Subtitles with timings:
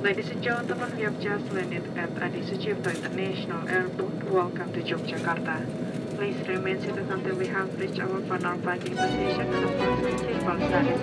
[0.00, 4.32] Ladies and gentlemen, we have just landed at Adi Sucipto International Airport.
[4.32, 5.60] Welcome to Yogyakarta.
[6.16, 10.96] Please remain seated until we have reached our final parking position and approach seatbelt study.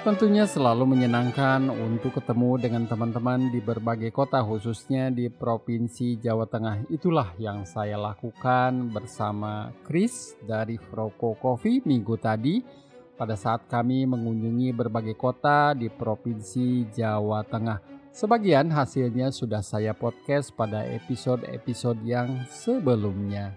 [0.00, 6.86] Tentunya selalu menyenangkan untuk ketemu dengan teman-teman di berbagai kota khususnya di Provinsi Jawa Tengah.
[6.88, 12.79] Itulah yang saya lakukan bersama Chris dari Froko Coffee minggu tadi
[13.20, 17.84] pada saat kami mengunjungi berbagai kota di Provinsi Jawa Tengah.
[18.16, 23.52] Sebagian hasilnya sudah saya podcast pada episode-episode yang sebelumnya.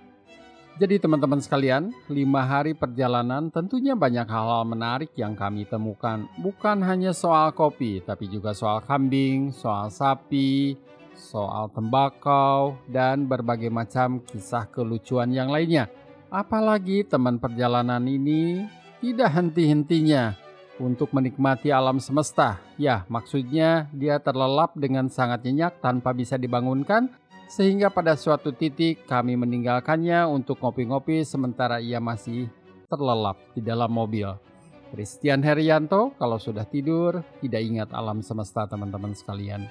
[0.84, 6.28] Jadi teman-teman sekalian, lima hari perjalanan tentunya banyak hal-hal menarik yang kami temukan.
[6.44, 10.76] Bukan hanya soal kopi, tapi juga soal kambing, soal sapi,
[11.16, 15.88] soal tembakau, dan berbagai macam kisah kelucuan yang lainnya.
[16.34, 18.66] Apalagi teman perjalanan ini
[19.04, 20.32] tidak henti-hentinya
[20.80, 22.64] untuk menikmati alam semesta.
[22.80, 27.12] Ya, maksudnya dia terlelap dengan sangat nyenyak tanpa bisa dibangunkan
[27.52, 32.48] sehingga pada suatu titik kami meninggalkannya untuk ngopi-ngopi sementara ia masih
[32.88, 34.32] terlelap di dalam mobil.
[34.96, 39.68] Christian Herianto kalau sudah tidur tidak ingat alam semesta teman-teman sekalian.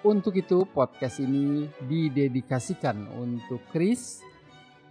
[0.00, 4.24] Untuk itu podcast ini didedikasikan untuk Chris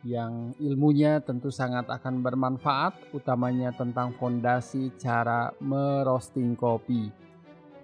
[0.03, 7.11] yang ilmunya tentu sangat akan bermanfaat utamanya tentang fondasi cara merosting kopi.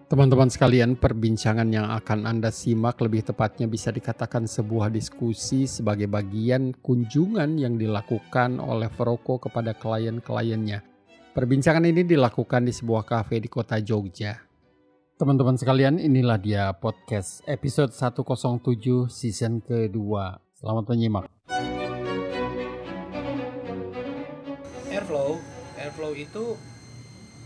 [0.06, 6.78] Teman-teman sekalian, perbincangan yang akan Anda simak lebih tepatnya bisa dikatakan sebuah diskusi sebagai bagian
[6.78, 10.86] kunjungan yang dilakukan oleh Froko kepada klien-kliennya.
[11.34, 14.46] Perbincangan ini dilakukan di sebuah kafe di kota Jogja.
[15.18, 20.38] Teman-teman sekalian, inilah dia podcast episode 107 season kedua.
[20.54, 21.26] Selamat menyimak.
[25.96, 26.60] Airflow itu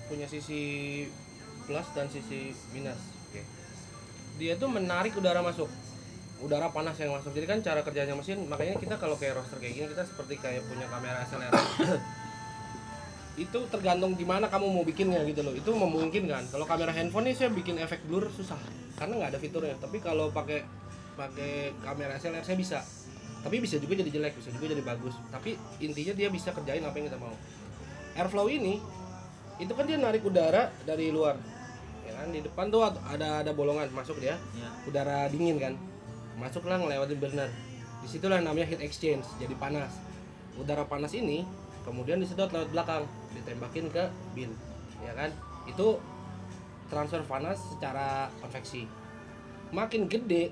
[0.10, 1.06] punya sisi
[1.70, 2.98] plus dan sisi minus.
[3.30, 3.46] Oke.
[4.42, 5.70] Dia tuh menarik udara masuk.
[6.42, 7.30] Udara panas yang masuk.
[7.38, 10.66] Jadi kan cara kerjanya mesin, makanya kita kalau kayak roster kayak gini kita seperti kayak
[10.66, 11.54] punya kamera SLR.
[13.46, 15.54] itu tergantung gimana kamu mau bikinnya gitu loh.
[15.54, 16.50] Itu memungkinkan.
[16.50, 18.58] Kalau kamera handphone nih saya bikin efek blur susah
[18.98, 19.78] karena nggak ada fiturnya.
[19.78, 20.66] Tapi kalau pakai
[21.14, 22.82] pakai kamera SLR saya bisa.
[23.46, 25.14] Tapi bisa juga jadi jelek, bisa juga jadi bagus.
[25.30, 25.54] Tapi
[25.86, 27.38] intinya dia bisa kerjain apa yang kita mau.
[28.20, 28.84] Airflow ini
[29.60, 31.40] itu kan dia narik udara dari luar.
[32.04, 34.36] Ya kan di depan tuh ada ada bolongan masuk dia.
[34.56, 34.70] Ya.
[34.84, 35.74] udara dingin kan.
[36.36, 37.48] Masuklah ngelewatin burner.
[38.04, 39.92] Di situlah namanya heat exchange jadi panas.
[40.60, 41.48] Udara panas ini
[41.88, 43.04] kemudian disedot lewat belakang
[43.36, 44.04] ditembakin ke
[44.36, 44.52] bin.
[45.00, 45.32] Ya kan?
[45.64, 46.04] Itu
[46.92, 48.84] transfer panas secara konveksi.
[49.72, 50.52] Makin gede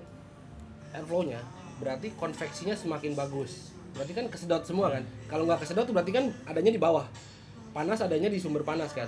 [0.96, 1.44] airflow-nya
[1.84, 3.76] berarti konveksinya semakin bagus.
[3.92, 5.04] Berarti kan kesedot semua kan?
[5.28, 7.08] Kalau nggak kesedot berarti kan adanya di bawah
[7.72, 9.08] panas adanya di sumber panas kan?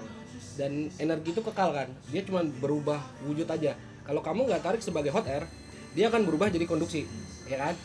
[0.59, 1.87] Dan energi itu kekal kan?
[2.11, 3.75] Dia cuma berubah wujud aja.
[4.03, 5.45] Kalau kamu nggak tarik sebagai hot air
[5.93, 7.05] dia akan berubah jadi konduksi
[7.49, 7.75] ya kan?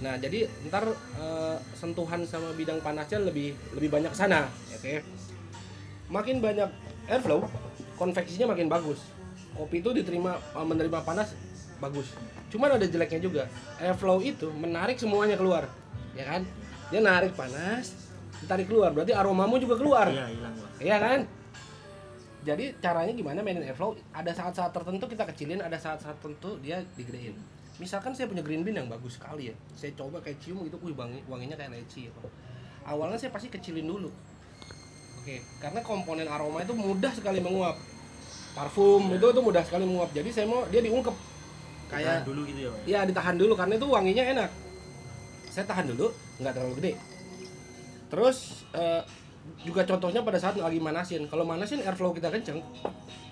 [0.00, 5.04] Nah jadi ntar eh, sentuhan sama bidang panasnya lebih lebih banyak sana oke?
[6.12, 6.70] Makin banyak
[7.08, 7.44] airflow
[7.96, 9.00] konveksinya makin bagus.
[9.56, 11.32] Kopi itu diterima eh, menerima panas
[11.80, 12.12] bagus.
[12.52, 13.44] Cuman ada jeleknya juga.
[13.80, 15.68] Airflow itu menarik semuanya keluar
[16.16, 16.42] ya kan?
[16.88, 18.05] Dia narik panas
[18.44, 20.68] ditarik keluar berarti aromamu juga keluar Iya, hilang, Pak.
[20.82, 21.20] Iya kan?
[22.46, 23.98] Jadi caranya gimana mainin airflow?
[24.14, 27.34] Ada saat-saat tertentu kita kecilin, ada saat-saat tertentu dia digedein.
[27.82, 30.94] Misalkan saya punya green bean yang bagus sekali ya, saya coba kayak cium gitu, wih
[30.94, 32.12] wangi, wanginya kayak leci ya.
[32.86, 34.08] Awalnya saya pasti kecilin dulu.
[35.18, 37.74] Oke, karena komponen aroma itu mudah sekali menguap.
[38.54, 40.14] Parfum itu itu mudah sekali menguap.
[40.14, 41.12] Jadi saya mau dia diungkep
[41.86, 44.50] Kayak kayak dulu gitu ya, ya ditahan dulu karena itu wanginya enak.
[45.50, 46.10] Saya tahan dulu,
[46.42, 46.92] nggak terlalu gede.
[48.06, 49.02] Terus eh,
[49.62, 51.26] juga contohnya pada saat lagi manasin.
[51.26, 52.62] Kalau manasin airflow kita kenceng,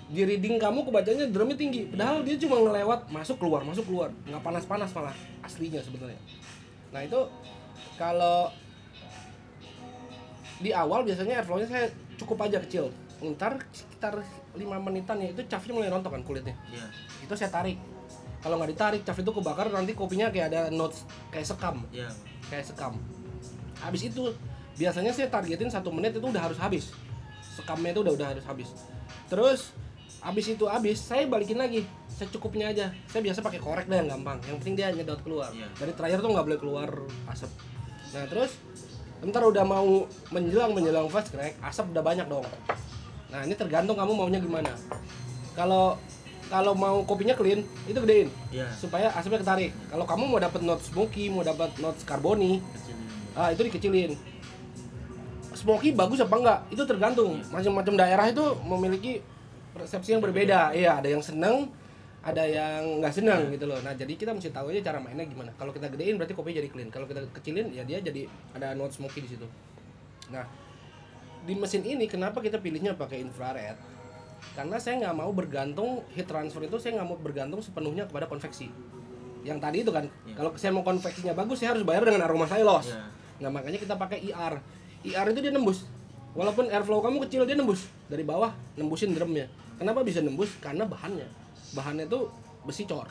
[0.07, 1.91] di reading kamu kebacanya drumnya tinggi.
[1.91, 6.19] Padahal dia cuma ngelewat masuk keluar masuk keluar, nggak panas-panas malah aslinya sebenarnya.
[6.91, 7.21] Nah itu
[7.97, 8.51] kalau
[10.59, 12.95] di awal biasanya airflow-nya saya cukup aja kecil.
[13.25, 14.21] Ntar sekitar
[14.55, 16.87] 5 menitan ya itu cafnya mulai rontok kan kulitnya Iya.
[17.25, 17.79] itu saya tarik
[18.39, 22.07] kalau nggak ditarik cap itu kebakar nanti kopinya kayak ada notes kayak sekam Iya.
[22.47, 23.01] kayak sekam
[23.81, 24.31] habis itu
[24.75, 26.91] biasanya saya targetin satu menit itu udah harus habis.
[27.55, 28.69] Sekamnya itu udah udah harus habis.
[29.31, 29.71] Terus
[30.19, 31.87] habis itu habis saya balikin lagi.
[32.11, 32.91] Secukupnya aja.
[33.11, 34.39] Saya biasa pakai korek deh yang gampang.
[34.47, 35.51] Yang penting dia nyedot keluar.
[35.55, 35.67] Iya.
[35.79, 36.89] dari terakhir tuh nggak boleh keluar
[37.31, 37.51] asap.
[38.15, 38.53] Nah terus
[39.25, 42.47] ntar udah mau menjelang menjelang fast crack asap udah banyak dong.
[43.31, 44.75] Nah ini tergantung kamu maunya gimana.
[45.55, 45.99] Kalau
[46.53, 48.29] kalau mau kopinya clean itu gedein.
[48.53, 48.69] Iya.
[48.79, 49.71] supaya asapnya ketarik.
[49.91, 52.03] Kalau kamu mau dapat notes smoky mau dapat notes
[52.39, 52.63] ini.
[53.35, 54.15] ah itu dikecilin
[55.65, 56.59] smoky bagus apa enggak?
[56.69, 57.41] Itu tergantung.
[57.49, 59.25] Macam-macam daerah itu memiliki
[59.73, 60.77] persepsi yang berbeda.
[60.77, 61.73] Iya ada yang seneng
[62.21, 63.81] ada yang nggak seneng gitu loh.
[63.81, 65.53] Nah jadi kita mesti tahu aja cara mainnya gimana.
[65.57, 66.89] Kalau kita gedein berarti kopinya jadi clean.
[66.93, 69.49] Kalau kita kecilin ya dia jadi ada note smoky di situ.
[70.29, 70.45] Nah
[71.45, 73.77] di mesin ini kenapa kita pilihnya pakai infrared?
[74.53, 78.69] Karena saya nggak mau bergantung heat transfer itu saya nggak mau bergantung sepenuhnya kepada konveksi.
[79.45, 80.35] Yang tadi itu kan Iya.
[80.41, 83.05] kalau saya mau konveksinya bagus saya harus bayar dengan aroma silos Iya.
[83.45, 84.57] nah makanya kita pakai IR
[85.05, 85.85] IR itu dia nembus.
[86.35, 87.87] Walaupun airflow kamu kecil dia nembus.
[88.11, 89.47] Dari bawah nembusin drumnya.
[89.77, 90.51] Kenapa bisa nembus?
[90.59, 91.29] Karena bahannya.
[91.77, 92.27] Bahannya itu
[92.65, 93.07] besi cor.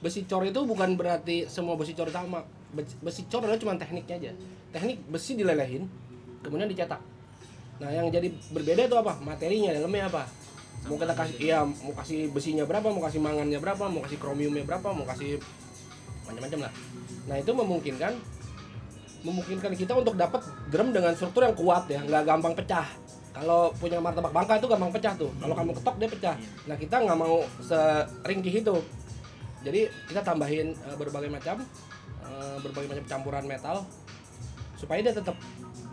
[0.00, 2.42] Besi cor itu bukan berarti semua besi cor sama.
[2.74, 4.32] Besi- cor adalah cuma tekniknya aja.
[4.74, 5.86] Teknik besi dilelehin
[6.42, 6.98] kemudian dicetak.
[7.78, 9.18] Nah yang jadi berbeda itu apa?
[9.20, 10.22] Materinya dalamnya apa?
[10.86, 14.62] Mau kita kasih iya mau kasih besinya berapa mau kasih mangannya berapa mau kasih kromiumnya
[14.62, 15.42] berapa mau kasih
[16.26, 16.72] macam-macam lah.
[17.26, 18.12] Nah itu memungkinkan
[19.24, 22.86] memungkinkan kita untuk dapat drum dengan struktur yang kuat ya nggak gampang pecah.
[23.36, 25.28] Kalau punya martabak bangka itu gampang pecah tuh.
[25.36, 26.36] Kalau kamu ketok dia pecah.
[26.64, 28.76] Nah kita nggak mau seringkih itu.
[29.60, 31.60] Jadi kita tambahin eh, berbagai macam
[32.24, 33.84] eh, berbagai macam campuran metal
[34.76, 35.36] supaya dia tetap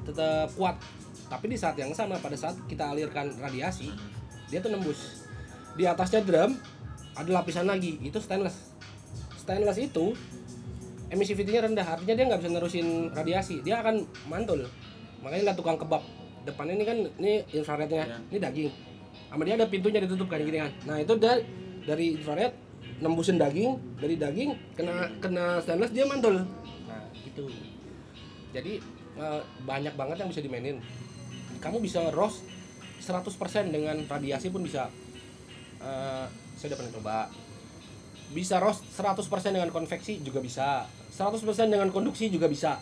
[0.08, 0.80] tetap kuat.
[1.28, 3.92] Tapi di saat yang sama pada saat kita alirkan radiasi
[4.48, 5.26] dia tuh nembus.
[5.74, 6.56] Di atasnya drum
[7.14, 8.72] ada lapisan lagi itu stainless.
[9.36, 10.16] Stainless itu
[11.14, 13.62] emissivity-nya rendah artinya dia nggak bisa nerusin radiasi.
[13.62, 14.66] Dia akan mantul.
[15.22, 16.02] Makanya lihat tukang kebab.
[16.44, 18.04] Depannya ini kan ini infrarednya.
[18.10, 18.18] Ya.
[18.34, 18.70] ini daging.
[19.30, 21.42] Sama dia ada pintunya ditutup kan gini kan nah itu dari
[21.86, 22.54] dari infrared
[23.00, 23.78] nembusin daging.
[24.02, 26.42] Dari daging kena kena stainless dia mantul.
[26.90, 27.46] Nah itu
[28.54, 28.82] jadi
[29.22, 30.82] eh, banyak banget yang bisa dimainin.
[31.62, 32.44] Kamu bisa roast
[33.04, 33.30] 100%
[33.70, 34.90] dengan radiasi pun bisa.
[35.78, 36.26] Eh,
[36.58, 37.18] saya udah pernah coba.
[38.34, 42.82] Bisa roast 100% dengan konveksi juga bisa 100% dengan konduksi juga bisa.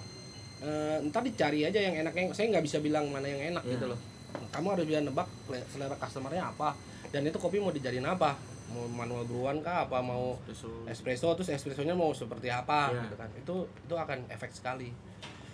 [0.62, 2.32] Eh, ntar dicari aja yang enaknya.
[2.32, 3.76] Saya nggak bisa bilang mana yang enak Iya.
[3.76, 4.00] gitu loh.
[4.48, 6.72] Kamu harus bisa nebak le- selera customernya apa.
[7.10, 8.40] Dan itu kopi mau dijadiin apa?
[8.72, 9.84] Mau manual brewan kah?
[9.84, 10.88] Apa mau Espresso.
[10.88, 11.28] espresso?
[11.36, 12.88] Terus espressonya mau seperti apa?
[12.90, 13.04] Iya.
[13.04, 13.30] gitu kan.
[13.36, 14.96] Itu itu akan efek sekali.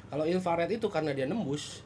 [0.07, 1.81] Kalau infrared itu karena dia nembus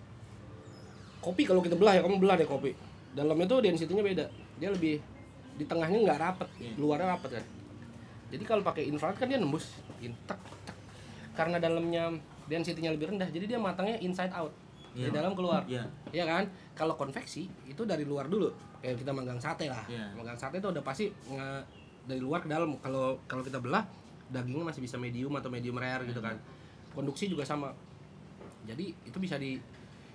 [1.19, 2.73] kopi kalau kita belah ya kamu belah deh kopi.
[3.13, 4.25] Dalamnya tuh density-nya beda.
[4.57, 4.99] Dia lebih
[5.53, 6.73] di tengahnya nggak rapet Iya.
[6.75, 7.45] luarnya rapet kan.
[8.27, 9.71] Jadi kalau pakai infrared kan dia nembus
[10.01, 10.60] in, tek, tek.
[11.31, 12.11] Karena dalamnya
[12.45, 14.51] density-nya lebih rendah jadi dia matangnya inside out
[14.91, 15.15] dari Iya.
[15.15, 15.87] dalam keluar Iya.
[16.11, 16.43] Iya kan?
[16.75, 18.51] Kalau konveksi itu dari luar dulu.
[18.83, 19.87] Kayak kita magang sate lah.
[19.87, 20.11] Iya.
[20.13, 21.63] Magang sate itu udah pasti nge-
[22.03, 22.75] dari luar ke dalam.
[22.77, 23.87] Kalau kalau kita belah
[24.27, 26.35] dagingnya masih bisa medium atau medium rare gitu kan.
[26.91, 27.71] Konduksi juga sama.
[28.67, 29.55] Jadi itu bisa di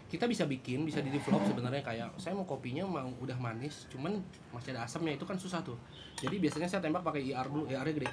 [0.06, 4.14] kita bisa bikin, bisa di develop sebenarnya kayak saya mau kopinya mau udah manis, cuman
[4.52, 5.74] masih ada asamnya itu kan susah tuh.
[6.14, 8.08] Jadi biasanya saya tembak pakai IR dulu, IR-nya gede.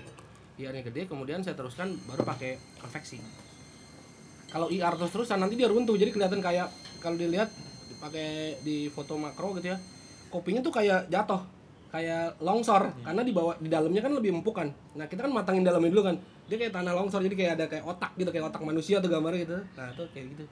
[0.57, 3.17] IR-nya gede, kemudian saya teruskan baru pakai konveksi.
[4.53, 5.97] Kalau IR terus terusan nanti dia runtuh.
[5.97, 6.69] Jadi kelihatan kayak
[7.01, 7.49] kalau dilihat
[7.97, 9.79] pakai di foto makro gitu ya
[10.33, 11.41] kopinya tuh kayak jatuh
[11.93, 12.89] kayak longsor.
[13.05, 14.69] Karena di bawah di dalamnya kan lebih empuk kan.
[14.97, 16.15] Nah kita kan matangin dalamnya dulu kan.
[16.49, 19.41] Dia kayak tanah longsor jadi kayak ada kayak otak gitu kayak otak manusia tuh gambarnya
[19.45, 19.57] gitu.
[19.77, 20.45] Nah itu kayak gitu.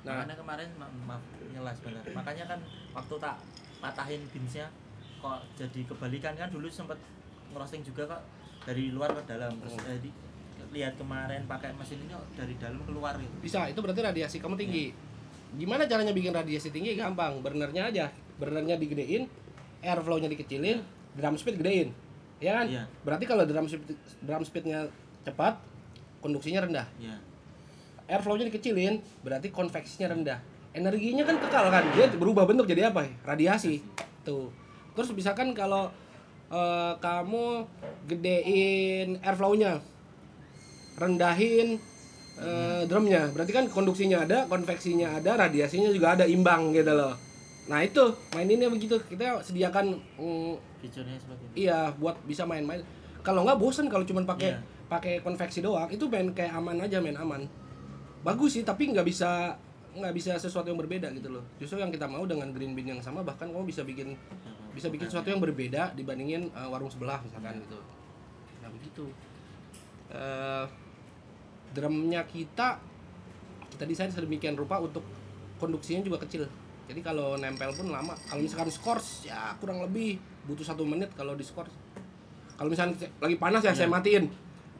[0.00, 0.24] Nah.
[0.24, 2.60] Makanya kemarin ma- maaf nyelas benar makanya kan
[2.96, 3.36] waktu tak
[3.84, 4.66] patahin binsnya
[5.20, 6.32] kok jadi kebalikan.
[6.36, 6.96] Kan dulu sempet
[7.52, 8.22] ngerosting juga kok
[8.64, 9.52] dari luar ke dalam.
[9.60, 9.86] Terus Hmm.
[9.86, 10.10] jadi
[10.70, 13.34] lihat kemarin pakai mesin ini kok dari dalam keluar gitu.
[13.42, 14.94] Bisa itu berarti radiasi kamu tinggi.
[15.58, 16.94] Gimana caranya bikin radiasi tinggi?
[16.94, 17.42] Gampang.
[17.42, 18.06] Burnernya aja.
[18.38, 19.26] Burnernya digedein
[19.82, 20.78] airflow-nya dikecilin
[21.18, 21.90] drum speed gedein.
[22.40, 22.66] Ya kan?
[22.70, 22.84] Iya.
[23.04, 24.86] berarti kalau drum speed drum speednya
[25.26, 25.58] cepat
[26.22, 26.86] konduksinya rendah.
[27.02, 27.18] Ya
[28.10, 30.38] airflow-nya dikecilin berarti konveksinya rendah.
[30.74, 31.84] Energinya kan kekal kan?
[31.94, 33.06] Dia berubah bentuk jadi apa?
[33.22, 33.82] Radiasi.
[34.26, 34.50] Tuh.
[34.98, 35.94] Terus misalkan kalau
[36.50, 37.44] eh, kamu
[38.06, 39.78] gedein airflow-nya
[40.96, 41.78] rendahin
[42.36, 43.30] eh, drumnya.
[43.32, 47.14] Berarti kan konduksinya ada konveksinya ada radiasinya juga ada imbang gitu loh.
[47.68, 48.02] Nah itu
[48.34, 48.98] maininnya begitu.
[49.00, 52.82] Kita sediakan mm, fiturnya seperti itu iya buat bisa main-main.
[53.20, 54.60] Kalau nggak bosen kalau cuman pakai Iya.
[54.88, 55.86] pakai konveksi doang.
[55.86, 57.44] Itu main kayak aman aja main aman.
[58.20, 59.54] Bagus sih tapi nggak bisa
[59.90, 61.44] nggak bisa sesuatu yang berbeda gitu loh.
[61.58, 64.14] Justru yang kita mau dengan green bean yang sama bahkan kamu bisa bikin
[64.70, 67.78] bisa bikin sesuatu yang berbeda dibandingin uh, warung sebelah misalkan gitu.
[68.62, 69.10] Nah begitu.
[70.10, 70.66] Eh,
[71.70, 72.82] drumnya kita
[73.70, 75.06] kita desain sedemikian rupa untuk
[75.62, 76.50] konduksinya juga kecil.
[76.90, 78.18] Jadi kalau nempel pun lama.
[78.26, 80.18] Kalau misalkan scores ya kurang lebih
[80.50, 81.70] butuh satu menit kalau di scores.
[82.58, 84.26] Kalau misalnya lagi panas ya saya matiin.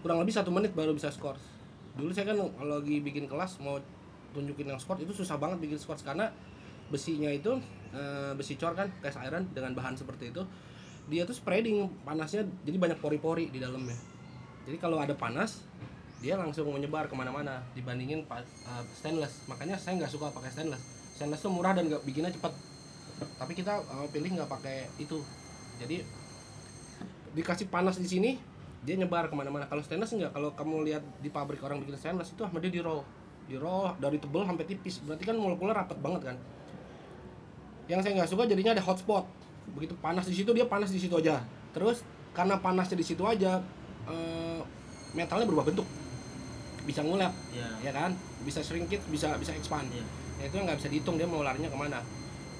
[0.02, 1.42] Kurang lebih satu menit baru bisa scores.
[1.94, 3.78] Dulu saya kan kalau lagi bikin kelas mau
[4.32, 6.30] tunjukin yang scores itu susah banget bikin scores karena
[6.90, 7.58] besinya itu
[7.94, 10.42] eh, besi cor kan cast iron dengan bahan seperti itu
[11.10, 13.98] dia tuh spreading panasnya jadi banyak pori-pori di dalamnya.
[14.68, 15.66] Jadi kalau ada panas
[16.22, 18.38] dia langsung menyebar ke mana-mana dibandingin uh,
[18.94, 19.42] stainless.
[19.50, 20.80] Makanya saya nggak suka pakai stainless.
[21.18, 22.54] Stainless tuh murah dan nggak bikinnya cepet.
[23.40, 25.18] Tapi kita uh, pilih nggak pakai itu.
[25.82, 26.06] Jadi
[27.34, 28.30] dikasih panas di sini
[28.86, 29.66] dia nyebar ke mana-mana.
[29.66, 32.78] Kalau stainless enggak kalau kamu lihat di pabrik orang bikin stainless itu sama dia di
[32.78, 33.02] roll
[33.50, 35.02] di roll dari tebel sampai tipis.
[35.02, 36.36] Berarti kan molekulnya rapat banget kan?
[37.90, 39.26] Yang saya nggak suka jadinya ada hotspot.
[39.74, 41.42] Begitu panas di situ dia panas di situ aja.
[41.74, 43.58] Terus karena panasnya di situ aja
[44.06, 44.62] eh,
[45.18, 45.86] metalnya berubah bentuk.
[46.86, 48.14] Bisa ngulap ya ya kan?
[48.46, 49.90] Bisa shrinkage bisa bisa expand.
[49.90, 50.06] Iya.
[50.40, 51.98] ya itu nggak bisa dihitung dia mau larinya ke mana.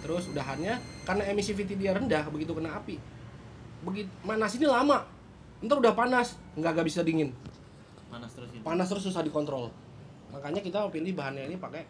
[0.02, 2.99] Terus udahannya karena emissivity dia rendah begitu kena api.
[3.87, 5.06] Begitu manas ini lama.
[5.62, 7.30] Ntar udah panas nggak nggak bisa dingin.
[8.11, 9.70] Panas terus itu panas terus susah dikontrol
[10.31, 11.83] makanya kita pilih bahannya ini pakai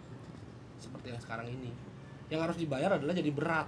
[0.76, 1.70] seperti yang sekarang ini.
[2.30, 3.66] Yang harus dibayar adalah jadi berat.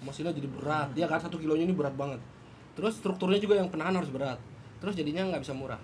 [0.00, 0.88] Mesinnya jadi berat.
[0.94, 1.18] Dia kan?
[1.18, 2.20] Satu kilonya ini berat banget.
[2.74, 4.38] Terus strukturnya juga yang penahan harus berat.
[4.78, 5.80] Terus jadinya nggak bisa murah.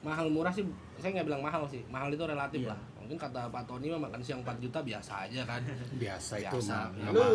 [0.00, 0.64] Mahal murah sih
[0.96, 1.82] saya nggak bilang mahal sih.
[1.86, 2.72] Mahal itu relatif Iya.
[2.72, 2.80] lah.
[3.02, 5.60] Mungkin kata Pak Tony mah makan siang 4 juta biasa aja kan.
[6.02, 6.76] Biasa itu Biasa.
[6.96, 7.12] Lu.
[7.12, 7.34] mahal.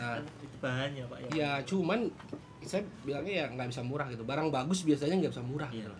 [0.00, 1.28] nah kan itu bahannya pak ya.
[1.36, 2.08] ya cuman
[2.64, 4.22] saya bilangnya ya nggak bisa murah gitu.
[4.24, 5.84] Barang bagus biasanya nggak bisa murah Iya.
[5.84, 5.92] gitu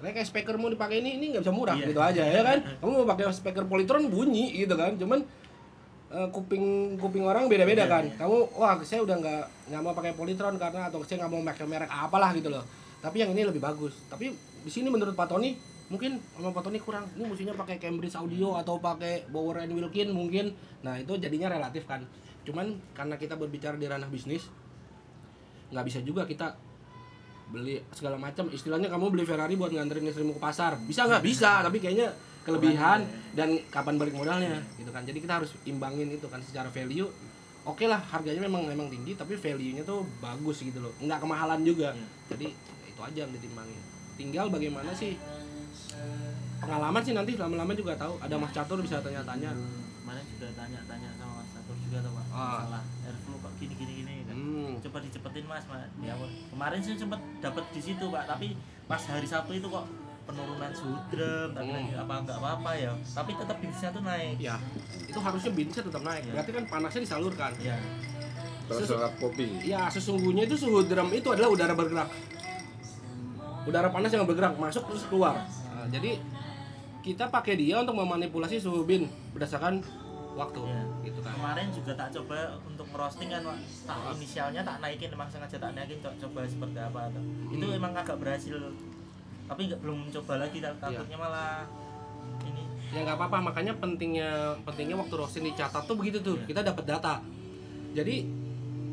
[0.00, 1.86] kayak speaker mau dipakai ini ini nggak bisa murah Iya.
[1.88, 2.58] gitu aja ya kan?
[2.80, 4.96] Kamu mau pakai speaker Polytron bunyi gitu kan?
[4.96, 5.22] Cuman
[6.10, 6.64] eh, kuping
[6.96, 8.04] kuping orang beda-beda Iya, kan?
[8.06, 8.14] iya.
[8.18, 11.64] kamu wah saya udah nggak nggak mau pakai Polytron karena atau saya nggak mau pakai
[11.64, 12.64] merek apalah gitu loh.
[13.00, 13.94] Tapi yang ini lebih bagus.
[14.08, 14.32] Tapi
[14.64, 15.56] di sini menurut Pak Tony
[15.88, 17.04] mungkin sama Pak Tony kurang.
[17.12, 20.52] Ini mestinya pakai Cambridge Audio atau pakai Bauer and Wilkin mungkin.
[20.80, 22.04] Nah itu jadinya relatif kan.
[22.44, 24.48] Cuman karena kita berbicara di ranah bisnis
[25.72, 26.54] nggak bisa juga kita
[27.50, 28.48] beli segala macam.
[28.48, 30.78] Istilahnya kamu beli Ferrari buat nganterin istrimu ke pasar.
[30.84, 31.20] Bisa nggak?
[31.24, 35.02] Bisa tapi kayaknya kelebihan dan kapan balik modalnya gitu kan.
[35.04, 37.08] Jadi kita harus imbangin itu kan secara value.
[37.64, 40.92] Oke lah harganya memang memang tinggi tapi value nya tuh bagus gitu loh.
[41.00, 41.96] Nggak kemahalan juga.
[41.96, 42.06] Iya.
[42.36, 43.82] jadi ya itu aja yang ditimbangin.
[44.14, 45.16] Tinggal bagaimana sih?
[46.60, 48.20] Pengalaman sih nanti lama-lama juga tahu.
[48.20, 49.50] Ada Mas Catur bisa tanya-tanya.
[50.04, 52.24] Kemarin juga tanya-tanya sama Mas Satur juga tuh pak.
[52.34, 52.50] Ah.
[52.60, 53.92] masalah airflow kok gini gini
[54.54, 54.78] hmm.
[54.86, 55.90] coba dicepetin mas Mas.
[55.98, 56.14] ya
[56.54, 58.54] kemarin sih sempet dapat di situ pak tapi
[58.86, 59.84] pas hari Sabtu itu kok
[60.24, 61.76] penurunan suhu drum tapi Hmm.
[61.82, 64.56] lagi apa nggak apa apa ya tapi tetap bisnisnya tuh naik ya
[65.04, 66.32] itu harusnya binsnya tetap naik Iya.
[66.32, 67.76] berarti kan panasnya disalurkan ya
[68.64, 69.60] Terus serap kopi.
[69.60, 72.08] Ya sesungguhnya itu suhu drum itu adalah udara bergerak.
[73.68, 75.36] Udara panas yang bergerak masuk terus keluar.
[75.68, 76.16] Nah, jadi
[77.04, 79.04] kita pakai dia untuk memanipulasi suhu bin
[79.36, 79.84] berdasarkan
[80.34, 80.82] waktu, Iya.
[81.04, 81.32] gitu kan.
[81.32, 83.56] kemarin juga tak coba untuk merosting kan Pak.
[83.84, 84.12] tak Ah.
[84.12, 87.76] inisialnya tak naikin emang sengaja tak naikin co- coba seperti apa tuh itu Hmm.
[87.76, 88.58] emang agak berhasil
[89.44, 90.98] tapi nggak belum coba lagi tak- Iya.
[90.98, 91.62] takutnya malah
[92.42, 94.30] ini Ya nggak apa-apa, makanya pentingnya
[94.62, 96.36] pentingnya waktu roasting dicatat tuh begitu tuh.
[96.36, 96.46] Iya.
[96.46, 97.14] Kita dapat data.
[97.90, 98.22] Jadi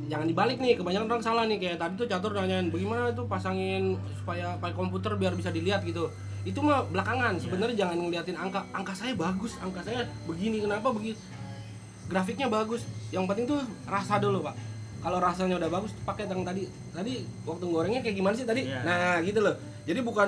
[0.08, 3.94] jangan dibalik nih, kebanyakan orang salah nih kayak tadi tuh catur nanyain bagaimana tuh pasangin
[4.16, 6.10] supaya pakai komputer biar bisa dilihat gitu.
[6.48, 7.38] Itu mah belakangan.
[7.38, 7.42] Iya.
[7.44, 8.62] Sebenarnya jangan ngeliatin angka.
[8.74, 10.64] Angka saya bagus, angka saya begini.
[10.64, 11.20] Kenapa begitu?
[12.10, 12.86] Grafiknya bagus.
[13.14, 14.56] Yang penting tuh rasa dulu, Pak.
[15.02, 16.70] Kalau rasanya udah bagus, pakai yang tadi.
[16.94, 17.14] Tadi
[17.46, 18.70] waktu gorengnya kayak gimana sih tadi?
[18.70, 18.82] Iya.
[18.86, 19.56] Nah, gitu loh.
[19.86, 20.28] Jadi bukan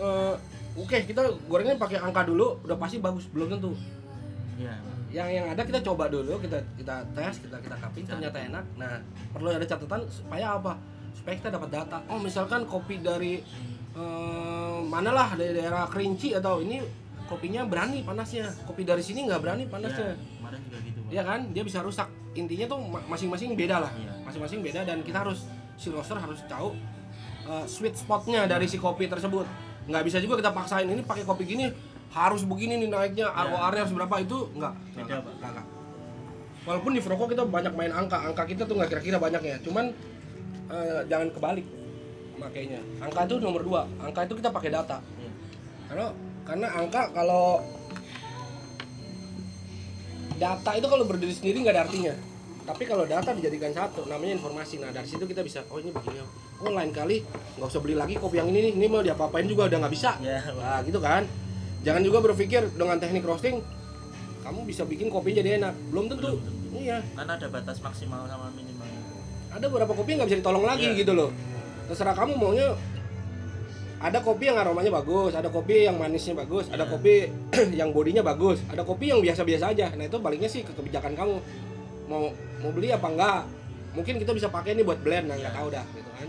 [0.00, 0.34] eh,
[0.74, 3.26] oke, kita gorengnya pakai angka dulu, udah pasti bagus.
[3.30, 3.74] Belum tentu
[4.60, 4.76] ya
[5.10, 9.00] yang yang ada kita coba dulu kita kita tes kita kita kaping ternyata enak nah
[9.34, 10.78] perlu ada catatan supaya apa
[11.16, 13.42] supaya kita dapat data oh misalkan kopi dari
[13.92, 16.82] eh, manalah dari daerah kerinci atau ini
[17.26, 18.50] kopinya berani panasnya.
[18.64, 20.12] Kopi dari sini nggak berani panasnya.
[20.12, 21.10] Ya, kemarin juga gitu Pak.
[21.10, 21.40] ya kan?
[21.50, 22.08] Dia bisa rusak.
[22.32, 23.92] Intinya tuh ma- masing-masing beda lah.
[23.92, 24.12] Iya.
[24.22, 25.42] masing-masing beda dan kita harus
[25.74, 26.70] si roaster harus tahu
[27.44, 29.42] eh, sweet spotnya dari si kopi tersebut.
[29.86, 31.66] Nggak bisa juga kita paksain ini pakai kopi gini
[32.10, 33.42] harus begini nih naiknya Iya.
[33.48, 34.14] ROR-nya harus berapa?
[34.18, 34.72] Itu nggak.
[34.92, 35.34] Beda, nggak, Pak.
[35.50, 35.66] nggak,
[36.60, 38.18] walaupun di Froko kita banyak main angka.
[38.22, 39.56] Angka kita tuh nggak kira-kira banyak ya.
[39.62, 39.90] Cuman
[40.70, 41.66] eh, jangan kebalik
[42.40, 43.82] makanya angka itu nomor dua.
[44.00, 44.98] Angka itu kita pakai data.
[45.20, 45.30] Iya.
[45.90, 46.06] karena
[46.46, 47.60] karena angka kalau
[50.40, 52.14] data itu kalau berdiri sendiri nggak ada artinya.
[52.64, 54.80] Tapi kalau data dijadikan satu namanya informasi.
[54.80, 56.22] Nah dari situ kita bisa oh ini begini
[56.60, 57.20] oh lain kali
[57.58, 58.72] nggak usah beli lagi kopi yang ini nih.
[58.80, 60.16] Ini mau diapa-apain juga udah nggak bisa.
[60.24, 60.54] Ya Pak.
[60.56, 61.22] nah gitu kan.
[61.84, 63.60] Jangan juga berpikir dengan teknik roasting
[64.40, 65.74] kamu bisa bikin kopi jadi enak.
[65.92, 66.38] Belum tentu.
[66.38, 66.78] Belum tentu.
[66.80, 67.04] iya.
[67.12, 68.88] Karena ada batas maksimal sama minimal.
[69.50, 71.00] Ada beberapa kopi nggak bisa ditolong lagi Iya.
[71.04, 71.30] gitu loh
[71.90, 72.78] terserah kamu maunya
[74.00, 76.92] ada kopi yang aromanya bagus ada kopi yang manisnya bagus ada Iya.
[76.94, 77.14] kopi
[77.82, 79.90] yang bodinya bagus ada kopi yang biasa-biasa aja.
[79.92, 81.36] Nah itu baliknya sih ke kebijakan kamu.
[82.06, 82.30] Mau
[82.62, 83.42] mau beli apa enggak?
[83.92, 85.58] Mungkin kita bisa pakai ini buat blend nah nggak Iya.
[85.58, 86.28] tahu dah gitu kan.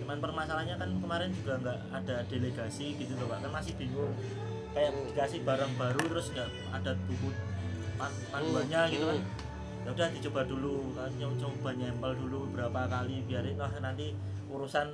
[0.00, 3.38] Cuman permasalahannya kan kemarin juga nggak ada delegasi gitu loh pak.
[3.42, 4.14] Kan masih bingung.
[4.70, 7.28] Kayak dikasih barang baru terus nggak ada buku
[7.98, 9.18] pan panduannya gitu kan.
[9.80, 14.12] Ya udah dicoba dulu kan nyoba coba nyempel dulu beberapa kali biarin lah nanti
[14.46, 14.86] urusan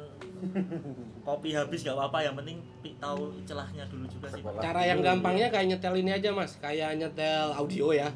[1.27, 4.61] kopi habis gak apa-apa yang penting pi- tahu celahnya dulu juga sih Pak.
[4.61, 8.13] Cara yang gampangnya kayak nyetel ini aja mas, kayak nyetel audio ya.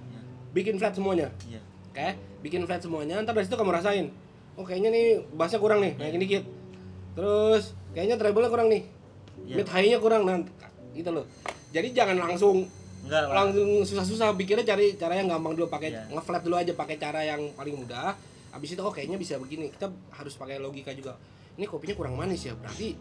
[0.50, 2.08] Bikin flat semuanya, iya oke?
[2.42, 3.22] Bikin flat semuanya.
[3.22, 4.10] Ntar dari situ kamu rasain.
[4.58, 6.42] Oh kayaknya nih bassnya kurang nih, naikin dikit.
[7.14, 8.82] Terus kayaknya treble-nya kurang nih,
[9.46, 9.56] Iya.
[9.56, 10.36] mid high-nya kurang, nah
[10.92, 11.24] gitu loh.
[11.70, 12.66] Jadi jangan langsung
[13.00, 16.02] enggak langsung susah-susah pikirnya cari cara yang gampang dulu pakai Iya.
[16.12, 18.12] ngeflat dulu aja pakai cara yang paling mudah.
[18.50, 19.71] Habis itu oh kayaknya bisa begini.
[19.71, 21.14] Kita harus pakai logika juga.
[21.54, 22.95] Ini kopinya kurang manis ya berarti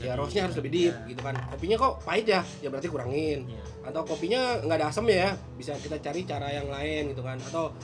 [0.00, 1.08] ya Jadi, roastnya harus lebih deep iya.
[1.08, 1.34] gitu kan.
[1.48, 2.40] Kopinya kok pahit ya?
[2.60, 3.40] Ya berarti kurangin.
[3.46, 3.62] Iya.
[3.82, 5.34] atau kopinya nggak ada asam ya?
[5.54, 7.34] Bisa kita cari cara yang lain gitu kan.
[7.38, 7.74] Atau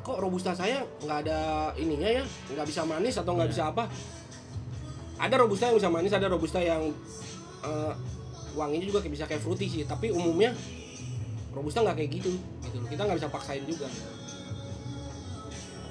[0.00, 1.40] kok robusta saya nggak ada
[1.76, 2.24] ininya ya?
[2.50, 3.54] Nggak bisa manis atau nggak Iya.
[3.54, 3.84] bisa apa?
[5.16, 6.82] Ada robusta yang bisa manis ada robusta yang
[7.62, 7.92] eh,
[8.54, 9.82] wanginya juga bisa kayak fruity sih.
[9.82, 10.52] Tapi umumnya
[11.56, 12.32] robusta nggak kayak gitu.
[12.36, 12.88] Gitu loh.
[12.92, 13.88] Kita nggak bisa paksain juga.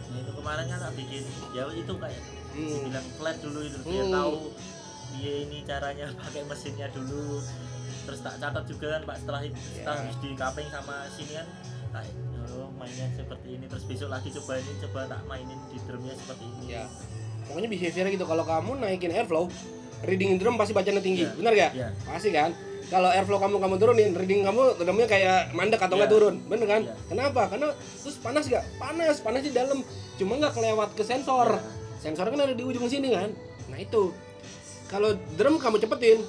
[0.05, 2.21] Nah, itu kemarin kan bikin ya itu kayak
[2.53, 2.79] hmm.
[2.87, 4.13] bilang flat dulu itu biar Hmm.
[4.13, 4.33] tahu
[5.17, 7.41] dia ini caranya pakai mesinnya dulu.
[8.05, 10.13] Terus tak catat juga kan pak setelah itu setelah Ya.
[10.21, 11.47] di cupping sama sini kan
[11.89, 12.03] tak
[12.53, 13.65] oh, mainnya seperti ini.
[13.65, 16.65] Terus besok lagi coba ini coba tak mainin di drumnya seperti ini.
[16.77, 16.85] Ya
[17.45, 18.25] pokoknya behavior gitu.
[18.25, 19.45] Kalau kamu naikin airflow
[20.05, 21.25] reading drum pasti bacanya tinggi.
[21.25, 21.33] Iya.
[21.33, 21.89] benar gak Iya.
[22.05, 22.51] pasti kan
[22.85, 26.15] kalau airflow kamu kamu turunin reading kamu drumnya kayak mandek atau nggak Iya.
[26.15, 26.35] turun.
[26.45, 26.81] Bener kan?
[26.85, 26.93] Iya.
[27.09, 27.41] kenapa?
[27.49, 29.81] Karena terus panas gak panas panas di dalam.
[30.15, 31.57] Cuma nggak kelewat ke sensor.
[31.57, 31.61] Iya.
[31.97, 33.33] sensor kan ada di ujung sini kan?
[33.73, 34.13] Nah itu.
[34.85, 36.21] Kalau drum kamu cepetin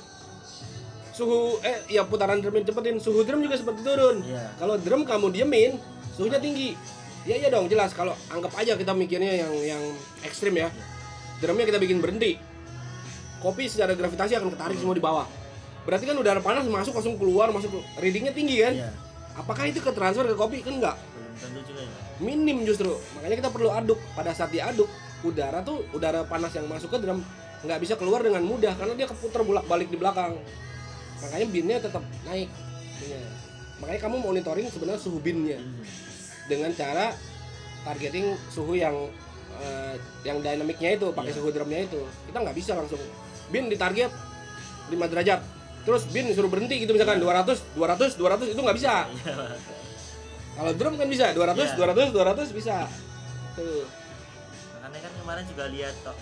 [1.13, 4.25] suhu eh ya putaran drumnya cepetin suhu drum juga seperti turun.
[4.25, 4.57] Iya.
[4.57, 5.77] kalau drum kamu diemin
[6.17, 6.73] suhunya tinggi.
[7.29, 7.93] Ya iya dong jelas.
[7.93, 9.83] Kalau anggap aja kita mikirnya yang yang
[10.25, 10.73] ekstrim ya.
[11.45, 12.41] Drumnya kita bikin berhenti.
[13.45, 15.29] Kopi secara gravitasi akan ketarik semua di bawah
[15.87, 18.75] berarti kan udara panas masuk langsung keluar masuk readingnya tinggi kan?
[18.75, 18.91] Iya.
[19.37, 20.65] apakah itu ke transfer ke kopi?
[20.67, 20.97] Kan enggak.
[21.37, 21.93] Tentu juga ya.
[22.19, 22.89] Minim justru.
[23.15, 24.01] Makanya kita perlu aduk.
[24.17, 24.89] Pada saat diaduk
[25.23, 27.21] udara tuh udara panas yang masuk ke drum
[27.61, 30.37] nggak bisa keluar dengan mudah karena dia keputar bolak balik di belakang.
[31.23, 32.51] Makanya binnya tetap naik.
[32.97, 33.21] Iya.
[33.77, 35.61] makanya kamu monitoring sebenarnya suhu binnya.
[35.61, 35.85] Hmm.
[36.49, 37.13] dengan cara
[37.85, 38.97] targeting suhu yang
[39.61, 41.37] eh, yang dinamiknya itu pakai Iya.
[41.37, 42.01] suhu drumnya itu.
[42.25, 43.03] Kita nggak bisa langsung.
[43.53, 44.09] Bin ditarget
[44.89, 45.41] 5 derajat
[45.87, 49.07] terus bin suruh berhenti gitu misalkan 200 200 200 itu nggak bisa.
[49.07, 49.35] Iya,
[50.59, 51.75] kalau drum kan bisa 200 Iya.
[51.79, 52.77] 200 200 bisa.
[53.55, 53.87] Tuh.
[54.75, 56.17] Makanya kan kemarin juga lihat kok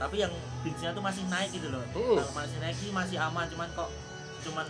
[0.00, 0.32] tapi yang
[0.64, 1.84] binsnya tuh masih naik gitu loh.
[1.92, 2.16] Hmm.
[2.16, 3.90] kalau masih naik sih masih aman cuman kok
[4.40, 4.64] cuman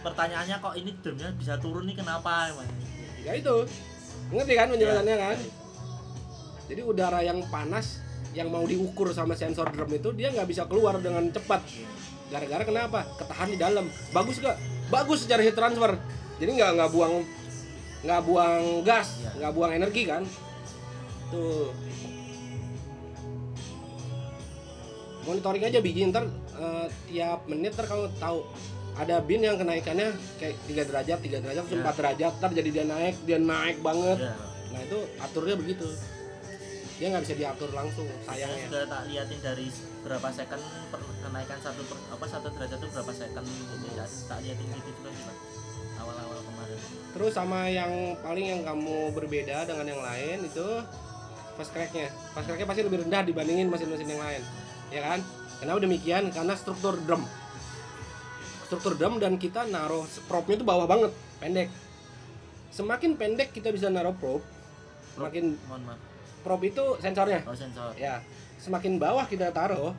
[0.00, 2.68] pertanyaannya kok ini drumnya bisa turun nih kenapa emang?
[3.20, 3.66] Ya itu.
[4.30, 5.24] Ngerti kan penjelasannya Iya.
[5.26, 5.38] kan?
[6.70, 7.98] Jadi udara yang panas
[8.30, 11.66] yang mau diukur sama sensor drum itu dia nggak bisa keluar dengan cepat
[12.30, 13.00] gara-gara kenapa?
[13.18, 13.86] Ketahan di dalam.
[14.10, 14.56] Bagus gak
[14.88, 15.98] bagus secara heat transfer.
[16.38, 17.14] Jadi nggak nggak buang
[18.00, 19.30] nggak buang gas Iya.
[19.36, 20.22] nggak buang energi kan?
[21.28, 21.68] Tuh.
[25.20, 26.24] Monitoring aja biji ntar
[26.56, 28.40] eh, tiap menit ntar kamu tahu
[28.96, 31.84] ada bin yang kenaikannya kayak 3 derajat 3 derajat Iya.
[31.84, 34.18] 4 derajat ntar jadi dia naik dia naik banget.
[34.22, 34.32] Ya
[34.70, 35.82] nah itu aturnya begitu
[37.00, 39.66] dia nggak bisa diatur langsung saya sayangnya sudah tak liatin dari
[40.04, 44.38] berapa second per, kenaikan satu per, apa satu derajat itu berapa second gitu ya tak
[44.44, 45.36] liatin gitu juga sih Pak.
[46.04, 46.78] awal-awal kemarin
[47.10, 50.66] Terus sama yang paling yang kamu berbeda dengan yang lain itu
[51.56, 52.12] fast cracknya.
[52.36, 54.42] Fast cracknya pasti lebih rendah dibandingin mesin-mesin yang lain,
[54.92, 55.20] ya kan?
[55.58, 56.24] Kenapa demikian?
[56.30, 57.26] Karena struktur drum,
[58.68, 61.68] struktur drum dan kita naruh propnya itu bawah banget, pendek.
[62.70, 64.40] Semakin pendek kita bisa naruh prop,
[65.18, 66.09] semakin mohon maaf
[66.40, 68.20] prop itu sensornya, oh sensor ya.
[68.60, 69.96] Semakin bawah kita taruh,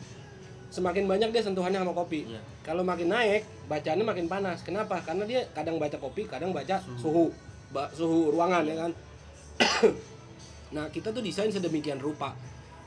[0.70, 2.30] semakin banyak dia sentuhannya sama kopi.
[2.30, 4.62] iya Kalau makin naik, bacaannya makin panas.
[4.62, 5.02] Kenapa?
[5.02, 7.34] Karena dia kadang baca kopi, kadang baca suhu,
[7.74, 8.92] ba- suhu ruangan ya kan.
[10.78, 12.38] nah, kita tuh desain sedemikian rupa.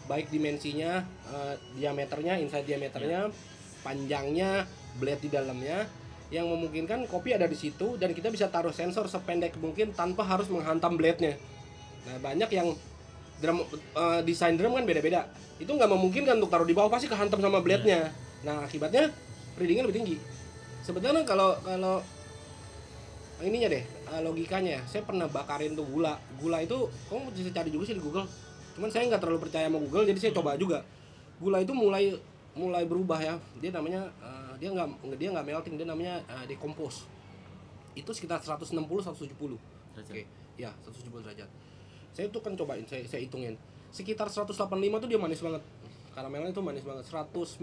[0.06, 3.32] Baik dimensinya, eh, diameternya, inside diameternya,
[3.82, 4.64] panjangnya,
[4.96, 5.84] blade di dalamnya
[6.32, 10.48] yang memungkinkan kopi ada di situ dan kita bisa taruh sensor sependek mungkin tanpa harus
[10.48, 11.36] menghantam blade-nya.
[12.08, 12.72] Nah, banyak yang
[13.42, 15.30] drum eh, desain drum kan beda-beda.
[15.58, 18.10] Itu nggak memungkinkan untuk taruh di bawah pasti kehantam sama blade-nya.
[18.44, 19.10] Nah, akibatnya
[19.56, 20.16] readingnya lebih tinggi.
[20.84, 22.04] Sebetulnya kalau kalau
[23.42, 26.20] ininya deh eh, logikanya, saya pernah bakarin tuh gula.
[26.38, 28.28] Gula itu kamu bisa cari juga sih di Google.
[28.74, 30.82] Cuman saya nggak terlalu percaya sama Google, jadi saya coba juga.
[31.38, 32.14] Gula itu mulai
[32.54, 33.34] mulai berubah ya.
[33.58, 37.06] Dia namanya eh, dia nggak dia nggak melting, dia namanya eh, decompose.
[37.94, 39.58] Itu sekitar 160 170.
[39.94, 40.22] derajat Oke,
[40.58, 41.48] ya 170 derajat.
[42.14, 43.58] Saya tuh kan cobain, saya, saya hitungin.
[43.90, 44.54] Sekitar 185
[45.02, 45.62] tuh dia manis banget.
[46.14, 47.04] Karamelnya itu manis banget.
[47.10, 47.58] 190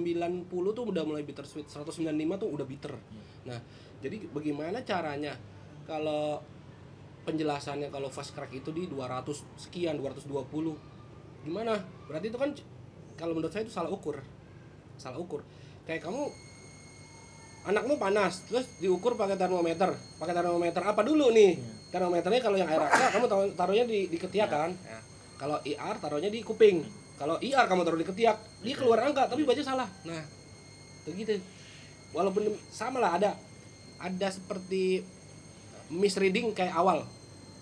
[0.51, 1.71] tuh udah mulai bitter sweet.
[1.71, 2.93] 195 tuh udah bitter.
[3.47, 3.59] Nah,
[4.03, 5.39] jadi bagaimana caranya
[5.87, 6.43] kalau
[7.23, 10.75] penjelasannya kalau fast crack itu di 200 sekian, 220.
[11.47, 11.79] Gimana?
[12.11, 12.51] Berarti itu kan
[13.15, 14.19] kalau menurut saya itu salah ukur.
[15.01, 15.41] salah ukur
[15.89, 16.29] kayak kamu
[17.65, 21.80] anakmu panas terus diukur pakai termometer pakai termometer apa dulu nih Iya.
[21.91, 24.55] Termometernya kalau yang air aksa kamu taruh taruhnya di, di ketiak Iya.
[24.57, 24.99] kan Ya.
[25.35, 29.43] kalau IR taruhnya di kuping kalau IR kamu taruh di ketiak dia keluar angka tapi
[29.43, 30.23] baca salah nah
[31.03, 31.37] begitu
[32.11, 33.29] walaupun sama lah ada
[33.97, 35.03] ada seperti
[35.89, 37.03] misreading kayak awal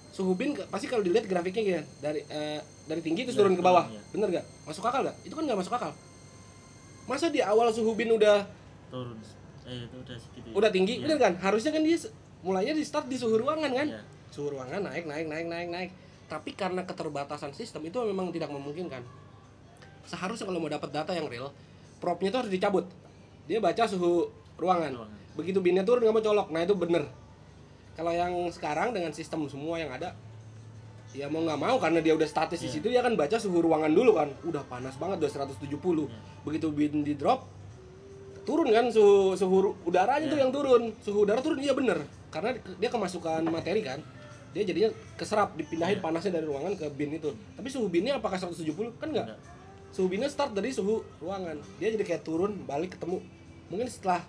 [0.09, 3.85] suhu bin pasti kalau dilihat grafiknya gini dari eh, dari tinggi terus turun ke bawah
[3.87, 4.01] Iya.
[4.11, 5.91] bener gak masuk akal gak itu kan nggak masuk akal
[7.05, 8.45] masa di awal suhu bin udah
[8.89, 9.17] turun
[9.63, 10.53] eh itu udah ya.
[10.53, 11.01] udah tinggi Iya.
[11.05, 11.97] bener kan harusnya kan dia
[12.39, 14.01] mulainya di start di suhu ruangan kan Iya.
[14.29, 15.91] Suhu ruangan naik naik naik naik naik.
[16.29, 19.01] Tapi karena keterbatasan sistem itu memang tidak memungkinkan.
[20.05, 21.49] Seharusnya kalau mau dapat data yang real
[21.97, 22.85] propnya itu harus dicabut.
[23.49, 25.09] Dia baca suhu ruangan.
[25.33, 26.47] Begitu binnya turun nggak mau colok.
[26.53, 27.03] Nah itu bener.
[27.97, 30.13] Kalau yang sekarang dengan sistem semua yang ada
[31.09, 32.73] ya mau nggak mau karena dia udah statis di Iya.
[32.77, 34.29] situ dia kan baca suhu ruangan dulu kan.
[34.45, 36.19] Udah panas banget udah 170 Iya.
[36.45, 37.49] begitu bin di drop
[38.45, 40.31] turun kan suhu suhu udaranya Iya.
[40.31, 40.83] tuh yang turun.
[41.01, 42.05] Suhu udara turun iya bener.
[42.29, 43.97] Karena dia kemasukan materi kan
[44.49, 46.03] dia jadinya keserap dipindahin Iya.
[46.03, 47.29] panasnya dari ruangan ke bin itu.
[47.53, 49.39] Tapi suhu binnya apakah 170 kan enggak Enggak.
[49.93, 51.57] suhu binnya start dari suhu ruangan.
[51.77, 53.21] Dia jadi kayak turun balik ketemu.
[53.69, 54.25] Mungkin setelah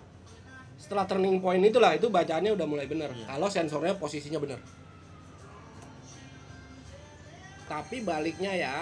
[0.77, 3.09] setelah turning point itulah itu bacaannya udah mulai bener.
[3.09, 3.25] Iya.
[3.25, 4.61] kalau sensornya posisinya bener.
[7.65, 8.75] Tapi baliknya ya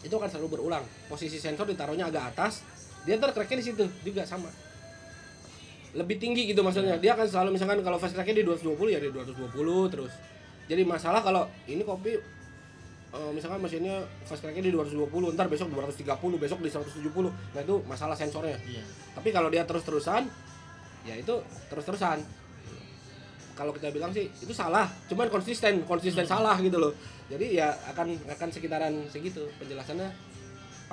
[0.00, 0.84] itu akan selalu berulang.
[1.10, 2.62] Posisi sensor ditaruhnya agak atas
[3.02, 4.50] dia ntar cracknya di situ juga sama
[5.96, 7.00] lebih tinggi gitu maksudnya.
[7.00, 10.12] Dia akan selalu misalkan kalau fast cracknya di 220 ya di 220 terus.
[10.68, 12.12] Jadi masalah kalau ini kopi
[13.16, 16.04] eh, misalkan mesinnya fast cracknya di 220 ntar besok 230
[16.36, 18.58] besok di 170 nah itu masalah sensornya.
[18.68, 18.84] Iya.
[19.16, 20.28] Tapi kalau dia terus-terusan
[21.08, 21.34] ya itu
[21.72, 22.20] terus-terusan.
[23.56, 24.86] Kalau kita bilang sih itu salah.
[25.08, 26.92] Cuman konsisten konsisten salah gitu loh.
[27.32, 30.12] Jadi ya akan akan sekitaran segitu penjelasannya.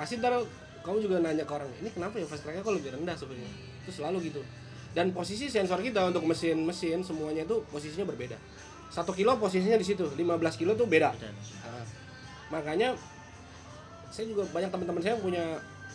[0.00, 0.40] Pasti ntar
[0.80, 3.50] kamu juga nanya ke orang ini kenapa ya fast tracknya kok lebih rendah sebenarnya?
[3.84, 4.40] Itu selalu gitu
[4.96, 8.40] dan posisi sensor kita untuk mesin-mesin semuanya itu posisinya berbeda
[8.88, 10.16] satu kilo posisinya di situ 15
[10.56, 11.84] kilo tuh beda Nah,
[12.48, 12.96] makanya
[14.08, 15.44] saya juga banyak teman-teman saya yang punya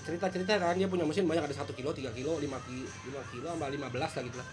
[0.02, 3.48] cerita-cerita kan dia punya mesin banyak ada satu kilo, 3 kilo, 5 kilo, 5 kilo
[3.54, 4.48] sama 15 lah gitu lah.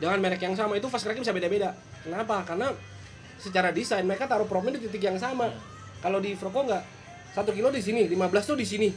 [0.00, 1.70] Dengan merek yang sama itu fast cracknya bisa beda-beda.
[2.02, 2.42] Kenapa?
[2.42, 2.72] Karena
[3.38, 5.48] secara desain mereka taruh promnya di titik yang sama.
[5.48, 5.60] Iya.
[6.04, 6.82] Kalau di Froco enggak
[7.32, 8.88] satu kilo di sini, 15 tuh di sini,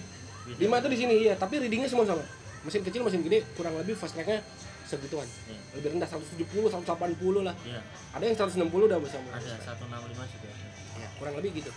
[0.58, 0.80] Beda.
[0.80, 2.24] 5 tuh di sini iya, tapi readingnya semua sama.
[2.64, 4.44] Mesin kecil, mesin gede kurang lebih fast cracknya
[4.88, 5.28] segituan.
[5.28, 5.60] Iya.
[5.78, 7.56] Lebih rendah 170, 180 lah.
[7.68, 7.82] iya
[8.16, 9.28] Ada yang 160 udah bersama.
[9.36, 10.50] ada 165 juga.
[10.98, 11.72] Ya, kurang lebih gitu.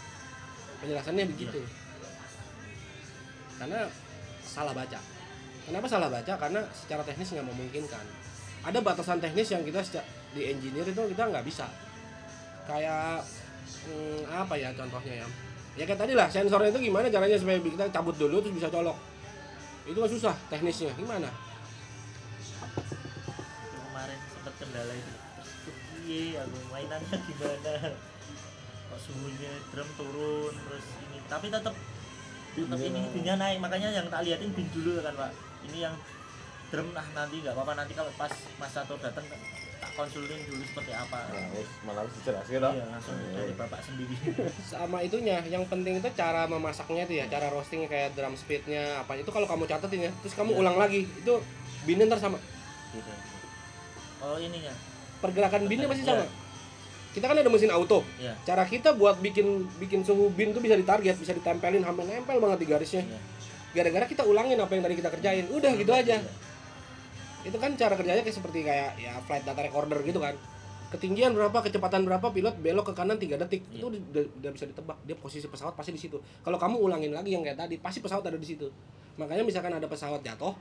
[0.81, 1.61] Penjelasannya begitu.
[3.61, 3.81] Karena
[4.47, 4.99] salah baca.
[5.67, 6.33] Kenapa salah baca?
[6.39, 8.05] Karena secara teknis nggak memungkinkan.
[8.65, 9.85] Ada batasan teknis yang kita
[10.33, 11.69] di engineer itu kita nggak bisa.
[12.65, 13.27] Kayak
[13.91, 15.27] hmm, apa ya contohnya ya?
[15.79, 18.97] Ya kayak tadi lah sensornya itu gimana caranya supaya kita cabut dulu terus bisa colok.
[19.85, 20.93] Itu kan susah teknisnya.
[20.97, 21.29] Gimana?
[24.71, 25.51] Kendala itu terus
[25.91, 27.75] piye aku mainannya gimana?
[28.91, 31.19] Kok suhunya drum turun terus ini.
[31.27, 33.59] Tapi tetap tetap Binnya ini binnya naik.
[33.59, 35.31] Makanya yang tak liatin bin dulu kan pak.
[35.67, 35.95] Ini yang
[36.71, 37.73] drum nah nanti nggak apa-apa.
[37.83, 39.27] Nanti kalau pas mas Sato datang
[39.81, 41.19] tak konsulin dulu seperti apa.
[41.31, 42.75] Nah, wis malah harus dijelasin dong.
[42.79, 44.15] iya langsung dari bapak sendiri.
[44.71, 49.19] Sama itunya yang penting itu cara memasaknya itu ya cara roasting kayak drum speednya apa.
[49.19, 50.61] Itu kalau kamu catetin ya terus kamu Iya.
[50.63, 51.35] ulang lagi itu
[51.87, 52.39] binnya ntar sama.
[52.91, 53.13] Gitu
[54.21, 54.73] oh ininya
[55.21, 56.05] pergerakan binnya Iya.
[56.05, 56.27] sama?
[57.11, 58.07] Kita kan ada mesin auto.
[58.17, 58.39] Iya.
[58.45, 62.59] cara kita buat bikin bikin suhu bin tuh bisa ditarget bisa ditempelin hampir nempel banget
[62.63, 63.03] di garisnya.
[63.03, 63.19] Iya.
[63.71, 65.47] gara-gara kita ulangin apa yang tadi kita kerjain.
[65.49, 66.19] Udah gitu aja.
[66.19, 66.33] Iya.
[67.41, 70.37] itu kan cara kerjanya kayak seperti kayak ya flight data recorder gitu kan.
[70.91, 73.63] Ketinggian berapa kecepatan berapa pilot belok ke kanan 3 detik.
[73.71, 73.79] Iya.
[73.81, 74.97] itu udah- udah bisa ditebak.
[75.03, 76.19] Dia posisi pesawat pasti di situ.
[76.41, 78.69] Kalau kamu ulangin lagi yang kayak tadi pasti pesawat ada di situ.
[79.17, 80.53] Makanya misalkan ada pesawat jatuh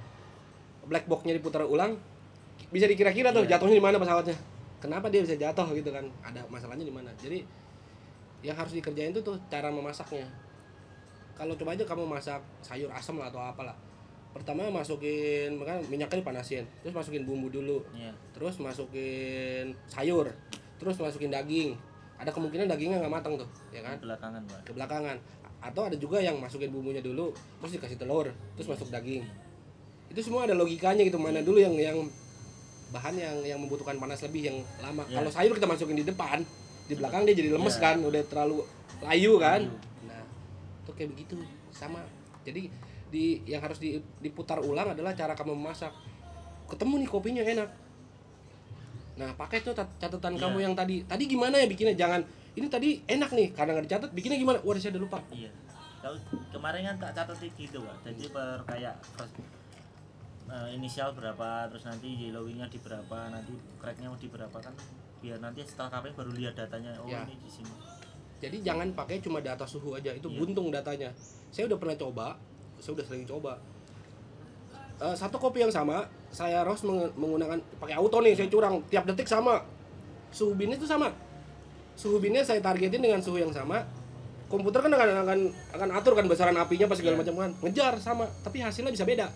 [0.85, 1.99] black boxnya diputar ulang
[2.67, 3.55] bisa dikira-kira tuh Iya.
[3.55, 4.35] jatuhnya di mana pesawatnya?
[4.79, 6.05] Kenapa dia bisa jatuh gitu kan?
[6.23, 7.11] Ada masalahnya di mana?
[7.19, 7.43] Jadi
[8.39, 10.23] yang harus dikerjain tuh tuh cara memasaknya.
[11.35, 13.75] Kalau coba aja kamu masak sayur asam lah atau apalah.
[14.31, 16.63] Pertama masukin kan minyaknya dipanasin.
[16.83, 17.83] Terus masukin bumbu dulu.
[17.95, 18.11] Iya.
[18.31, 20.31] terus masukin sayur.
[20.79, 21.75] Terus masukin daging.
[22.19, 23.95] Ada kemungkinan dagingnya nggak matang tuh ya kan?
[23.99, 24.59] Belakangan pak.
[24.67, 25.17] Ke belakangan
[25.59, 29.27] atau ada juga yang masukin bumbunya dulu terus dikasih telur terus masuk daging.
[30.07, 31.99] Itu semua ada logikanya gitu mana dulu yang yang
[32.89, 35.05] bahan yang yang membutuhkan panas lebih yang lama.
[35.05, 35.21] Ya.
[35.21, 36.41] kalau sayur kita masukin di depan
[36.85, 37.81] di belakang dia jadi lemes Ya.
[37.83, 38.65] kan udah terlalu
[38.99, 39.61] layu kan.
[39.61, 39.77] Layu.
[40.05, 40.21] nah
[40.81, 41.35] itu kayak begitu
[41.69, 42.01] sama.
[42.41, 42.67] Jadi
[43.09, 45.93] di yang harus di- diputar ulang adalah cara kamu memasak.
[46.65, 47.69] Ketemu nih kopinya enak.
[49.15, 50.39] Nah pakai tuh cat- catatan Ya.
[50.41, 51.03] kamu yang tadi.
[51.03, 51.93] Tadi gimana ya bikinnya?
[51.93, 52.21] Jangan
[52.55, 54.57] ini tadi enak nih karena nggak dicatat bikinnya gimana?
[54.61, 55.19] Waduh saya udah lupa.
[55.29, 55.51] Iya.
[55.99, 56.15] Kalau
[56.49, 58.95] kemarin kan tak catat gitu pak jadi per kayak
[60.49, 64.73] eh, inisial berapa terus nanti yellowingnya di berapa nanti cracknya mau di berapa kan
[65.19, 67.21] biar nanti setelah KPM baru lihat datanya oh Ya.
[67.23, 67.73] ini di sini
[68.39, 70.39] Jadi jangan pakai cuma data suhu aja, itu Iya.
[70.39, 71.11] buntung datanya.
[71.51, 72.27] Saya udah pernah coba,
[72.79, 73.59] saya udah sering coba.
[74.95, 79.03] Eh, satu kopi yang sama, saya roast meng- menggunakan pakai auto nih, saya curang tiap
[79.03, 79.59] detik sama.
[80.29, 81.11] Suhu binnya itu sama.
[81.93, 83.83] Suhu binnya saya targetin dengan suhu yang sama.
[84.47, 85.39] Komputer kan akan akan
[85.75, 87.21] akan atur kan besaran apinya pas segala Iya.
[87.21, 87.51] macam kan.
[87.59, 89.27] Ngejar sama, tapi hasilnya bisa beda.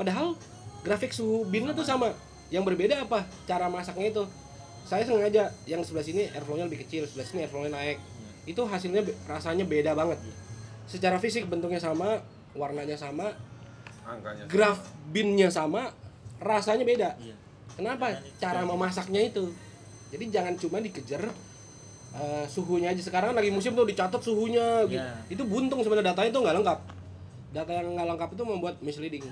[0.00, 0.32] Padahal
[0.80, 2.08] grafik suhu binnya tuh sama.
[2.48, 3.28] Yang berbeda apa?
[3.44, 4.24] Cara masaknya itu.
[4.88, 8.00] Saya sengaja yang sebelah sini airflow-nya lebih kecil, sebelah sini airflow-nya naik.
[8.48, 10.16] Itu hasilnya rasanya beda banget.
[10.88, 12.16] Secara fisik bentuknya sama,
[12.56, 13.28] warnanya sama,
[14.02, 14.48] Angkanya.
[14.48, 14.80] graf
[15.12, 15.92] binnya sama,
[16.40, 17.14] rasanya beda.
[17.20, 17.36] iya
[17.76, 18.16] Kenapa?
[18.40, 19.52] Cara memasaknya itu.
[20.10, 21.28] Jadi jangan cuma dikejar
[22.16, 23.02] eh, suhunya aja.
[23.04, 24.96] Sekarang lagi musim tuh dicatat suhunya gitu.
[24.96, 25.28] Iya.
[25.28, 26.78] Itu buntung sebenarnya datanya itu nggak lengkap.
[27.52, 29.28] Data yang nggak lengkap itu membuat misleading.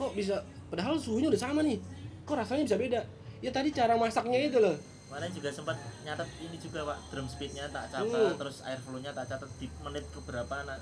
[0.00, 0.40] Kok bisa?
[0.66, 1.76] Padahal suhunya udah sama nih.
[2.24, 3.00] Kok rasanya bisa beda?
[3.38, 4.76] Ya tadi cara masaknya itu loh.
[5.10, 5.74] kemarin juga sempat
[6.06, 8.38] nyatet ini juga pak drum speednya tak catat Hmm.
[8.38, 10.78] terus airflow-nya tak catat di menit ke berapa nah,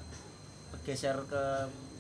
[0.85, 1.43] geser ke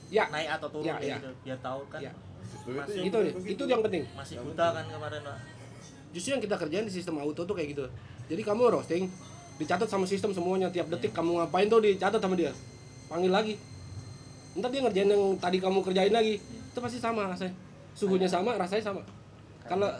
[0.08, 1.16] Ya, naik atau turun Ya, ya.
[1.16, 2.12] gitu biar tahu kan Ya.
[2.60, 4.04] Itu Masih- itu itu yang penting.
[4.12, 5.38] masih buta kan kemarin pak
[6.12, 7.84] Justru yang kita kerjain di sistem auto tuh kayak gitu.
[8.26, 9.08] Jadi kamu roasting,
[9.56, 12.52] dicatat sama sistem semuanya tiap detik kamu ngapain tuh dicatat sama dia.
[13.08, 13.54] Panggil lagi.
[14.52, 16.44] Ntar dia ngerjain yang tadi kamu kerjain lagi.
[16.78, 17.50] Itu pasti sama rasanya.
[17.98, 19.02] Suhunya sama, rasanya sama.
[19.66, 19.90] Kalau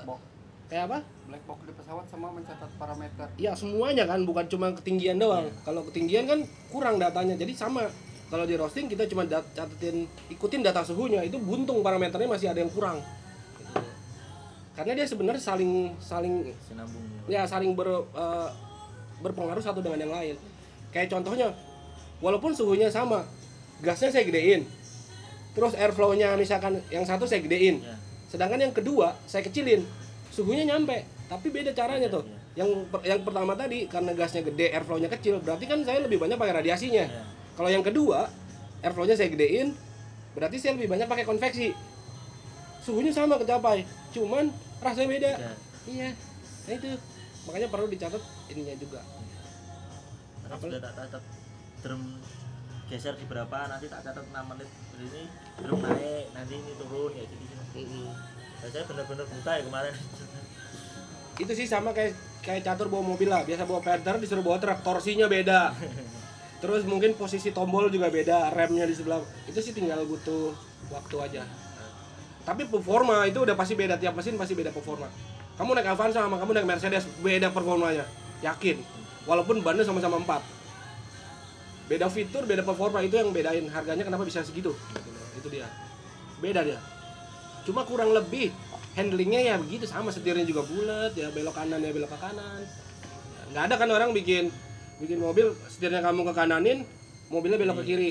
[0.71, 0.99] kayak apa?
[1.27, 5.51] black box di pesawat sama mencatat parameter Ya semuanya kan, bukan cuma ketinggian doang.
[5.67, 6.39] Kalau ketinggian kan
[6.71, 7.91] kurang datanya, jadi sama.
[8.31, 12.63] Kalau di roasting kita cuma dat- catetin, ikutin data suhunya, itu buntung parameternya masih ada
[12.63, 13.03] yang kurang.
[14.79, 18.49] Karena dia sebenarnya saling saling sinambung ya saling ber, eh,
[19.19, 20.37] berpengaruh satu dengan yang lain.
[20.95, 21.51] Kayak contohnya,
[22.23, 23.27] walaupun suhunya sama,
[23.83, 24.63] gasnya saya gedein,
[25.59, 29.83] terus airflow-nya misalkan yang satu saya gedein, ya sedangkan yang kedua saya kecilin,
[30.31, 32.23] suhunya nyampe, tapi beda caranya tuh.
[32.55, 36.37] Yang per- yang pertama tadi karena gasnya gede, airflow-nya kecil, berarti kan saya lebih banyak
[36.37, 37.05] pakai radiasinya.
[37.05, 37.23] ya
[37.55, 38.31] Kalau yang kedua,
[38.81, 39.75] airflow-nya saya gedein,
[40.33, 41.75] berarti saya lebih banyak pakai konveksi.
[42.79, 45.31] Suhunya sama kecapai, cuman rasanya beda.
[45.35, 45.53] ya
[45.89, 46.09] Iya,
[46.69, 46.89] nah itu
[47.43, 49.01] makanya perlu dicatat ininya juga.
[50.39, 51.23] karena sudah tak catat
[51.81, 52.03] drum
[52.89, 54.69] geser di berapa nanti tak catat 6 menit
[55.03, 55.23] ini
[55.63, 57.47] drum naik nanti ini turun ya jadi
[58.59, 59.95] Dan saya bener-bener buta ya kemarin
[61.43, 64.83] Itu sih sama kayak kayak catur bawa mobil lah, biasa bawa Panther disuruh bawa truk,
[64.83, 65.71] torsinya beda.
[66.63, 69.23] Terus mungkin posisi tombol juga beda, remnya di sebelah.
[69.47, 70.51] Itu sih tinggal butuh
[70.91, 71.43] waktu aja.
[72.43, 75.07] Tapi performa itu udah pasti beda tiap mesin pasti beda performa.
[75.55, 78.03] Kamu naik Avanza sama kamu naik Mercedes beda performanya,
[78.43, 78.83] yakin.
[79.31, 80.58] Walaupun bannya sama-sama 4.
[81.89, 84.77] Beda fitur, beda performa itu yang bedain harganya kenapa bisa segitu.
[84.77, 85.65] Gitu Itu dia.
[86.39, 86.79] Beda dia.
[87.65, 88.53] Cuma kurang lebih
[88.93, 92.61] handlingnya ya begitu sama setirnya juga bulat ya belok kanan ya belok ke kanan.
[92.65, 94.53] Ya, Nggak ada kan orang bikin
[95.01, 96.85] bikin mobil setirnya kamu ke kananin,
[97.33, 98.11] mobilnya belok ke kiri.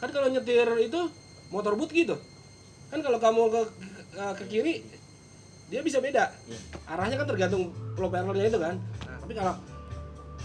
[0.00, 1.00] Kan kalau nyetir itu
[1.52, 2.16] motor boot gitu.
[2.88, 3.60] Kan kalau kamu ke
[4.16, 4.74] ke, ke kiri
[5.68, 6.32] dia bisa beda.
[6.88, 8.80] Arahnya kan tergantung propellernya itu kan.
[8.80, 9.54] Nah, tapi kalau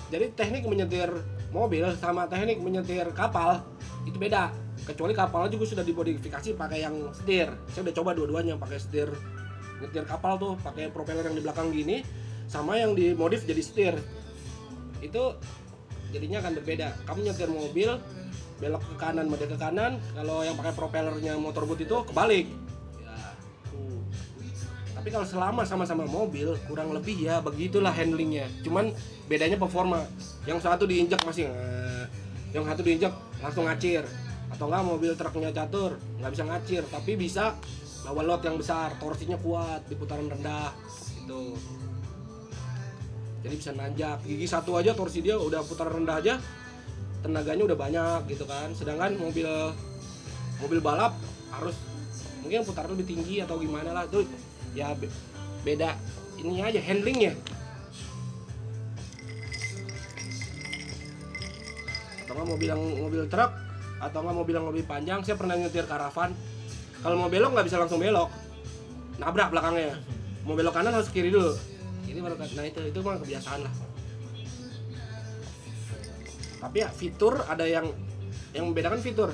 [0.10, 1.12] jadi teknik menyetir
[1.50, 3.66] mobil sama teknik menyetir kapal
[4.06, 4.54] itu beda.
[4.86, 7.52] Kecuali kapalnya juga sudah dimodifikasi pakai yang setir.
[7.74, 9.10] Saya udah coba dua-duanya pakai setir
[9.80, 12.04] nyetir kapal tuh pakai propeller yang di belakang gini
[12.52, 13.94] sama yang dimodif jadi setir.
[15.00, 15.40] Itu
[16.12, 16.88] jadinya akan berbeda.
[17.08, 17.90] Kamu nyetir mobil
[18.60, 22.52] belok ke kanan mode ke kanan, kalau yang pakai propellernya motor boot itu kebalik.
[23.00, 23.16] Ya.
[25.00, 28.52] Tapi kalau selama sama-sama mobil kurang lebih ya begitulah handlingnya.
[28.68, 28.92] Cuman
[29.32, 30.04] bedanya performa.
[30.50, 32.04] Yang satu diinjak masih eh,
[32.58, 34.02] yang satu diinjak langsung ngacir.
[34.50, 37.54] Atau enggak mobil truknya catur nggak bisa ngacir tapi bisa
[38.02, 40.74] bawa lot yang besar, torsinya kuat di putaran rendah
[41.14, 41.54] gitu.
[43.46, 44.26] Jadi bisa nanjak.
[44.26, 46.42] Gigi satu aja torsi dia udah putaran rendah aja
[47.22, 48.74] tenaganya udah banyak gitu kan.
[48.74, 49.48] Sedangkan mobil
[50.60, 51.14] mobil balap
[51.54, 51.78] harus
[52.42, 54.26] mungkin putaran lebih tinggi atau gimana lah itu
[54.74, 55.12] ya be-
[55.64, 55.96] beda
[56.40, 57.36] ini aja handlingnya
[62.30, 63.52] atau nggak mobil yang mobil truk
[63.98, 66.30] atau nggak mobil yang lebih panjang saya pernah nyetir karavan
[67.02, 68.30] kalau mau belok nggak bisa langsung belok.
[69.18, 69.96] Nabrak belakangnya.
[70.44, 71.56] Mau belok kanan harus kiri dulu.
[72.04, 73.74] Ini baru nah itu itu mah kebiasaan lah.
[76.60, 77.88] Tapi ya fitur ada yang
[78.52, 79.32] yang membedakan fitur.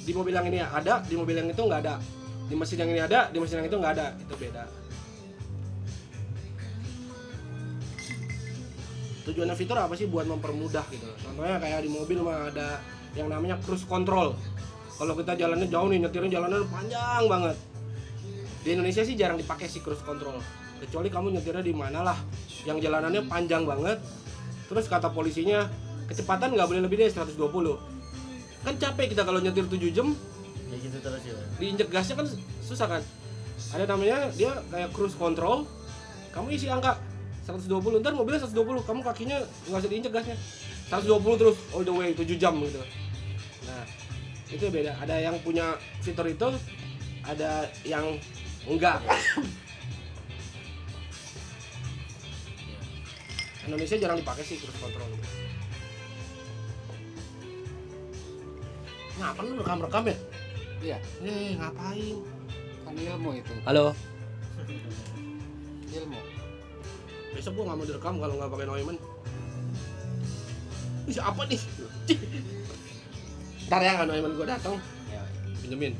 [0.00, 2.00] Di mobil yang ini ada di mobil yang itu nggak ada.
[2.48, 4.06] Di mesin yang ini ada di mesin yang itu nggak ada.
[4.16, 4.79] Itu beda
[9.26, 11.06] tujuannya fitur apa sih buat mempermudah gitu?
[11.20, 12.80] Contohnya kayak di mobil mah ada
[13.18, 14.36] yang namanya cruise control.
[15.00, 17.56] Kalau kita jalannya jauh nih nyetirnya jalannya panjang banget.
[18.60, 20.36] Di Indonesia sih jarang dipakai sih cruise control.
[20.80, 22.18] Kecuali kamu nyetirnya di mana lah
[22.68, 24.00] yang jalanannya panjang banget.
[24.68, 25.66] Terus kata polisinya
[26.06, 27.38] kecepatan nggak boleh lebih dari 120
[28.60, 30.12] kan capek kita kalau nyetir 7 jam.
[30.68, 31.34] Ya gitu terus ya.
[31.56, 32.26] Diinjek gasnya kan
[32.60, 33.02] susah kan?
[33.72, 35.64] Ada namanya dia kayak cruise control.
[36.30, 36.94] Kamu isi angka
[37.56, 39.38] 120 ntar mobilnya 120 kamu kakinya
[39.70, 40.36] nggak usah diinjek gasnya
[40.90, 42.82] 120 terus all the way 7 jam gitu
[43.66, 43.84] nah
[44.50, 46.48] itu beda ada yang punya fitur itu
[47.26, 48.18] ada yang
[48.66, 48.98] enggak
[53.70, 55.06] Indonesia jarang dipakai sih cruise control
[59.20, 60.16] Ngapa lu rekam-rekam ya?
[60.80, 62.16] Iya, Eh, ngapain?
[62.88, 63.52] kan ilmu itu.
[63.68, 63.92] Halo.
[65.92, 66.29] Ilmu.
[67.30, 68.98] Besok gua nggak mau direkam kalau nggak pakai Neumann.
[71.06, 71.60] Ih, siapa nih?
[73.66, 74.74] Ntar ya kalau Neumann gua datang,
[75.06, 75.22] Ya,
[75.62, 75.94] pinjemin.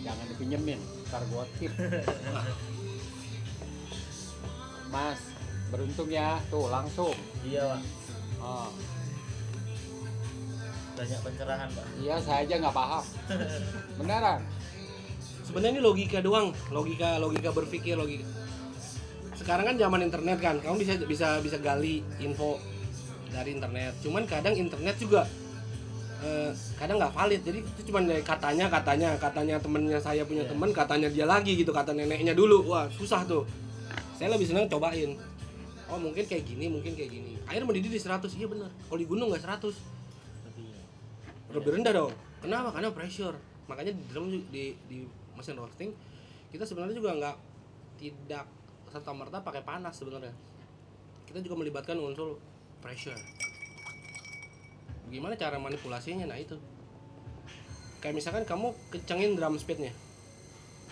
[0.00, 1.72] jangan dipinjemin, ntar gua tip.
[4.90, 5.20] Mas,
[5.70, 7.14] beruntung ya, tuh langsung.
[7.42, 7.80] iya pak
[8.40, 8.72] Oh,
[10.96, 13.04] banyak pencerahan pak iya saya aja nggak paham.
[14.00, 14.40] Beneran.
[15.44, 18.24] Sebenarnya ini logika doang, logika logika berpikir logika.
[19.50, 22.62] Sekarang kan zaman internet kan, kamu bisa bisa bisa gali info
[23.34, 23.98] dari internet.
[23.98, 25.26] Cuman kadang internet juga
[26.22, 27.42] eh, kadang nggak valid.
[27.42, 30.54] Jadi itu cuma dari katanya katanya katanya temennya saya punya Iya.
[30.54, 32.62] teman, katanya dia lagi gitu, kata neneknya dulu.
[32.70, 33.42] Wah susah tuh.
[34.14, 35.18] Saya lebih senang cobain.
[35.90, 37.34] Oh mungkin kayak gini, mungkin kayak gini.
[37.50, 38.70] Air mendidih di 100, iya benar.
[38.70, 39.74] Kalau di gunung nggak 100,
[41.50, 42.14] lebih rendah dong.
[42.38, 42.70] Kenapa?
[42.70, 43.34] Karena pressure.
[43.66, 45.90] Makanya di drum di di mesin roasting
[46.54, 47.36] kita sebenarnya juga nggak
[47.98, 48.46] tidak
[48.90, 50.34] serta merta pakai panas sebenarnya.
[51.24, 52.36] Kita juga melibatkan unsur
[52.82, 53.16] pressure.
[55.10, 56.26] Gimana cara manipulasinya?
[56.26, 56.58] Nah itu.
[58.02, 59.92] Kayak misalkan kamu kencengin drum speednya,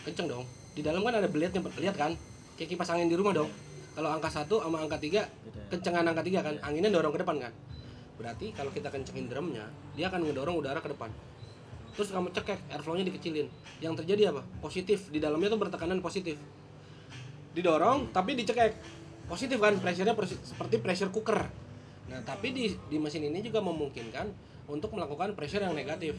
[0.04, 0.44] kenceng dong.
[0.76, 2.12] Di dalam kan ada blade-nya, lihat kan?
[2.60, 3.48] Kayak kipas angin di rumah dong.
[3.96, 5.26] Kalau angka satu sama angka tiga
[5.68, 7.52] kencengan angka tiga kan anginnya dorong ke depan kan
[8.18, 11.12] berarti kalau kita kencengin drumnya dia akan ngedorong udara ke depan
[11.94, 13.46] terus kamu cekek airflow-nya dikecilin
[13.84, 16.40] yang terjadi apa positif di dalamnya tuh bertekanan positif
[17.58, 18.72] didorong tapi dicekek.
[19.28, 21.44] Positif kan pressure-nya seperti pressure cooker.
[22.08, 24.26] Nah tapi di di mesin ini juga memungkinkan
[24.72, 26.16] untuk melakukan pressure yang negatif.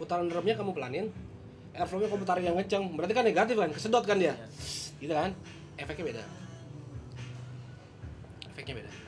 [0.00, 1.06] Putaran drumnya kamu pelanin
[1.78, 2.84] airflow-nya kamu tarik yang kenceng.
[2.98, 4.34] Berarti kan negatif kan kesedot kan dia?
[4.98, 5.30] Gitu kan?
[5.78, 6.24] Efeknya beda.
[8.50, 9.07] Efeknya beda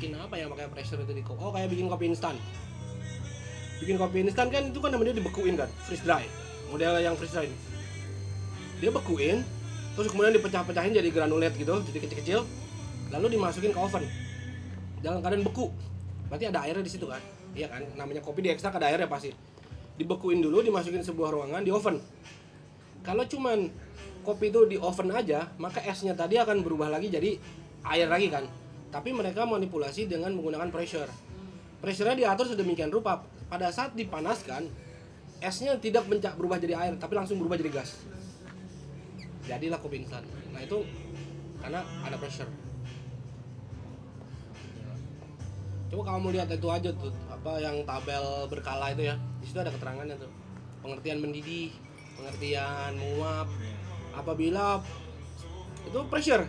[0.00, 2.40] bikin apa ya pakai pressure itu di ko- oh kayak bikin kopi instan.
[3.84, 6.24] Bikin kopi instan kan itu kan namanya dibekuin kan freeze dry.
[6.72, 7.52] Model yang freeze dry
[8.80, 9.44] dia bekuin
[9.92, 12.40] terus kemudian dipecah-pecahin jadi granulat gitu jadi kecil-kecil
[13.12, 14.08] lalu dimasukin ke oven.
[15.04, 15.68] Dalam keadaan beku.
[16.32, 17.20] Berarti ada airnya di situ kan?
[17.52, 17.84] Iya kan?
[18.00, 19.36] Namanya kopi diekstrak ada airnya pasti.
[20.00, 22.00] Dibekuin dulu dimasukin sebuah ruangan di oven.
[23.04, 23.68] Kalau cuman
[24.24, 27.36] kopi itu di oven aja maka esnya tadi akan berubah lagi jadi
[27.84, 28.44] air lagi kan
[28.90, 31.08] tapi mereka manipulasi dengan menggunakan pressure.
[31.80, 33.22] Pressure-nya diatur sedemikian rupa.
[33.46, 34.66] Pada saat dipanaskan
[35.40, 36.04] esnya tidak
[36.36, 38.02] berubah jadi air tapi langsung berubah jadi gas.
[39.46, 40.26] Jadilah kopi instan.
[40.52, 40.84] Nah itu
[41.62, 42.50] karena ada pressure.
[45.90, 49.18] Coba kamu lihat itu aja tuh apa yang tabel berkala itu ya.
[49.42, 50.30] Di situ ada keterangannya tuh.
[50.82, 51.74] Pengertian mendidih
[52.18, 53.48] pengertian menguap.
[54.14, 54.82] Apabila
[55.86, 56.44] itu pressure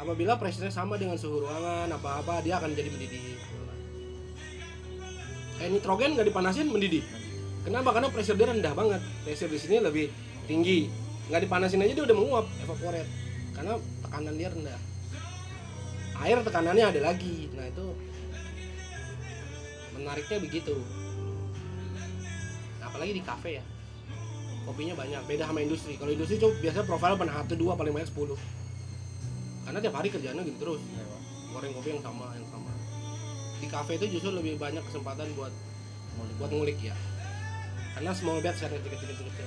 [0.00, 3.36] apabila pressure sama dengan suhu ruangan apa apa dia akan jadi mendidih.
[5.60, 7.04] Kayak nitrogen nggak dipanasin mendidih.
[7.68, 7.92] Kenapa?
[7.92, 9.04] Karena pressure dia rendah banget.
[9.28, 10.08] Pressure di sini lebih
[10.48, 10.88] tinggi.
[11.28, 13.10] Nggak dipanasin aja dia udah menguap evaporate.
[13.52, 14.80] Karena tekanan dia rendah.
[16.24, 17.52] Air tekanannya ada lagi.
[17.52, 17.86] Nah itu
[20.00, 20.80] menariknya begitu.
[22.80, 23.64] Apalagi di kafe ya.
[24.64, 25.20] Kopinya banyak.
[25.28, 26.00] Beda sama industri.
[26.00, 28.59] Kalau industri coba biasanya profil pernah satu dua paling banyak 10
[29.70, 31.20] karena tiap hari kerjanya gitu terus Iya, Pak.
[31.54, 32.70] goreng kopi yang sama yang sama
[33.60, 35.54] di kafe itu justru lebih banyak kesempatan buat
[36.10, 36.34] Ngulik.
[36.42, 36.94] buat ngulik ya
[37.94, 39.46] karena small batch kan kecil kecil kecil kecil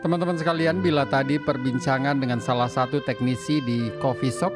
[0.00, 4.52] Teman-teman sekalian, bila tadi perbincangan dengan salah satu teknisi di coffee shop,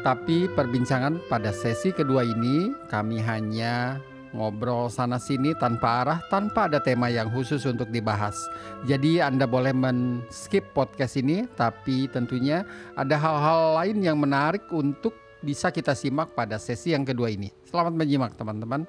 [0.00, 4.00] tapi perbincangan pada sesi kedua ini kami hanya
[4.36, 8.36] ngobrol sana sini tanpa arah, tanpa ada tema yang khusus untuk dibahas.
[8.84, 12.64] Jadi Anda boleh men-skip podcast ini, tapi tentunya
[12.98, 17.48] ada hal-hal lain yang menarik untuk bisa kita simak pada sesi yang kedua ini.
[17.68, 18.88] Selamat menyimak teman-teman.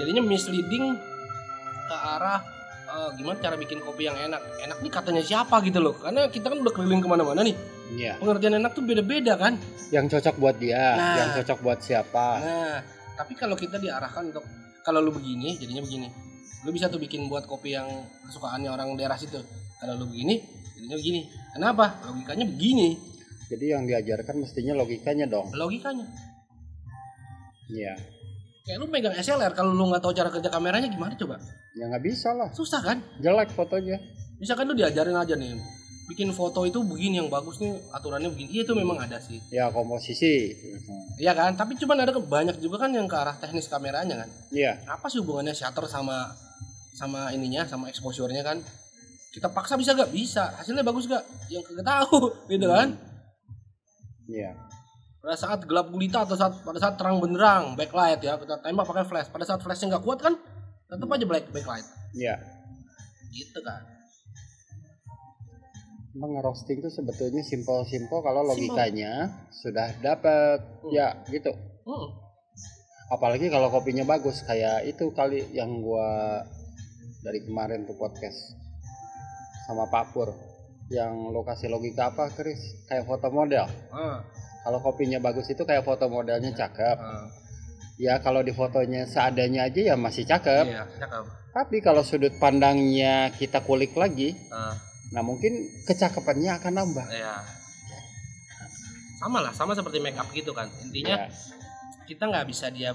[0.00, 0.96] jadinya misleading
[1.84, 2.40] ke arah
[2.88, 6.48] eh, gimana cara bikin kopi yang enak enak nih katanya siapa gitu loh karena kita
[6.48, 7.56] kan udah keliling ke mana-mana nih
[7.90, 8.16] Iya.
[8.16, 9.58] pengertian enak tuh beda-beda kan
[9.90, 11.16] Yang cocok buat dia, Nah.
[11.16, 12.26] yang cocok buat siapa.
[12.38, 12.78] nah
[13.12, 14.46] tapi kalau kita diarahkan untuk
[14.80, 16.08] kalau lu begini jadinya begini
[16.60, 17.88] lu bisa tuh bikin buat kopi yang
[18.24, 19.36] kesukaannya orang daerah situ
[19.76, 20.40] kalau lu begini
[20.72, 21.20] jadinya begini
[21.50, 22.88] kenapa logikanya begini
[23.46, 25.50] Jadi yang diajarkan mestinya logikanya dong.
[25.50, 26.06] logikanya
[27.68, 27.94] Iya.
[28.62, 31.36] kayak lu megang SLR kalau lu nggak tahu cara kerja kameranya gimana coba
[31.72, 33.98] Ya nggak bisa lah, susah kan jelek fotonya.
[34.36, 35.58] misalkan lu diajarin aja nih
[36.10, 38.58] bikin foto itu begini yang bagus nih aturannya begini.
[38.58, 39.38] Iya itu memang ada sih.
[39.54, 40.58] Ya komposisi.
[41.22, 41.54] Iya kan?
[41.54, 44.28] Tapi cuman ada banyak juga kan yang ke arah teknis kameranya kan?
[44.50, 44.82] Iya.
[44.90, 46.34] apa sih hubungannya shutter sama
[46.98, 48.58] sama ininya sama exposure-nya kan?
[49.30, 50.50] Kita paksa bisa gak bisa.
[50.58, 52.98] Hasilnya bagus gak yang kagak tahu gitu kan?
[54.26, 54.50] Iya.
[55.20, 58.34] pada saat gelap gulita atau saat pada saat terang benderang backlight ya.
[58.34, 59.28] Kita tembak pakai flash.
[59.30, 60.34] Pada saat flashnya nggak kuat kan
[60.90, 61.86] tetap aja black backlight.
[62.18, 62.34] Iya.
[63.30, 63.99] gitu kan
[66.10, 70.58] Emang ngerosting itu sebetulnya simpel-simpel kalau logikanya sudah dapat.
[70.82, 70.90] Hmm.
[70.90, 71.54] Ya, gitu.
[71.86, 72.08] Hmm.
[73.10, 76.42] Apalagi kalau kopinya bagus kayak itu kali yang gua
[77.26, 78.54] dari kemarin tuh podcast
[79.66, 80.30] sama Pak Pur
[80.90, 82.58] yang lokasi logika apa Chris
[82.90, 83.66] kayak foto model.
[83.94, 84.26] Ah,
[84.66, 86.96] kalau kopinya bagus itu kayak foto modelnya cakep.
[86.98, 87.30] Ah,
[87.98, 90.66] ya kalau di fotonya seadanya aja ya masih cakep.
[90.66, 91.24] Iya cakep.
[91.50, 94.74] Tapi kalau sudut pandangnya kita kulik lagi Ah,
[95.10, 95.52] nah mungkin
[95.84, 97.42] kecakapannya akan nambah iya
[99.16, 101.28] sama lah sama seperti make up gitu kan intinya Ya,
[102.08, 102.90] kita nggak bisa dia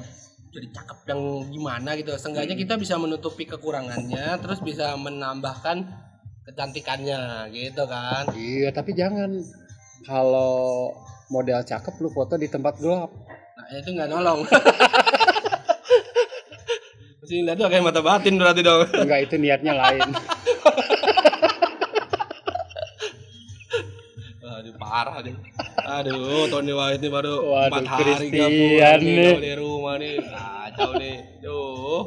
[0.49, 2.11] jadi cakep yang gimana gitu.
[2.13, 2.63] Seenggaknya Hmm.
[2.63, 5.83] kita bisa menutupi kekurangannya, terus bisa menambahkan
[6.45, 8.23] kecantikannya gitu kan.
[8.33, 9.35] iya tapi jangan
[10.01, 10.91] kalau
[11.27, 13.11] model cakep lu foto di tempat gelap
[13.57, 14.39] Nah itu nggak nolong.
[17.19, 18.85] Mesti lihat tuh kayak mata batin berarti dong.
[18.93, 20.01] enggak itu niatnya lain
[24.65, 25.37] Aduh parah deh.
[25.77, 30.17] Aduh Tony White ini baru Waduh, empat hari gak Christian kalau di rumah nih.
[30.25, 31.17] Kacau nih.
[31.45, 32.01] Duh.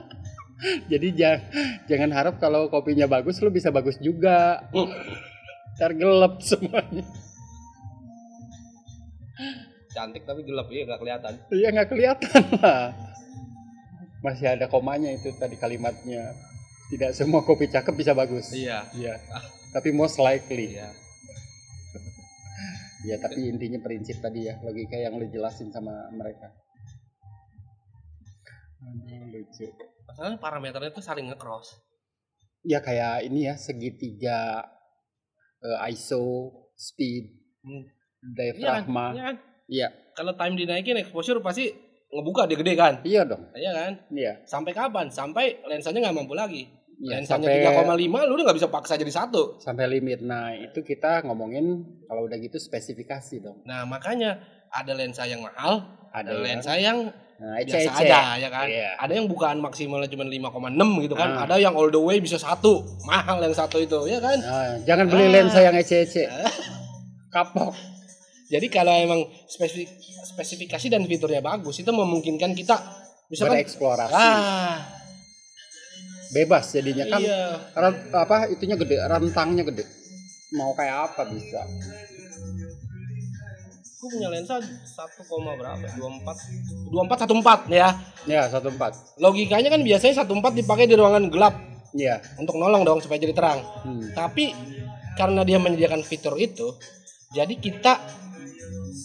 [0.90, 1.40] Jadi jangan
[1.84, 4.64] jangan harap kalau kopinya bagus lu bisa bagus juga.
[5.76, 7.04] Ntar gelap semuanya.
[9.92, 11.32] Cantik tapi gelap ya nggak kelihatan.
[11.52, 12.96] Iya nggak kelihatan lah.
[14.24, 16.32] Masih ada komanya itu tadi kalimatnya.
[16.88, 18.48] Tidak semua kopi cakep bisa bagus.
[18.56, 18.88] Iya.
[18.96, 19.20] Iya.
[19.76, 20.72] Tapi most likely.
[20.72, 21.04] Iya.
[23.06, 26.50] Ya tapi intinya prinsip tadi ya logika yang lu jelasin sama mereka.
[28.82, 29.66] Aduh, lucu.
[30.10, 31.78] Masalahnya parameternya tuh saling nge-cross.
[32.66, 34.66] Ya kayak ini ya segitiga
[35.62, 37.30] eh, ISO, speed,
[37.62, 37.82] Hmm.
[38.22, 39.14] diafragma.
[39.14, 39.36] Iya kan?
[39.66, 39.88] Iya.
[40.14, 41.70] Kalau time dinaikin exposure pasti
[42.10, 42.94] ngebuka dia gede kan?
[43.02, 43.50] Iya dong.
[43.54, 43.92] Iya kan?
[44.10, 44.32] Iya.
[44.46, 45.10] Sampai kapan?
[45.10, 46.66] Sampai lensanya nggak mampu lagi.
[46.96, 49.60] Lensanya sampai 3,5 lu udah nggak bisa paksa jadi satu.
[49.60, 50.24] sampai limit.
[50.24, 53.60] Nah, itu kita ngomongin kalau udah gitu spesifikasi dong.
[53.64, 54.40] Nah makanya
[54.72, 58.00] ada lensa yang mahal, ada, Ada lensa yang nah, biasa ECC.
[58.08, 58.64] aja ya kan.
[58.64, 58.96] Iya.
[58.96, 61.36] Ada yang bukaan maksimalnya cuma 5,6 gitu kan.
[61.36, 61.44] Ah.
[61.44, 64.40] Ada yang all the way bisa satu, mahal yang satu itu ya kan.
[64.40, 65.32] Nah, jangan beli Ah.
[65.36, 66.24] lensa yang ECC.
[67.34, 67.76] Kapok.
[68.46, 69.90] Jadi kalau emang spesifik,
[70.24, 72.78] spesifikasi dan fiturnya bagus itu memungkinkan kita
[73.26, 74.14] misalkan Bereksplorasi.
[74.14, 74.95] ah
[76.36, 77.56] Bebas jadinya kan iya
[78.12, 79.84] apa itunya gede, rentangnya gede.
[80.52, 81.64] Mau kayak apa bisa.
[83.96, 84.68] Gue punya lensa 1,
[85.56, 85.86] berapa?
[85.96, 87.88] 24 24 14 ya.
[88.28, 89.16] Ya, 14.
[89.16, 91.56] Logikanya kan biasanya 14 dipakai di ruangan gelap
[91.96, 92.20] Iya.
[92.36, 93.64] untuk nolong dong supaya jadi terang.
[93.82, 94.12] Hmm.
[94.12, 94.52] Tapi
[95.16, 96.76] karena dia menyediakan fitur itu,
[97.32, 97.92] jadi kita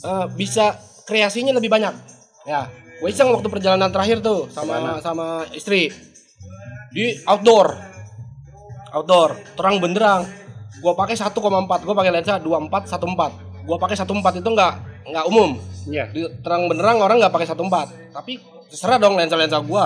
[0.04, 0.76] eh, bisa
[1.08, 1.96] kreasinya lebih banyak.
[2.44, 2.68] Ya,
[3.00, 4.92] gue iseng waktu perjalanan terakhir tuh sama Ke mana?
[5.00, 5.94] sama istri
[6.92, 7.72] di outdoor,
[8.92, 10.28] outdoor, terang benderang.
[10.84, 11.36] Gue pakai 1,4,
[11.88, 13.64] gue pakai lensa 24 14.
[13.64, 14.74] Gue pakai 14 itu nggak
[15.08, 15.56] nggak umum.
[15.88, 18.16] Di terang benderang orang nggak pakai 14.
[18.16, 18.34] Tapi
[18.68, 19.86] terserah dong lensa-lensa gue.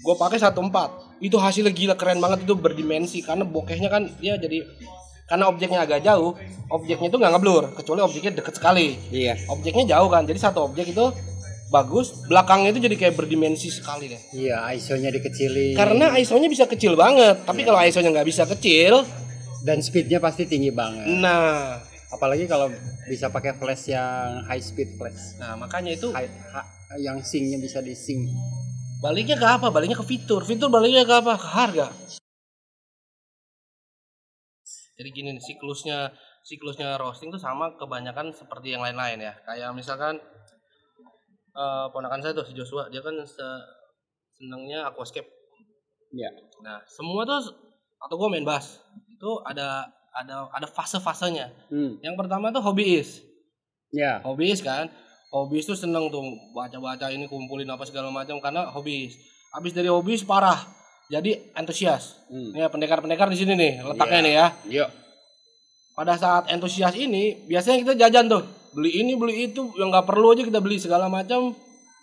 [0.00, 1.20] Gue pakai 14.
[1.20, 4.64] Itu hasilnya gila keren banget itu berdimensi karena bokehnya kan dia jadi
[5.24, 6.36] karena objeknya agak jauh,
[6.68, 8.92] objeknya itu nggak ngeblur kecuali objeknya deket sekali.
[9.08, 9.40] Iya.
[9.48, 11.04] Objeknya jauh kan, jadi satu objek itu
[11.74, 14.20] bagus, belakangnya itu jadi kayak berdimensi sekali deh.
[14.30, 15.74] Iya, ISO-nya dikecilin.
[15.74, 19.02] Karena ISO-nya bisa kecil banget, tapi kalau ISO-nya nggak bisa kecil,
[19.60, 21.02] dan speednya pasti tinggi banget.
[21.18, 22.70] nah, Apalagi kalau
[23.04, 25.34] bisa pakai flash yang high speed flash.
[25.34, 28.30] nah makanya itu High, ha- yang sync-nya bisa di sync.
[29.02, 29.66] baliknya ke apa?
[29.68, 31.34] Baliknya ke fitur, fitur baliknya ke apa?
[31.34, 31.86] Ke harga.
[34.94, 36.14] Jadi gini nih, siklusnya
[36.44, 39.34] siklusnya roasting tuh sama kebanyakan seperti yang lain-lain ya.
[39.42, 40.22] Kayak misalkan
[41.54, 43.64] eh ponakan saya tuh si Joshua, dia kan se-
[44.34, 45.26] senengnya aquascape.
[46.10, 46.30] Iya.
[46.60, 47.54] Nah, semua tuh
[47.98, 51.50] atau gue main bass itu ada ada ada fase-fasenya.
[51.70, 51.98] Hmm.
[51.98, 53.22] Yang pertama tuh hobiis.
[53.90, 54.18] Ya.
[54.22, 54.90] Hobiis kan.
[55.30, 59.18] Hobiis tuh seneng tuh baca-baca ini kumpulin apa segala macam karena hobiis.
[59.50, 60.62] Habis dari hobiis parah.
[61.06, 62.18] Jadi antusias.
[62.26, 62.54] Hmm.
[62.54, 64.26] Ya pendekar-pendekar di sini nih letaknya Iya.
[64.26, 64.46] nih ya.
[64.82, 64.90] Yuk.
[65.94, 68.42] Pada saat antusias ini biasanya kita jajan tuh.
[68.74, 71.54] Beli ini beli itu yang nggak perlu aja kita beli segala macam.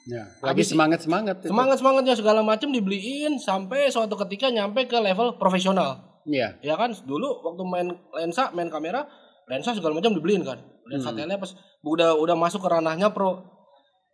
[0.09, 0.25] Ya.
[0.41, 1.45] Lagi semangat semangat.
[1.45, 6.21] Semangat semangatnya segala macam dibeliin sampai suatu ketika nyampe ke level profesional.
[6.25, 6.57] Iya.
[6.65, 9.05] Ya kan dulu waktu main lensa, main kamera,
[9.45, 10.57] lensa segala macam dibeliin kan.
[10.89, 11.17] Lensa Hmm.
[11.21, 11.53] tele pas
[11.85, 13.45] udah udah masuk ke ranahnya pro.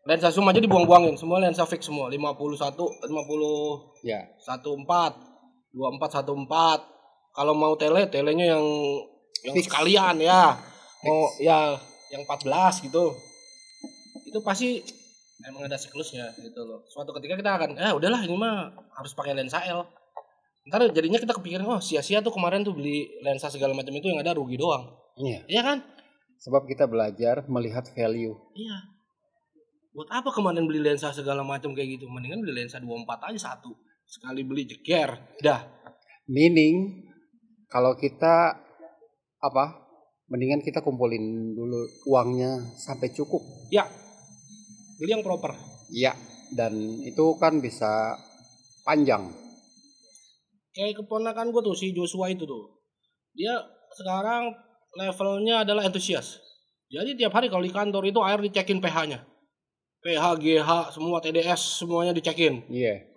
[0.08, 2.08] Lensa zoom aja dibuang-buangin, semua lensa fix semua.
[2.08, 4.24] 51 50 Ya.
[4.44, 5.16] 14
[5.72, 6.80] 24 14.
[7.32, 8.66] Kalau mau tele, telenya yang
[9.46, 9.68] yang Fix.
[9.70, 10.58] sekalian ya.
[11.06, 11.78] Mau ya
[12.14, 13.16] yang 14 gitu.
[14.28, 14.84] Itu pasti
[15.46, 16.84] emang ada siklusnya gitu loh.
[16.90, 19.86] Suatu ketika kita akan eh udahlah ini mah harus pakai lensa L.
[20.68, 24.20] Ntar jadinya kita kepikiran oh sia-sia tuh kemarin tuh beli lensa segala macam itu yang
[24.20, 24.84] ada rugi doang.
[25.16, 25.40] Iya.
[25.48, 25.78] Iya kan?
[26.44, 28.36] Sebab kita belajar melihat value.
[28.54, 28.78] Iya.
[29.96, 32.06] Buat apa kemarin beli lensa segala macam kayak gitu?
[32.12, 33.74] Mendingan beli lensa 24 aja satu.
[34.06, 35.18] Sekali beli jeger.
[35.42, 35.66] Dah.
[36.28, 37.08] Meaning
[37.72, 38.60] kalau kita
[39.40, 39.87] apa?
[40.28, 43.40] Mendingan kita kumpulin dulu uangnya sampai cukup.
[43.72, 43.88] Ya.
[45.00, 45.56] Beli yang proper.
[45.88, 46.12] Iya.
[46.52, 48.16] Dan itu kan bisa
[48.84, 49.32] panjang.
[50.76, 52.80] Kayak keponakan gue tuh si Joshua itu tuh.
[53.36, 53.56] Dia
[53.96, 54.52] sekarang
[54.96, 56.40] levelnya adalah antusias.
[56.88, 59.20] Jadi tiap hari kalau di kantor itu air dicekin pH-nya.
[59.98, 62.64] pH, GH, semua TDS semuanya dicekin.
[62.70, 63.12] Iya.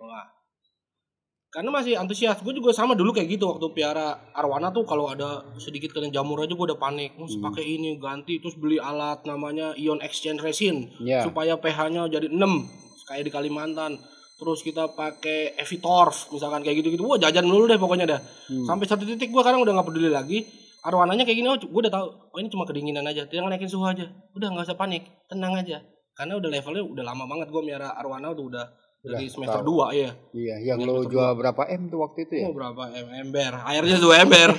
[1.51, 2.39] Karena masih antusias.
[2.39, 6.39] Gue juga sama dulu kayak gitu waktu piara arwana tuh kalau ada sedikit kena jamur
[6.39, 7.11] aja gue udah panik.
[7.13, 7.43] Terus Hmm.
[7.43, 11.27] pakai ini ganti terus beli alat namanya ion exchange resin Iya.
[11.27, 12.71] supaya pH-nya jadi 6
[13.03, 13.99] kayak di Kalimantan.
[14.39, 17.03] Terus kita pakai Evitorf misalkan kayak gitu-gitu.
[17.03, 18.19] Wah jajan dulu deh pokoknya dah.
[18.47, 18.63] Hmm.
[18.63, 20.47] Sampai satu titik gue sekarang udah nggak peduli lagi.
[20.81, 22.07] Arwananya kayak gini, oh gue udah tahu.
[22.31, 23.27] Oh ini cuma kedinginan aja.
[23.27, 24.07] Jangan naikin suhu aja.
[24.33, 25.77] Udah nggak usah panik, tenang aja.
[26.15, 28.65] Karena udah levelnya udah lama banget gue miara arwana udah udah
[29.01, 29.89] dari semester tahu.
[29.89, 30.11] 2 ya.
[30.31, 32.45] Iya, yang lo jual berapa M tuh waktu itu ya?
[32.49, 33.51] Oh berapa em ember?
[33.65, 34.53] Airnya dua ember.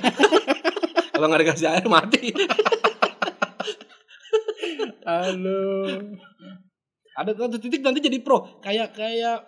[1.14, 2.34] Kalau nggak dikasih air mati.
[5.06, 5.86] Halo.
[7.14, 8.58] Ada satu titik nanti jadi pro.
[8.58, 9.46] Kayak kayak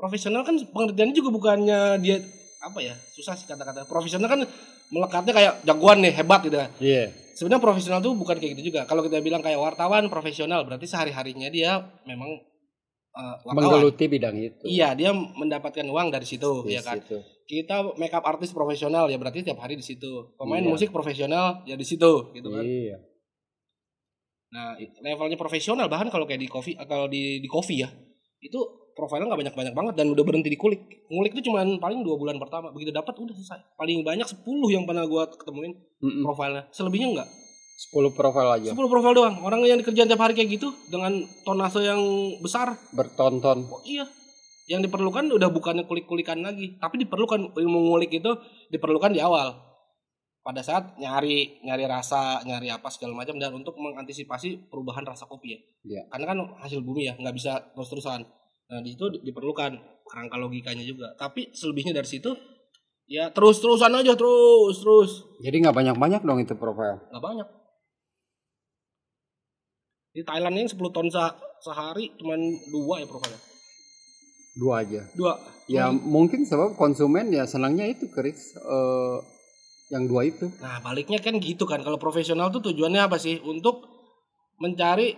[0.00, 2.16] profesional kan pengertiannya juga bukannya dia
[2.62, 4.46] apa ya susah sih kata-kata profesional kan
[4.94, 6.70] melekatnya kayak jagoan nih hebat gitu kan.
[6.78, 7.10] Iya.
[7.32, 8.84] sebenarnya profesional tuh bukan kayak gitu juga.
[8.84, 12.51] Kalau kita bilang kayak wartawan profesional, berarti sehari-harinya dia memang
[13.16, 13.36] uh.
[13.52, 14.64] Menggeluti bidang itu.
[14.64, 17.00] Iya, dia mendapatkan uang dari situ, Di ya kan.
[17.00, 17.20] situ.
[17.44, 20.32] Kita makeup artis profesional ya berarti tiap hari di situ.
[20.40, 20.70] Pemain Iya.
[20.72, 22.64] musik profesional ya di situ, gitu kan.
[22.64, 22.96] Iya.
[24.52, 27.88] Nah, levelnya profesional bahkan kalau kayak di coffee kalau di di coffee ya,
[28.44, 28.60] itu
[28.92, 31.08] profilnya nggak banyak-banyak banget dan udah berhenti di kulik.
[31.08, 32.68] Ngulik itu cuman paling dua bulan pertama.
[32.68, 33.60] Begitu dapat udah selesai.
[33.80, 35.72] Paling banyak 10 yang pernah gua ketemuin
[36.04, 36.20] Mm-mm.
[36.24, 36.68] profilnya.
[36.68, 37.28] Selebihnya enggak.
[37.90, 38.70] 10 profil aja.
[38.70, 39.34] 10 profil doang.
[39.42, 41.98] Orang yang dikerjain tiap hari kayak gitu dengan tonase yang
[42.38, 42.78] besar.
[42.94, 43.66] Bertonton.
[43.66, 44.06] Oh iya.
[44.70, 48.30] Yang diperlukan udah bukannya kulik-kulikan lagi, tapi diperlukan ilmu ngulik itu
[48.70, 49.58] diperlukan di awal.
[50.42, 55.58] Pada saat nyari nyari rasa, nyari apa segala macam dan untuk mengantisipasi perubahan rasa kopi
[55.58, 55.60] ya.
[55.82, 56.02] Iya.
[56.14, 58.22] Karena kan hasil bumi ya, nggak bisa terus-terusan.
[58.70, 59.74] Nah, di situ di- diperlukan
[60.06, 61.10] kerangka logikanya juga.
[61.18, 62.30] Tapi selebihnya dari situ
[63.10, 65.10] ya terus-terusan aja terus terus.
[65.42, 67.02] Jadi nggak banyak-banyak dong itu profil.
[67.10, 67.48] nggak banyak
[70.12, 72.38] di Thailand yang 10 ton se- sehari cuman
[72.68, 73.40] dua ya profilnya
[74.54, 75.00] Dua aja.
[75.12, 75.32] dua
[75.64, 79.16] Ya mungkin sebab konsumen ya senangnya itu keris eh,
[79.88, 80.52] yang dua itu.
[80.58, 83.88] nah baliknya kan gitu kan kalau profesional tuh tujuannya apa sih untuk
[84.58, 85.16] mencari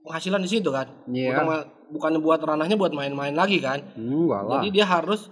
[0.00, 1.44] penghasilan di situ kan Iya.
[1.86, 4.56] bukan buat ranahnya buat main-main lagi kan lah.
[4.56, 5.28] jadi dia harus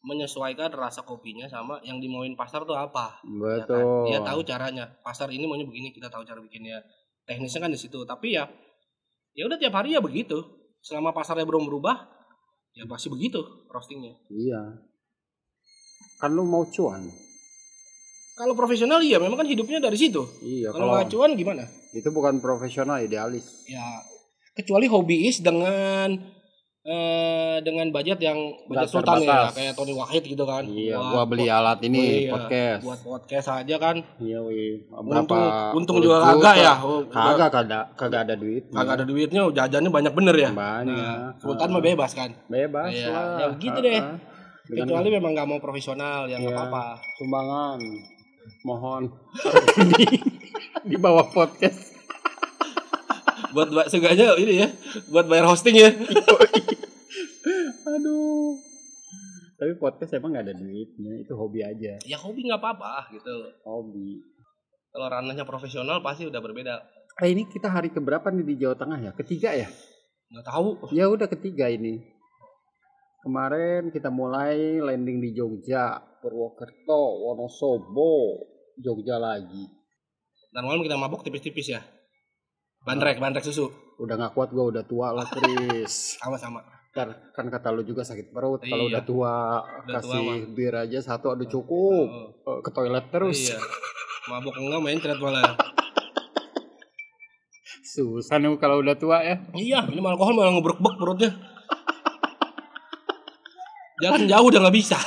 [0.00, 3.70] menyesuaikan rasa kopinya sama yang dimauin pasar tuh apa ya kan?
[3.70, 4.04] Betul.
[4.04, 6.82] dia tahu caranya pasar ini maunya begini kita tahu cara bikinnya
[7.24, 8.44] teknisnya kan di situ tapi ya
[9.32, 10.36] ya udah tiap hari ya begitu
[10.78, 11.96] selama pasarnya belum berubah
[12.72, 14.60] ya pasti begitu roastingnya Iya.
[16.18, 17.02] Kan lu mau cuan.
[18.32, 20.72] kalau profesional iya memang kan hidupnya dari situ Iya.
[20.72, 23.68] kalau nggak cuan gimana itu bukan profesional idealis.
[23.68, 24.00] ya
[24.52, 26.16] kecuali hobiis dengan
[26.82, 28.34] eh dengan budget yang
[28.66, 29.54] budget Nggak sultan ya terbatas.
[29.54, 30.98] kayak Tony Wahid gitu kan Iya.
[30.98, 32.80] Buat- Gua beli alat ini iya, podcast.
[32.82, 34.82] buat podcast aja kan Iya wih.
[34.90, 38.66] untung untung puluh juga kagak ya Oh, Kagak kagak kagak ada duit.
[38.68, 40.90] kagak ada duitnya jajannya banyak bener ya Banyak.
[40.90, 41.72] nah, sultan Ah.
[41.72, 43.38] mah bebas kan Bebas Iya, lah.
[43.38, 44.00] ya begitu Ah, deh.
[44.64, 46.58] Dengan kecuali memang nggak mau profesional ya nggak Iya.
[46.60, 47.78] apa-apa sumbangan.
[48.64, 49.02] Mohon.
[50.82, 51.91] di bawah podcast.
[53.52, 54.68] Buat seenggaknya ini ya
[55.08, 55.90] buat bayar hosting ya
[57.84, 58.56] Aduh.
[59.54, 61.94] Tapi podcast emang nggak ada duitnya, itu hobi aja.
[62.02, 63.30] ya hobi nggak apa-apa gitu
[63.62, 64.18] Hobi.
[64.90, 66.74] kalau ranahnya profesional pasti udah berbeda
[67.22, 69.12] Eh ini kita hari keberapa nih di Jawa Tengah ya?
[69.12, 69.68] Ketiga ya?
[70.28, 72.00] nggak tahu Ya udah ketiga ini.
[73.20, 78.42] Kemarin kita mulai landing di Jogja, Purwokerto, Wonosobo,
[78.76, 79.68] Jogja lagi.
[80.50, 81.80] dan malam kita mabok tipis-tipis ya
[82.82, 85.92] bandrek bandrek susu Udah nggak kuat gue udah tua lah Chris.
[86.20, 86.58] sama-sama
[86.90, 88.60] kan, kan kata lu juga sakit perut.
[88.60, 88.98] Kalau Iya.
[88.98, 89.34] udah tua
[89.86, 90.36] Udah tua kasih mah.
[90.50, 92.06] bir aja satu aduh cukup.
[92.40, 93.38] Oh, Eh, Ke toilet terus.
[93.48, 93.58] iya
[94.28, 95.54] mabok enggak main thread malah
[97.84, 99.36] Susah nih kalau udah tua ya.
[99.52, 101.30] iya minum alkohol malah ngebrek-brek perutnya
[103.98, 104.98] jalan jauh udah nggak bisa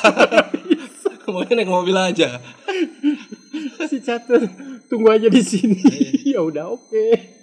[1.28, 2.40] maunya naik mobil aja
[3.86, 4.40] Si catur
[4.86, 5.76] tunggu aja di sini.
[6.24, 6.38] Iya.
[6.38, 7.35] ya udah oke.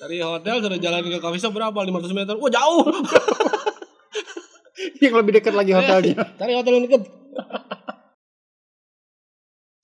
[0.00, 2.84] Dari hotel sudah jalan ke coffee shop berapa 500 meter wah jauh
[4.96, 6.16] Yang lebih dekat lagi hotelnya.
[6.40, 7.02] dari hotel yang deket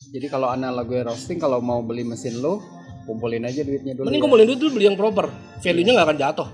[0.07, 2.65] Jadi kalau analog gue roasting kalau mau beli mesin lo
[3.05, 4.09] kumpulin aja duitnya dulu.
[4.09, 4.25] mending ya.
[4.25, 5.27] kumpulin duit dulu beli yang proper
[5.59, 6.49] value nya nggak akan jatuh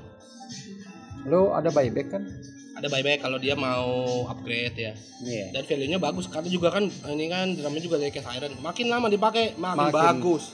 [1.25, 2.23] Lo ada buyback kan?
[2.75, 3.87] ada buyback kalau dia mau
[4.27, 4.93] upgrade ya
[5.23, 5.55] Iya.
[5.55, 8.87] dan value nya bagus karena juga kan ini kan drumnya juga dari cast iron makin
[8.89, 9.95] lama dipakai makin, Makin.
[9.95, 10.45] bagus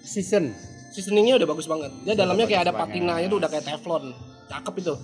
[0.00, 0.54] Season.
[0.96, 4.16] Seasoningnya udah bagus banget dia dalamnya kayak ada patinanya tuh udah kayak teflon
[4.48, 4.96] cakep itu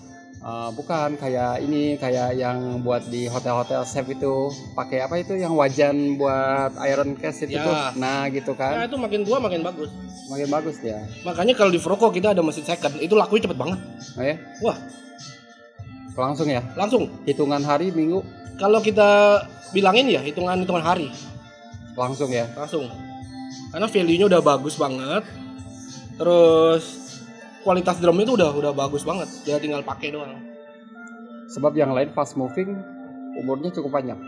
[0.43, 5.55] Eh, bukan kayak ini kayak yang buat di hotel-hotel chef itu pakai apa itu yang
[5.55, 7.63] wajan buat iron cast itu Ya.
[7.63, 7.75] tuh.
[7.95, 8.91] Nah, gitu nah kan.
[8.91, 9.87] itu makin tua makin bagus
[10.27, 10.99] Makin bagus dia.
[11.23, 13.79] makanya kalau di Froco kita ada mesin second itu lakunya cepet banget
[14.19, 14.35] Oh ya?
[14.59, 14.75] Wah.
[16.13, 16.59] Langsung ya.
[16.75, 18.27] langsung Hitungan hari, minggu
[18.59, 19.41] kalau kita
[19.71, 21.07] bilangin ya hitungan hitungan hari
[21.95, 22.51] langsung ya.
[22.53, 22.91] langsung
[23.71, 25.23] karena value nya udah bagus banget
[26.17, 26.85] terus
[27.63, 29.29] kualitas drumnya itu udah udah bagus banget.
[29.47, 30.35] Dia tinggal pakai doang.
[31.53, 32.75] Sebab yang lain fast moving
[33.39, 34.21] umurnya cukup panjang.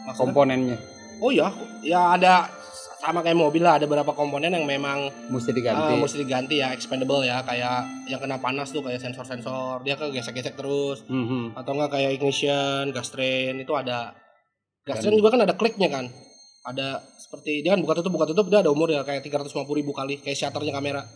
[0.00, 0.16] Maksudnya?
[0.16, 0.78] komponennya.
[1.20, 1.52] oh ya
[1.84, 2.48] ya ada
[3.00, 5.92] sama kayak mobil lah ada beberapa komponen yang memang Mesti ah, diganti.
[5.96, 7.40] mesti diganti ya expandable ya.
[7.44, 9.80] Kayak yang kena panas tuh kayak sensor-sensor.
[9.84, 11.04] Dia kegesek-gesek terus.
[11.08, 11.56] Mhm.
[11.56, 14.12] atau enggak kayak ignition gas train itu ada.
[14.84, 16.08] Gas train juga kan ada kliknya kan?
[16.64, 17.00] Ada
[17.30, 20.18] seperti dia kan buka tutup buka tutup dia ada umur ya kayak 350 ribu kali
[20.18, 21.06] kayak shutternya kamera.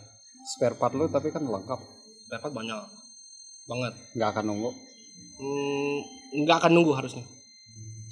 [0.47, 1.75] Spare part lu tapi kan lengkap.
[2.23, 2.79] spare part banyak
[3.67, 3.93] banget.
[4.15, 4.69] Nggak akan nunggu?
[5.35, 5.97] Hmm,
[6.47, 7.27] nggak akan nunggu harusnya.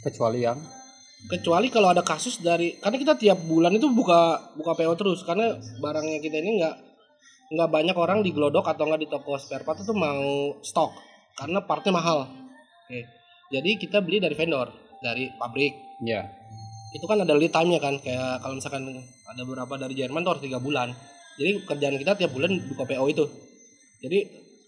[0.04, 0.60] Kecuali yang?
[1.32, 5.56] Kecuali kalau ada kasus dari karena kita tiap bulan itu buka buka PO terus karena
[5.80, 6.76] barangnya kita ini nggak
[7.56, 10.92] nggak banyak orang di Glodok atau nggak di toko spare part itu mau stok
[11.40, 12.28] karena partnya mahal.
[12.84, 13.24] Oke
[13.54, 16.02] jadi kita beli dari vendor dari pabrik.
[16.02, 16.26] Ya
[16.94, 18.86] itu kan ada lead time-nya kan kayak kalau misalkan
[19.26, 20.94] ada beberapa dari Jerman tuh harus tiga bulan.
[21.42, 23.26] Jadi kerjaan kita tiap bulan buka PO itu.
[23.98, 24.20] Jadi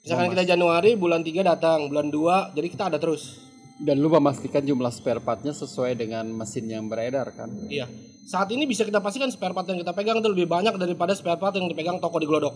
[0.02, 3.46] misalkan Oh, kita Januari bulan 3 datang bulan 2 jadi kita ada terus.
[3.78, 7.52] Dan lu memastikan jumlah spare partnya sesuai dengan mesin yang beredar kan?
[7.70, 7.86] Iya.
[8.26, 11.38] Saat ini bisa kita pastikan spare part yang kita pegang itu lebih banyak daripada spare
[11.38, 12.56] part yang dipegang toko di Glodok.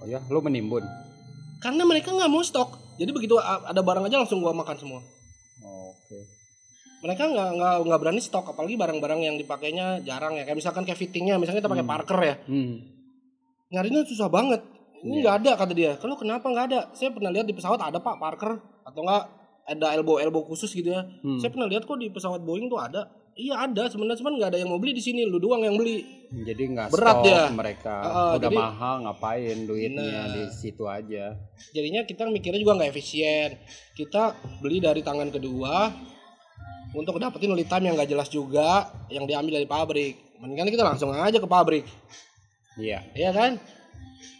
[0.00, 0.80] Oh ya lu menimbun?
[1.60, 2.96] Karena mereka nggak mau stok.
[2.96, 5.00] Jadi begitu ada barang aja langsung gua makan semua
[7.00, 10.44] mereka nggak nggak nggak berani stok apalagi barang-barang yang dipakainya jarang ya.
[10.44, 11.92] Kayak misalkan kayak fittingnya misalnya kita pakai Hmm.
[11.92, 12.34] Parker ya.
[12.44, 12.74] Hmm.
[13.68, 14.60] nyarinya susah banget.
[15.00, 15.22] Ini Iya.
[15.22, 15.92] nggak ada kata dia.
[15.96, 16.80] Kalau kenapa nggak ada?
[16.92, 18.52] Saya pernah lihat di pesawat ada pak Parker.
[18.82, 19.30] Atau enggak
[19.62, 21.06] ada elbow elbow khusus gitu ya.
[21.22, 21.38] Hmm.
[21.38, 23.06] saya pernah lihat kok di pesawat Boeing tuh ada.
[23.32, 23.86] Iya ada.
[23.86, 25.22] Sebenarnya cuman nggak ada yang mau beli di sini.
[25.22, 26.02] Lu doang yang beli.
[26.36, 27.42] Jadi nggak Berat stok dia.
[27.48, 27.94] mereka.
[27.96, 30.26] Ah, udah jadi- mahal ngapain duitnya Nah.
[30.28, 31.38] di situ aja?
[31.70, 33.54] Jadinya kita mikirnya juga nggak efisien.
[33.94, 35.94] Kita beli dari tangan kedua
[36.92, 41.10] untuk dapetin lead time yang nggak jelas juga yang diambil dari pabrik mendingan kita langsung
[41.12, 41.84] aja ke pabrik
[42.76, 43.52] iya Iya kan?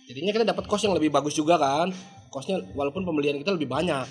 [0.06, 1.94] Jadinya kita dapat kos yang lebih bagus juga kan.
[2.28, 4.06] Kosnya walaupun pembelian kita lebih banyak.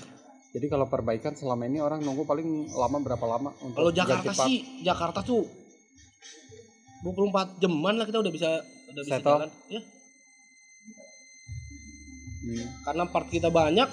[0.50, 4.82] jadi kalau perbaikan selama ini orang nunggu paling lama berapa lama untuk Kalau Jakarta sih,
[4.82, 5.44] Jakarta tuh
[7.02, 8.50] 24 jaman lah kita udah bisa
[8.90, 9.30] udah bisa Settle.
[9.40, 9.50] jalan.
[9.68, 9.82] Ya,
[12.40, 12.66] Hmm.
[12.82, 13.86] karena part kita banyak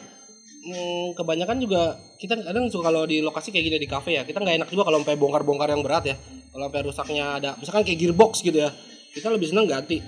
[0.67, 4.43] hmm, kebanyakan juga kita kadang suka kalau di lokasi kayak gini di kafe ya kita
[4.43, 6.17] nggak enak juga kalau sampai bongkar-bongkar yang berat ya.
[6.51, 8.71] Kalau sampai rusaknya ada misalkan kayak gearbox gitu ya
[9.15, 10.03] kita lebih seneng ganti.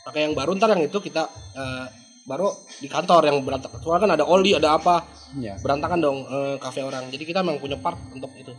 [0.00, 1.86] Pakai yang baru ntar yang itu kita eh,
[2.24, 2.48] baru
[2.80, 3.78] di kantor yang berantakan.
[3.78, 5.54] Soalnya kan ada oli ada apa Iya.
[5.62, 7.06] berantakan dong eh, kafe orang.
[7.12, 8.50] Jadi kita memang punya part untuk itu.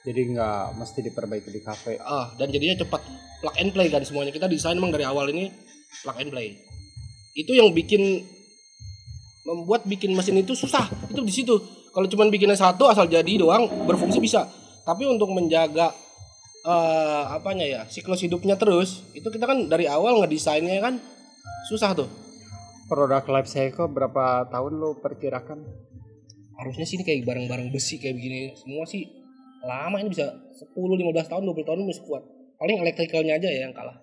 [0.00, 1.98] Jadi nggak mesti diperbaiki di kafe.
[2.00, 3.02] Ah dan jadinya cepat
[3.42, 4.30] plug and play kan semuanya.
[4.30, 5.50] Kita desain memang dari awal ini
[6.06, 6.56] plug and play.
[7.34, 8.22] Itu yang bikin
[9.50, 10.86] membuat bikin mesin itu susah.
[11.10, 11.58] Itu di situ.
[11.90, 14.46] Kalau cuma bikinnya satu asal jadi doang berfungsi bisa.
[14.86, 15.90] Tapi untuk menjaga
[16.60, 21.02] eh apanya ya siklus hidupnya terus itu kita kan dari awal ngedesainnya kan
[21.66, 22.08] susah tuh.
[22.86, 25.90] Produk life cycle berapa tahun lo perkirakan?
[26.60, 28.52] harusnya sih ini kayak barang-barang besi kayak begini.
[28.52, 29.08] Semua sih
[29.64, 32.20] lama ini bisa 10 15 tahun 20 tahun masih kuat.
[32.60, 33.96] Paling elektrikalnya aja ya yang kalah.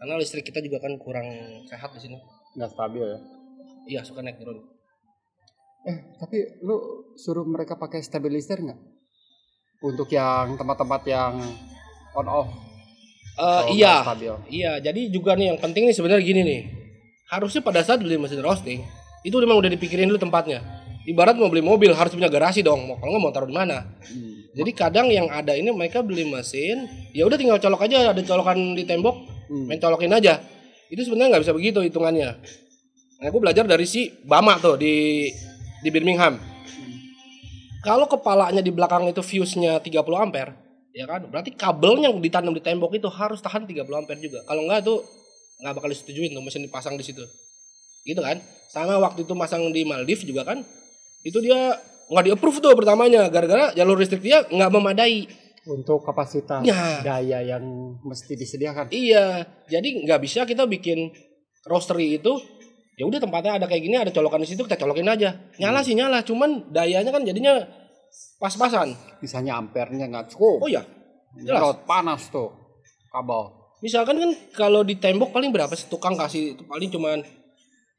[0.00, 1.28] Karena listrik kita juga kan kurang
[1.68, 2.16] sehat di sini.
[2.56, 3.18] Nggak stabil ya.
[3.88, 4.77] iya suka naik turun
[5.84, 6.76] Eh, tapi lu
[7.14, 8.78] suruh mereka pakai stabilizer nggak?
[9.80, 11.38] Untuk yang tempat-tempat yang
[12.12, 12.50] on off.
[13.38, 14.34] Kalau iya stabil.
[14.50, 16.60] iya jadi juga nih yang penting nih sebenarnya gini nih
[17.30, 18.82] harusnya pada saat beli mesin roasting
[19.22, 20.58] itu memang udah dipikirin dulu tempatnya
[21.06, 23.94] ibarat mau beli mobil harus punya garasi dong mau kalau nggak mau taruh di mana
[24.02, 24.42] Hmm.
[24.58, 28.74] jadi kadang yang ada ini mereka beli mesin ya udah tinggal colok aja ada colokan
[28.74, 29.14] di tembok
[29.46, 29.70] Hmm.
[29.70, 30.42] main colokin aja
[30.90, 32.42] itu sebenarnya nggak bisa begitu hitungannya
[33.14, 35.30] nah aku belajar dari si Bama tuh di
[35.80, 36.38] di Birmingham.
[37.78, 40.52] Kalau kepalanya di belakang itu fuse-nya 30 ampere
[40.90, 41.22] ya kan?
[41.30, 44.42] Berarti kabelnya yang ditanam di tembok itu harus tahan 30 ampere juga.
[44.44, 44.98] Kalau nggak tuh
[45.62, 47.22] nggak bakal disetujuin tuh mesin dipasang di situ.
[48.02, 48.42] Gitu kan?
[48.68, 50.60] Sama waktu itu masang di Maldives juga kan
[51.22, 51.78] itu dia
[52.10, 53.30] nggak di approve tuh pertamanya.
[53.30, 55.30] Gara-gara jalur listrik dia nggak memadai.
[55.68, 57.04] Untuk kapasitas Ya.
[57.04, 57.62] daya yang
[58.00, 58.88] mesti disediakan.
[58.88, 61.12] Iya, jadi nggak bisa kita bikin
[61.68, 62.40] roastery itu
[62.98, 65.38] ya udah tempatnya ada kayak gini ada colokan di situ kita colokin aja.
[65.62, 67.62] Nyala sih nyala, cuman dayanya kan jadinya
[68.42, 68.98] pas-pasan.
[69.22, 70.66] Misalnya ampernya nggak cukup.
[70.66, 70.82] Oh iya,
[71.38, 71.62] jelas.
[71.62, 72.50] Nyerot panas tuh
[73.14, 73.54] kabel.
[73.78, 77.22] Misalkan kan kalau di tembok paling berapa sih tukang kasih itu paling cuman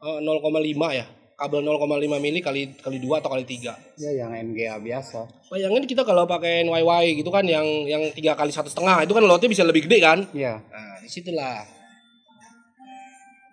[0.04, 1.08] eh, 0,5 ya.
[1.40, 3.72] Kabel 0,5 mili kali kali 2 atau kali 3.
[3.96, 5.24] Ya yang NGA biasa.
[5.48, 9.24] Bayangin kita kalau pakai YY gitu kan yang yang tiga kali satu setengah itu kan
[9.24, 10.28] lotnya bisa lebih gede kan?
[10.36, 10.60] Iya.
[10.60, 11.79] Nah, di situlah.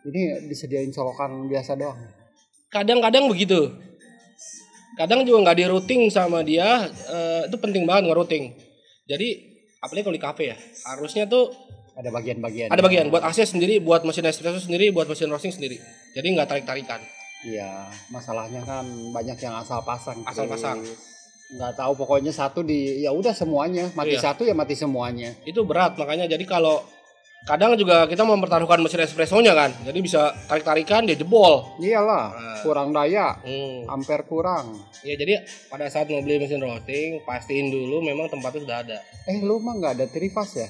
[0.07, 1.99] Ini disediain colokan biasa doang.
[2.69, 3.71] kadang-kadang begitu
[4.97, 8.45] kadang juga nggak di routing sama dia eh, itu penting banget nge-routing
[9.05, 9.29] jadi
[9.79, 11.53] apalagi kalau di cafe ya harusnya tuh
[11.95, 12.69] Ada bagian-bagian.
[12.69, 15.81] ada bagian buat AC sendiri buat mesin espresso sendiri buat mesin roasting sendiri
[16.13, 17.01] jadi nggak tarik-tarikan
[17.39, 18.83] Iya, masalahnya kan
[19.13, 20.19] banyak yang asal pasang.
[20.25, 20.83] Asal pasang.
[21.49, 24.25] Nggak tahu pokoknya satu di ya udah semuanya mati Iya.
[24.25, 25.31] satu ya mati semuanya.
[25.45, 26.83] itu berat makanya jadi kalau
[27.47, 32.59] kadang juga kita mempertaruhkan mesin espressonya kan jadi bisa tarik-tarikan dia jebol Iyalah, Nah.
[32.61, 33.87] kurang daya, hmm.
[33.87, 34.75] ampere kurang.
[35.01, 39.39] ya jadi pada saat mau beli mesin roasting pastiin dulu memang tempatnya sudah ada Eh
[39.41, 40.67] lu mah nggak ada trifas ya?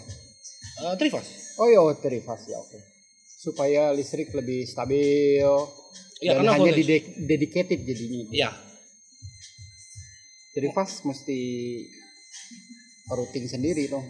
[0.78, 2.76] Eh, trifas Oh iya oh, trifas ya oke.
[3.38, 5.40] Supaya listrik lebih stabil
[6.18, 8.28] Iya, dan karena hanya didek- dedicated jadinya.
[8.30, 8.50] iya
[10.52, 11.40] Trifas mesti
[13.06, 14.04] routing sendiri dong.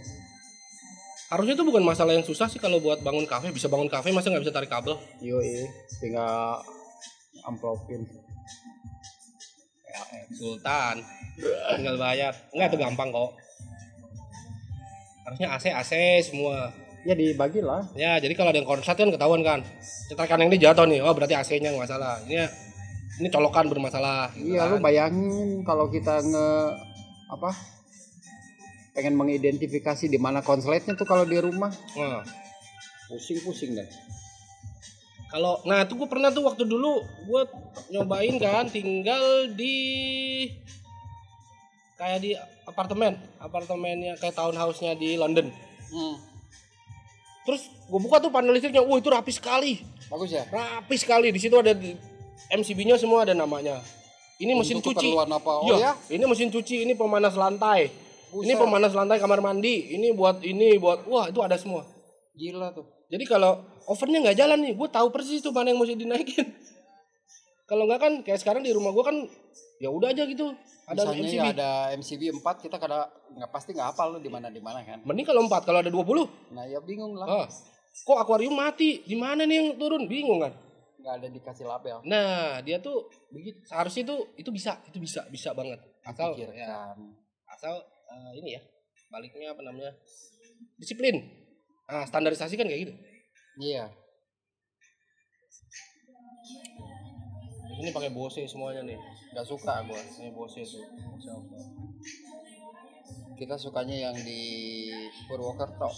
[1.26, 3.50] Harusnya itu bukan masalah yang susah sih kalau buat bangun kafe.
[3.50, 4.94] Bisa bangun kafe masa nggak bisa tarik kabel?
[5.22, 5.66] Yoi,
[5.98, 6.62] tinggal
[7.46, 8.06] amplopin.
[9.86, 10.02] Ya,
[10.36, 11.02] Sultan.
[11.76, 12.32] Tinggal bayar.
[12.52, 13.30] Enggak itu gampang kok.
[15.26, 15.92] Harusnya AC AC
[16.30, 16.70] semua.
[17.06, 17.86] Ya dibagi lah.
[17.94, 19.62] ya jadi kalau ada yang konslet kan ketahuan kan.
[20.10, 20.98] Cetakan yang ini jatuh nih.
[21.02, 22.18] Oh berarti AC nya nggak masalah.
[22.26, 22.46] Ini
[23.22, 24.34] ini colokan bermasalah.
[24.36, 24.84] Iya, lu kan.
[24.84, 26.48] bayangin kalau kita nge
[27.30, 27.75] apa?
[28.96, 31.68] Pengen mengidentifikasi di mana konsletnya tuh kalau di rumah.
[31.94, 32.24] Nah,
[33.06, 33.86] Pusing-pusing deh.
[35.26, 37.42] kalau nah itu gue pernah tuh waktu dulu gue
[37.88, 39.74] nyobain kan tinggal di
[41.94, 42.30] kayak di
[42.64, 45.50] apartemen apartemennya kayak townhouse-nya di London
[45.86, 46.14] Hmm.
[47.42, 50.42] terus gue buka tuh panel listriknya wah itu rapi sekali Bagus ya?
[50.46, 51.74] rapi sekali di situ ada
[52.48, 53.78] MCB-nya semua ada namanya
[54.36, 55.52] ini mesin Untuk cuci keperluan apa?
[55.56, 55.92] Oh Iya, ya?
[56.08, 57.90] ini mesin cuci ini pemanas lantai
[58.34, 58.60] ini Buset.
[58.60, 61.86] pemanas lantai kamar mandi ini buat ini buat wah itu ada semua.
[62.36, 62.84] Gila tuh.
[63.06, 66.42] jadi kalau ovennya nggak jalan nih gue tahu persis tuh mana yang mesti dinaikin.
[67.66, 69.16] Kalau nggak kan kayak sekarang di rumah gue kan
[69.82, 70.54] ya udah aja gitu.
[70.86, 74.54] Ada Misalnya MCB ya ada MCB 4 kita kada nggak pasti nggak hafal di mana
[74.54, 75.02] di mana kan.
[75.02, 77.26] mending kalau empat kalau ada 20 Nah, ya bingung lah.
[77.42, 77.46] ah,
[78.06, 79.02] kok akuarium mati?
[79.02, 80.06] Di mana nih yang turun?
[80.06, 80.54] Bingung kan?
[81.02, 81.96] Nggak ada dikasih label.
[82.06, 84.16] nah dia tuh begitu seharusnya itu
[84.46, 85.82] itu bisa itu bisa bisa banget.
[86.06, 86.94] Asal ya,
[87.50, 88.62] asal eh, ini ya
[89.06, 89.92] baliknya apa namanya
[90.76, 91.20] disiplin
[91.84, 92.94] nah standarisasi kan kayak gitu
[93.56, 93.88] Iya.
[97.76, 98.98] ini pakai Bose semuanya nih
[99.32, 100.00] Nggak suka gua.
[100.00, 100.84] ini Bose tuh.
[103.34, 104.40] Kita sukanya yang di
[105.24, 105.88] Purwokerto.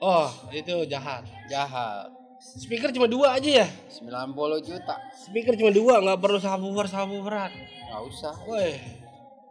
[0.00, 2.10] oh itu jahat Jahat.
[2.40, 4.96] speaker cuma dua aja ya 90 juta.
[5.12, 7.50] speaker cuma dua nggak perlu subwoofer subwooferan
[7.86, 8.34] Nggak usah.
[8.46, 8.78] woi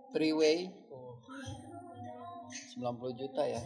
[0.10, 0.58] Three way
[2.50, 3.62] 90 juta ya.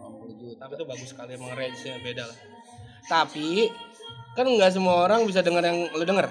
[0.00, 0.60] 90 juta.
[0.60, 2.38] tapi itu bagus sekali emang range nya beda lah
[3.08, 3.68] tapi
[4.36, 6.30] kan nggak semua orang bisa dengar yang lu denger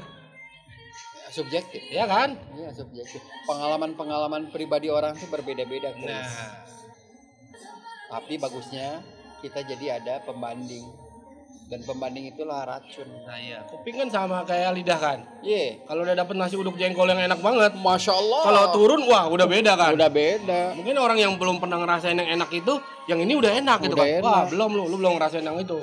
[1.29, 1.81] subjektif.
[1.93, 3.21] ya kan Iya, subjektif.
[3.45, 6.09] Pengalaman-pengalaman pribadi orang tuh berbeda-beda, Chris.
[6.09, 6.65] nah
[8.09, 8.99] Tapi bagusnya
[9.39, 10.83] kita jadi ada pembanding.
[11.69, 13.05] Dan pembanding itulah racun.
[13.23, 15.85] nah iya kuping kan sama kayak lidah kan Iya.
[15.85, 18.41] kalau udah dapet nasi uduk jengkol yang enak banget Masya Allah.
[18.41, 20.73] kalau turun wah udah beda kan udah beda.
[20.73, 22.73] mungkin orang yang belum pernah ngerasain yang enak itu
[23.05, 24.49] yang ini udah enak gitu Udah kan wah enak.
[24.49, 25.77] belum lu lu belum ngerasain yang itu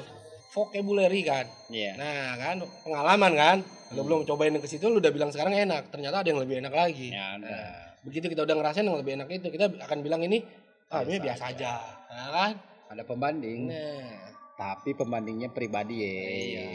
[0.50, 1.92] vocabulary kan Iya.
[1.94, 3.56] nah kan pengalaman kan
[3.94, 6.58] lu belum cobain yang ke situ lu udah bilang sekarang enak ternyata ada yang lebih
[6.58, 10.18] enak lagi Ya, nah, begitu kita udah ngerasain yang lebih enak itu kita akan bilang
[10.20, 10.42] ini
[10.88, 11.78] ah ini biasa aja
[12.10, 12.52] nah, kan
[12.86, 13.70] Ada pembanding.
[13.70, 16.12] nah Tapi pembandingnya pribadi ya.
[16.16, 16.66] Iya.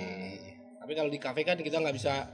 [0.77, 2.25] tapi kalau di kafe kan kita nggak bisa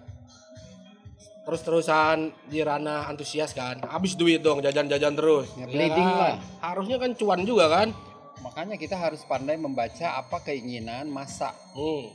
[1.43, 6.15] terus-terusan di ranah antusias kan habis duit dong jajan-jajan terus Ya, Iya bleeding kan?
[6.17, 6.35] lah.
[6.61, 7.89] harusnya kan cuan juga kan
[8.37, 11.51] Makanya kita harus pandai membaca apa keinginan masa.
[11.73, 12.05] Hmm.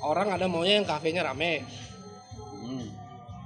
[0.00, 1.60] Orang ada maunya yang kafenya rame,
[2.56, 2.88] Hmm.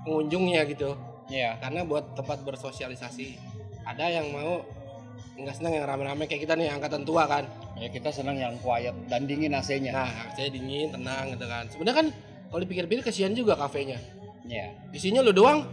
[0.01, 0.95] pengunjungnya gitu.
[1.27, 1.59] Iya.
[1.59, 3.37] Karena buat tempat bersosialisasi.
[3.83, 4.63] Ada yang mau
[5.35, 7.45] nggak senang yang rame-rame kayak kita nih angkatan tua kan.
[7.81, 9.97] Ya kita senang yang quiet dan dingin AC-nya.
[9.97, 11.65] Nah, saya dingin, tenang gitu kan.
[11.73, 12.07] Sebenarnya kan
[12.53, 13.97] kalau dipikir-pikir kesian juga kafenya.
[14.45, 14.77] Iya.
[14.93, 15.65] Isinya lu doang.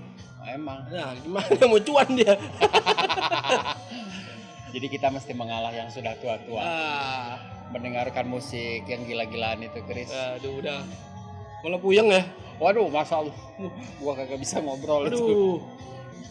[0.47, 0.88] Emang.
[0.88, 2.32] Nah, gimana mau cuan dia?
[4.74, 6.64] Jadi kita mesti mengalah yang sudah tua-tua.
[6.64, 7.36] Ah,
[7.76, 10.08] Mendengarkan musik yang gila-gilaan itu, Chris.
[10.08, 10.80] aduh udah.
[11.68, 12.24] Malah puyeng ya.
[12.64, 13.36] Waduh, masa Allah.
[13.99, 15.20] Gua kagak bisa ngobrol itu.
[15.20, 15.60] Aduh.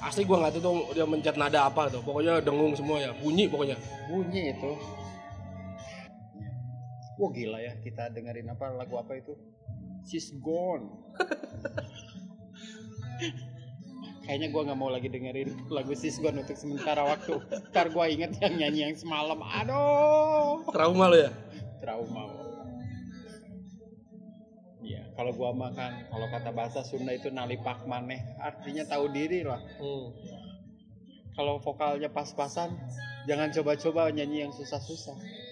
[0.01, 2.01] Asli gua nggak tahu tuh dia mencet nada apa tuh.
[2.01, 3.13] Pokoknya dengung semua ya.
[3.21, 3.77] Bunyi pokoknya.
[4.09, 4.73] Bunyi itu.
[7.17, 9.33] Wah gila ya kita dengerin apa lagu apa itu?
[10.05, 10.93] She's gone.
[14.27, 17.39] Kayaknya gua nggak mau lagi dengerin lagu She's Gone untuk sementara waktu.
[17.71, 19.39] Ntar gua inget yang nyanyi yang semalam.
[19.39, 20.67] Aduh.
[20.75, 21.31] Trauma lo ya?
[21.79, 22.27] Trauma.
[24.83, 29.63] Iya, kalau gua makan, kalau kata bahasa Sunda itu nalipak maneh, artinya tahu diri lah.
[29.79, 30.11] Hmm.
[31.39, 32.75] Kalau vokalnya pas-pasan,
[33.31, 35.46] jangan coba-coba nyanyi yang susah-susah.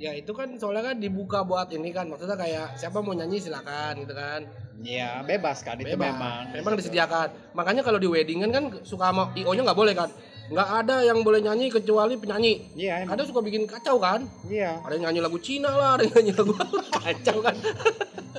[0.00, 4.00] Ya itu kan soalnya kan dibuka buat ini kan maksudnya kayak siapa mau nyanyi silakan
[4.00, 4.48] gitu kan.
[4.80, 6.16] Iya, bebas kan itu Bebas.
[6.16, 6.56] memang.
[6.56, 7.28] Memang disediakan.
[7.52, 10.08] Makanya kalau di weddingan kan suka sama IO-nya nggak boleh kan.
[10.48, 12.72] Nggak ada yang boleh nyanyi kecuali penyanyi.
[12.80, 13.12] Iya, emang.
[13.12, 14.24] Kadang suka bikin kacau kan.
[14.48, 14.80] Iya.
[14.80, 16.52] Ada yang nyanyi lagu Cina lah, ada yang nyanyi lagu
[17.04, 17.56] kacau kan.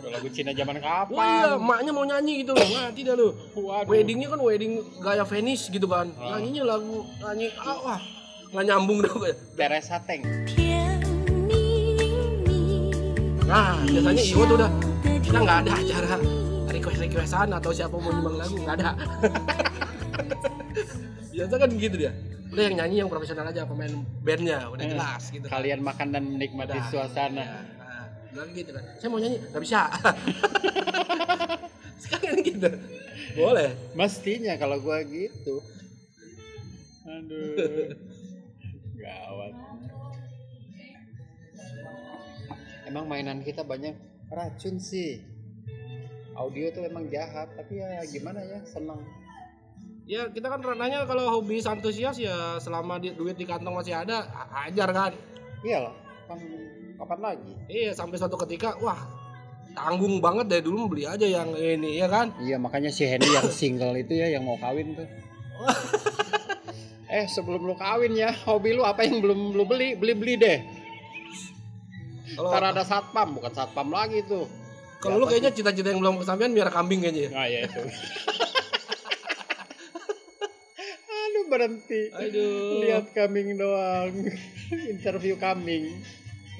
[0.01, 1.21] Lagu Cina zaman Wah kapan?
[1.29, 2.67] iya, emaknya mau nyanyi gitu loh.
[2.89, 3.27] Dah lu.
[3.53, 3.85] Waduh.
[3.85, 6.09] Weddingnya kan wedding gaya Venice gitu kan.
[6.17, 6.35] Ah.
[6.41, 8.01] Nyanyinya lagu nyanyi ah, wah
[8.49, 9.37] nggak nyambung dah kayak.
[9.53, 10.25] Teresa Teng.
[13.51, 14.71] Nah, biasanya IO tuh udah
[15.19, 16.15] kita nggak ada acara
[16.71, 18.89] request requestan atau siapa mau nyumbang lagu nggak ada.
[21.35, 22.11] Biasa kan gitu dia.
[22.47, 23.91] Udah yang nyanyi yang profesional aja pemain
[24.23, 25.43] bandnya udah Eh, jelas gitu.
[25.47, 25.59] kan.
[25.59, 26.87] Kalian makan dan menikmati Udah.
[26.87, 27.43] suasana.
[27.43, 28.83] Ya, nah, bilang gitu kan.
[28.99, 29.81] Saya mau nyanyi nggak bisa.
[32.03, 32.69] Sekarang gitu.
[33.35, 33.69] Boleh.
[33.95, 35.59] Mestinya kalau gua gitu.
[37.03, 37.95] Aduh.
[38.95, 39.53] Gawat.
[42.91, 43.95] Emang mainan kita banyak
[44.27, 45.23] racun sih.
[46.35, 48.99] Audio tuh emang jahat, tapi ya gimana ya, senang.
[50.03, 54.27] Ya kita kan ranahnya kalau hobi antusias ya selama di, duit di kantong masih ada
[54.67, 55.11] ajar kan.
[55.63, 55.95] Iyalah,
[56.27, 56.39] kan
[56.99, 57.53] kapan lagi?
[57.71, 58.99] Iya sampai suatu ketika wah
[59.71, 62.35] tanggung banget dari dulu beli aja yang ini ya kan.
[62.43, 65.07] Iya, makanya si Hendy yang single itu ya yang mau kawin tuh.
[67.15, 69.95] eh, sebelum lu kawin ya, hobi lu apa yang belum lu beli?
[69.95, 70.80] Beli-beli deh.
[72.35, 74.47] Kalau Ntar ada satpam, bukan satpam lagi tuh.
[75.01, 77.25] kalau lu kayaknya cita-cita yang belum kesampaian biar kambing kayaknya.
[77.25, 77.29] ya.
[77.33, 77.81] Nah, ya itu.
[81.25, 82.01] Aduh, berhenti.
[82.13, 82.85] Aduh.
[82.85, 84.13] Lihat kambing doang.
[84.93, 86.05] Interview kambing.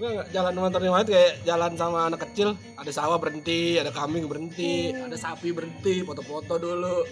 [0.02, 0.28] Enggak, enggak.
[0.34, 2.58] jalan Tony White kayak jalan sama anak kecil.
[2.82, 7.06] Ada sawah berhenti, ada kambing berhenti, ada sapi berhenti, foto-foto dulu.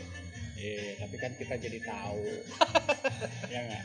[0.57, 2.25] Eh, tapi kan kita jadi tahu.
[3.53, 3.83] ya nggak?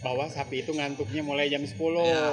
[0.00, 1.74] Bahwa sapi itu ngantuknya mulai jam 10.
[2.06, 2.30] Ya.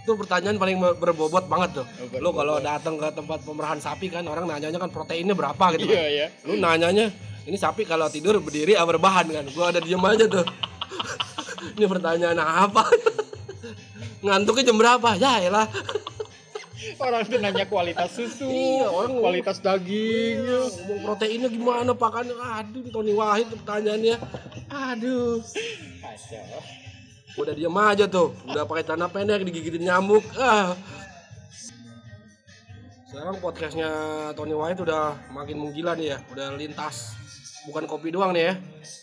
[0.00, 1.86] Itu pertanyaan paling ber- berbobot banget tuh.
[1.86, 2.64] Oh, Lu kalau berbobot.
[2.64, 6.10] datang ke tempat pemerahan sapi kan orang nanyanya kan proteinnya berapa gitu Iya, kan.
[6.10, 6.26] ya.
[6.42, 7.06] Lu nanyanya
[7.42, 9.44] ini sapi kalau tidur berdiri apa berbahan kan.
[9.50, 10.44] Gua ada diem aja tuh.
[11.76, 12.84] ini pertanyaan apa?
[14.24, 15.08] Ngantuknya jam berapa?
[15.16, 15.68] Ya elah.
[16.96, 20.36] Orang tuh nanya kualitas susu, Iya, orang kualitas daging.
[20.44, 22.28] Ngomong proteinnya gimana pakan?
[22.32, 24.16] Aduh, Tony Wahid pertanyaannya.
[24.68, 25.40] Aduh.
[26.00, 26.79] Kacau.
[27.38, 28.34] Udah diem aja tuh.
[28.46, 30.24] Udah pakai celana pendek digigitin nyamuk.
[30.34, 30.74] Ah.
[33.06, 33.90] Sekarang podcastnya
[34.34, 36.18] Tony Wahid udah makin menggila nih ya.
[36.30, 37.14] Udah lintas.
[37.66, 38.54] Bukan kopi doang nih ya.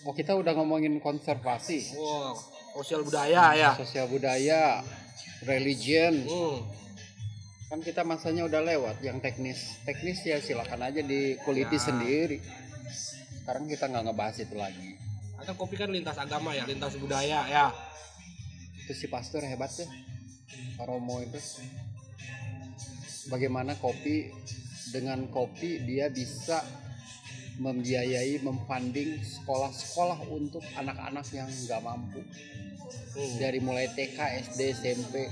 [0.07, 2.33] Oh, kita udah ngomongin konservasi, Wow,
[2.73, 3.71] sosial budaya ya.
[3.77, 4.81] sosial budaya,
[5.45, 6.25] religion.
[6.25, 6.65] Hmm.
[7.67, 9.77] Kan kita masanya udah lewat yang teknis.
[9.83, 11.83] Teknis ya silakan aja dikuliti Ya.
[11.83, 12.39] sendiri.
[13.43, 14.95] Sekarang kita nggak ngebahas itu lagi.
[15.37, 17.69] Atau kopi kan lintas agama ya, lintas budaya ya.
[18.87, 19.83] Itu si pastor hebat ya.
[20.79, 21.35] Pak Romo itu.
[23.27, 24.31] Bagaimana kopi
[24.95, 26.63] dengan kopi dia bisa
[27.59, 32.23] membiayai, memfunding sekolah-sekolah untuk anak-anak yang nggak mampu.
[32.23, 33.35] Hmm.
[33.35, 34.15] Dari mulai TK,
[34.55, 35.27] SD, SMP,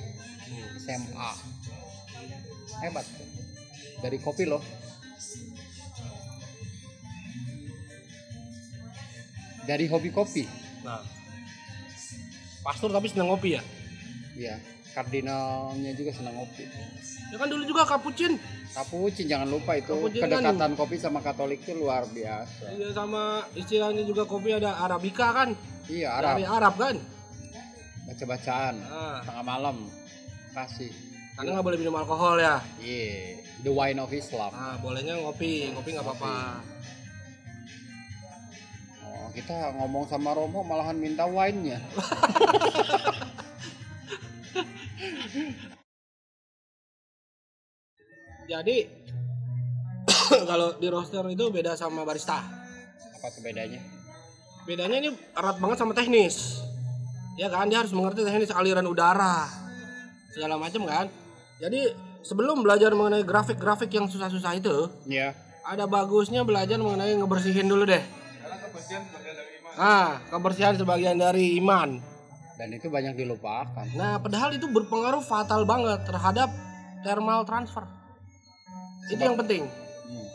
[0.84, 1.32] SMA.
[2.84, 3.30] Hebat tuh.
[4.04, 4.60] Dari kopi loh.
[9.64, 10.44] Dari hobi kopi.
[10.84, 11.15] Nah.
[12.66, 13.62] Pastor tapi seneng ngopi ya.
[14.36, 14.56] Ya,
[14.92, 16.66] kardinalnya juga senang kopi.
[17.30, 18.36] Ya kan dulu juga kapucin.
[18.74, 22.68] Kapucin jangan lupa itu Kapucin kan- kedekatan kopi sama Katolik itu luar biasa.
[22.68, 25.50] Iya sama istilahnya juga kopi ada arabica kan.
[25.86, 26.96] Iya, Arab Dari Arab kan.
[28.04, 29.78] baca-bacaan Nah, tengah malam
[30.52, 30.94] kasih.
[31.34, 32.62] karena nggak boleh minum alkohol ya.
[32.78, 34.52] Iya, the wine of Islam.
[34.52, 36.34] Nah, bolehnya ngopi, ngopi nggak apa-apa.
[39.36, 41.84] Kita ngomong sama Romo malahan minta wine-nya.
[48.46, 48.78] Jadi
[50.50, 52.40] kalau di roaster itu beda sama barista.
[53.20, 53.82] Apa tuh bedanya?
[54.64, 56.62] Bedanya ini erat banget sama teknis.
[57.36, 59.50] Ya kan dia harus mengerti teknis aliran udara
[60.32, 61.12] segala macam kan.
[61.60, 61.92] Jadi
[62.24, 65.36] sebelum belajar mengenai grafik-grafik yang susah-susah itu, Iya.
[65.68, 68.04] ada bagusnya belajar mengenai ngebersihin dulu deh.
[69.76, 72.00] Ah, kebersihan sebagian dari iman.
[72.56, 73.84] Dan itu banyak dilupakan.
[74.00, 76.48] Nah, padahal itu berpengaruh fatal banget terhadap
[77.04, 77.84] thermal transfer.
[79.12, 79.68] Itu yang penting.
[79.68, 80.28] Hmm.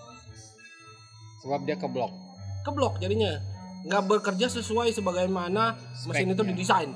[1.40, 2.12] Sebab dia keblok.
[2.60, 3.40] Keblok jadinya.
[3.88, 6.92] Nggak bekerja sesuai sebagaimana mesin itu didesain.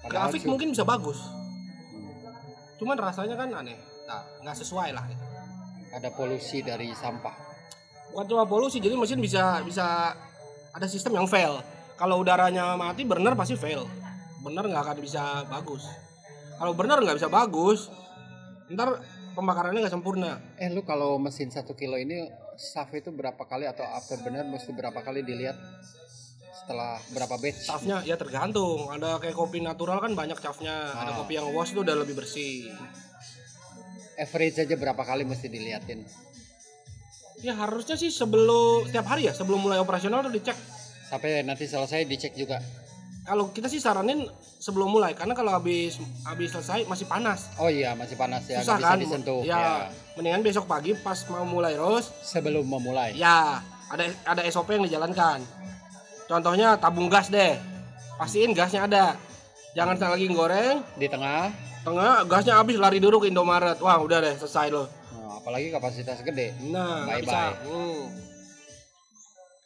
[0.00, 1.20] Padahal Grafik su- mungkin bisa bagus.
[2.80, 3.76] Cuman rasanya kan aneh.
[4.08, 5.04] Nah, nggak sesuai lah.
[5.88, 7.47] ada polusi dari sampah.
[8.12, 10.16] Bukan cuma polusi, jadi mesin bisa bisa
[10.72, 11.60] ada sistem yang fail.
[11.98, 13.84] Kalau udaranya mati, burner pasti fail.
[14.38, 15.82] Burner nggak akan bisa bagus.
[16.58, 17.90] Kalau burner nggak bisa bagus,
[18.70, 18.98] ntar
[19.34, 20.38] pembakarannya nggak sempurna.
[20.58, 22.26] Eh lu kalau mesin satu kilo ini
[22.58, 25.54] saf itu berapa kali atau afterburner mesti berapa kali dilihat
[26.58, 27.70] setelah berapa batch?
[27.70, 28.90] Cafnya ya tergantung.
[28.90, 30.90] Ada kayak kopi natural kan banyak cafnya.
[30.90, 31.16] Ada Ah.
[31.22, 32.70] kopi yang wash itu udah lebih bersih.
[34.18, 36.02] Average aja berapa kali mesti diliatin?
[37.38, 40.58] Ya harusnya sih sebelum setiap hari ya sebelum mulai operasional tuh dicek.
[41.06, 42.58] Sampai nanti selesai dicek juga.
[43.22, 44.24] Kalau kita sih saranin
[44.58, 47.52] sebelum mulai karena kalau habis habis selesai masih panas.
[47.60, 48.98] Oh iya masih panas ya, Susah bisa kan?
[48.98, 49.40] disentuh.
[49.44, 49.72] Ya, Ya.
[50.16, 53.12] mendingan besok pagi pas mau mulai roast Sebelum memulai.
[53.14, 55.44] Ya, ada ada SOP yang dijalankan.
[56.26, 57.54] Contohnya tabung gas deh.
[58.18, 59.06] Pastiin gasnya ada.
[59.76, 61.52] Jangan sekali lagi goreng, Di tengah,
[61.86, 63.78] tengah gasnya habis lari dulu ke Indomaret.
[63.78, 64.88] Wah, udah deh selesai loh.
[65.16, 66.52] Nah, apalagi kapasitas gede.
[66.68, 67.22] Nah, bisa.
[67.24, 67.52] Bye-bye.
[67.64, 68.04] Hmm.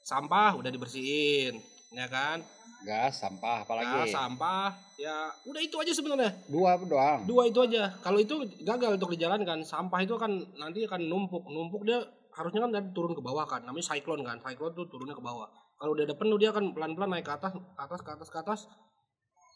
[0.02, 1.62] Sampah udah dibersihin,
[1.94, 2.42] ya kan?
[2.82, 4.10] Gas, sampah, Gas, apalagi.
[4.10, 6.34] sampah, ya udah itu aja sebenarnya.
[6.50, 7.22] Dua doang.
[7.22, 7.94] Dua itu aja.
[8.02, 11.46] Kalau itu gagal untuk dijalankan, sampah itu akan nanti akan numpuk.
[11.46, 12.02] Numpuk dia
[12.34, 13.62] harusnya kan dari turun ke bawah kan.
[13.62, 14.42] Namanya cyclone kan.
[14.42, 15.46] Cyclone tuh turunnya ke bawah.
[15.78, 18.38] Kalau udah ada penuh dia akan pelan-pelan naik ke atas, ke atas, ke atas, ke
[18.38, 18.60] atas,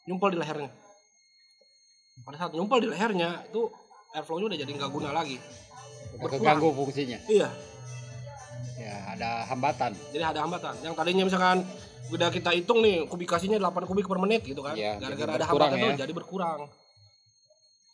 [0.06, 0.70] nyumpel di lehernya.
[2.22, 3.66] Pada saat nyumpel di lehernya itu
[4.14, 5.38] airflow-nya udah jadi nggak guna lagi.
[6.18, 7.18] Keganggu fungsinya.
[7.26, 7.48] Iya,
[8.76, 9.92] Ya, ada hambatan.
[10.10, 10.74] jadi ada hambatan.
[10.80, 11.58] Yang tadinya misalkan
[12.06, 14.76] udah kita hitung nih kubikasinya 8 kubik per menit gitu kan.
[14.76, 15.84] Iya, Gara-gara jadi ada berkurang hambatan ya.
[15.86, 16.60] tuh jadi berkurang.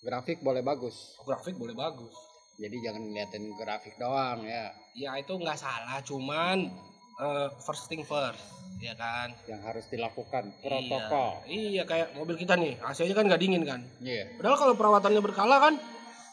[0.02, 1.14] Grafik boleh bagus.
[1.22, 2.12] Grafik boleh bagus.
[2.58, 4.74] Jadi jangan liatin grafik doang ya.
[4.92, 6.68] Ya itu nggak salah, cuman
[7.14, 8.42] eh, first thing first,
[8.76, 9.32] ya kan.
[9.46, 11.40] Yang harus dilakukan protokol.
[11.46, 13.80] Iya, iya kayak mobil kita nih, AC-nya kan nggak dingin kan.
[13.98, 14.36] Iya.
[14.36, 15.74] Padahal kalau perawatannya berkala kan,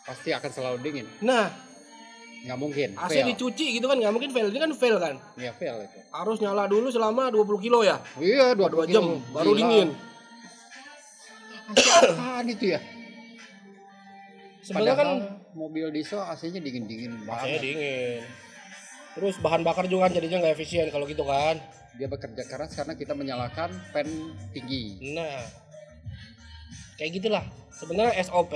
[0.02, 1.06] Pasti akan selalu dingin.
[1.22, 1.54] nah
[2.40, 2.90] Nggak mungkin.
[2.96, 3.26] AC fail.
[3.36, 4.48] dicuci gitu kan nggak mungkin fail.
[4.48, 5.16] Ini kan fail kan.
[5.36, 6.00] Iya, fail itu.
[6.12, 8.00] Harus nyala dulu selama 20 kilo ya.
[8.16, 9.36] Iya, 2 20 jam kilo.
[9.36, 9.60] baru Gila.
[9.60, 9.90] dingin.
[11.70, 12.80] Apaan itu ya?
[14.64, 15.10] Sebenarnya kan
[15.58, 17.60] mobil diesel AC-nya dingin-dingin AC-nya banget.
[17.62, 18.22] dingin.
[19.18, 21.58] Terus bahan bakar juga kan jadinya nggak efisien kalau gitu kan.
[21.98, 24.08] Dia bekerja keras karena kita menyalakan fan
[24.56, 25.12] tinggi.
[25.12, 25.44] Nah,
[26.96, 27.44] kayak gitulah.
[27.76, 28.54] Sebenarnya SOP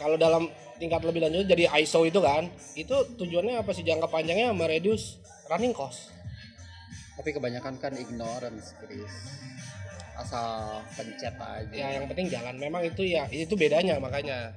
[0.00, 0.48] kalau dalam
[0.82, 5.70] tingkat lebih lanjut jadi ISO itu kan, itu tujuannya apa sih jangka panjangnya mereduce running
[5.70, 6.10] cost.
[7.14, 9.14] Tapi kebanyakan kan ignorance, Chris.
[10.18, 11.70] Asal pencet aja.
[11.70, 12.58] Ya yang penting jalan.
[12.58, 14.50] Memang itu ya itu bedanya makanya.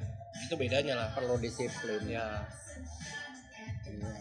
[0.50, 1.10] Itu bedanya lah.
[1.14, 2.02] perlu disiplin.
[2.10, 2.42] Ya.
[3.86, 4.12] Iya.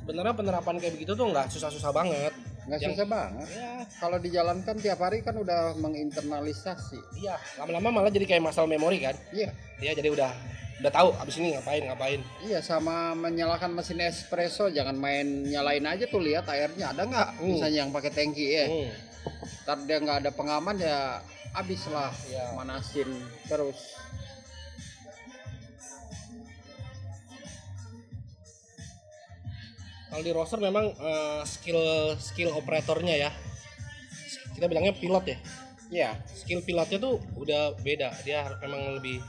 [0.00, 2.32] Sebenarnya penerapan kayak begitu tuh nggak susah-susah banget.
[2.66, 3.72] nggak Yang- susah banget ya
[4.02, 9.14] kalau dijalankan tiap hari kan udah menginternalisasi iya lama-lama malah jadi kayak masalah memori kan
[9.30, 10.34] iya dia jadi udah
[10.76, 16.04] udah tahu abis ini ngapain ngapain iya sama menyalakan mesin espresso jangan main nyalain aja
[16.04, 17.48] tuh lihat airnya ada nggak Hmm.
[17.48, 18.90] misalnya yang pakai tangki ya Hmm.
[19.64, 21.24] ntar dia nggak ada pengaman ya
[21.56, 22.52] habis lah Iya.
[22.52, 23.08] manasin
[23.48, 23.96] terus
[30.06, 31.80] Kalau di roster memang eh, skill
[32.16, 33.30] skill operatornya ya.
[34.54, 35.38] Kita bilangnya pilot ya.
[35.86, 38.14] ya Skill pilotnya tuh udah beda.
[38.24, 39.20] Dia memang lebih.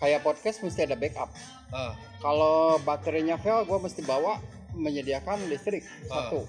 [0.00, 1.28] Kayak podcast mesti ada backup
[1.70, 4.40] Ah, kalau baterainya fail gue mesti bawa
[4.72, 6.26] menyediakan listrik Ah.
[6.26, 6.42] satu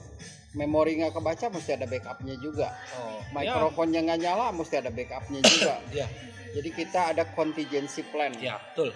[0.51, 5.73] memori nggak kebaca mesti ada backupnya juga oh, mikrofonnya nggak nyala mesti ada backupnya juga
[5.91, 6.07] Ya,
[6.51, 8.89] jadi kita ada contingency plan ya, ya, betul.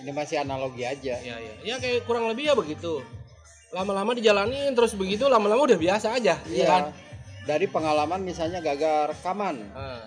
[0.00, 1.52] ini masih analogi aja Ya, ya.
[1.62, 3.00] Ya kayak kurang lebih ya begitu.
[3.68, 6.66] Lama-lama dijalanin terus begitu lama-lama udah biasa aja, iya Iya.
[6.66, 6.84] kan?
[7.44, 10.02] dari pengalaman misalnya gagal rekaman Ah,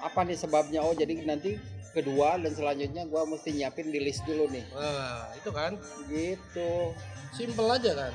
[0.00, 1.54] apa nih sebabnya oh jadi nanti
[1.90, 5.74] kedua dan selanjutnya gua mesti nyiapin di list dulu nih nah, itu kan
[6.06, 6.94] gitu
[7.30, 8.12] simple aja kan.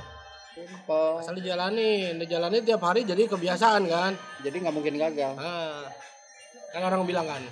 [0.52, 4.16] simple Asal dijalanin, dijalanin tiap hari jadi kebiasaan kan.
[4.40, 5.92] jadi nggak mungkin gagal Ah,
[6.72, 7.44] kan orang bilang kan,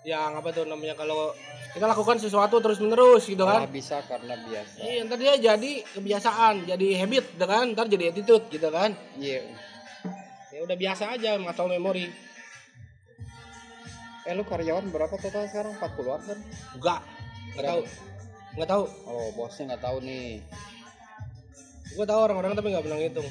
[0.00, 1.36] yang apa tuh namanya kalau
[1.70, 3.68] kita lakukan sesuatu terus menerus gitu kan?
[3.68, 7.64] bisa karena biasa Iya, ntar dia jadi kebiasaan, jadi habit, gitu kan?
[7.72, 8.90] Ntar jadi attitude gitu kan?
[9.16, 9.44] iya
[10.50, 12.10] Ya udah biasa aja muscle memory.
[14.28, 15.72] Eh lu karyawan berapa total sekarang?
[15.80, 16.38] 40-an kan?
[16.76, 17.00] Enggak,
[17.56, 17.80] nggak tahu,
[18.58, 18.84] nggak tahu.
[19.08, 20.44] oh bosnya nggak tahu nih.
[21.90, 23.30] Gue tahu orang-orang tapi nggak pernah ngitung.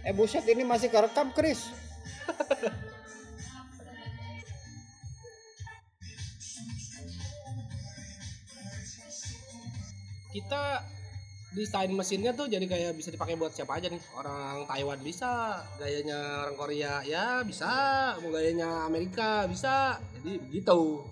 [0.00, 1.68] eh buset ini masih kerekam Chris
[10.30, 10.62] Kita
[11.50, 14.00] desain mesinnya tuh jadi kayak bisa dipakai buat siapa aja nih.
[14.14, 19.98] Orang Taiwan bisa, gayanya orang Korea ya bisa, mau gayanya Amerika bisa.
[20.20, 21.02] Jadi begitu.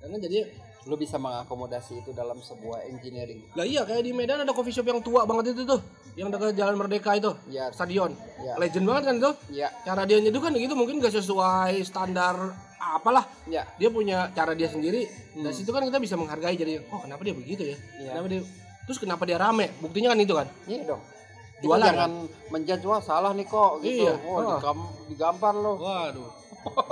[0.00, 0.38] Karena jadi
[0.84, 4.84] lu bisa mengakomodasi itu dalam sebuah engineering lah iya kayak di Medan ada coffee shop
[4.84, 5.80] yang tua banget itu tuh,
[6.12, 8.12] yang dekat Jalan Merdeka itu, ya stadion.
[8.44, 9.30] ya Legend banget kan itu.
[9.64, 12.36] ya Cara dia nyeduh kan gitu mungkin gak sesuai standar
[12.76, 13.24] apalah.
[13.48, 15.08] ya Dia punya cara dia sendiri.
[15.32, 15.48] Hmm.
[15.48, 17.76] Dari situ kan kita bisa menghargai jadi, oh kenapa dia begitu ya?
[18.04, 18.10] Iya.
[18.12, 18.40] Kenapa dia
[18.84, 19.72] Terus kenapa dia rame?
[19.78, 20.48] Buktinya kan itu kan.
[20.64, 21.02] iya dong
[21.56, 22.12] Jualan, jangan
[22.50, 24.14] menjudge wah salah nih kok gitu Iya.
[24.20, 24.58] oh, Ah.
[24.58, 26.28] digam- digampar lo Waduh.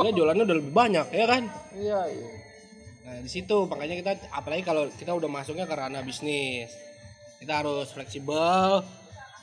[0.00, 1.42] Dia jualannya udah lebih banyak ya kan?
[1.74, 2.28] iya iya
[3.02, 6.70] Nah, di situ makanya kita apalagi kalau kita udah masuknya ke ranah bisnis.
[7.36, 8.86] Kita harus fleksibel,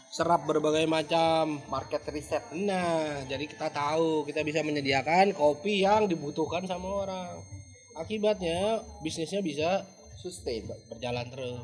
[0.10, 1.60] serap berbagai macam.
[1.68, 7.44] market reset Nah, jadi kita tahu kita bisa menyediakan kopi yang dibutuhkan sama orang.
[7.94, 9.84] Akibatnya bisnisnya bisa
[10.16, 11.60] sustain berjalan terus.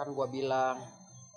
[0.00, 0.80] Kan gua bilang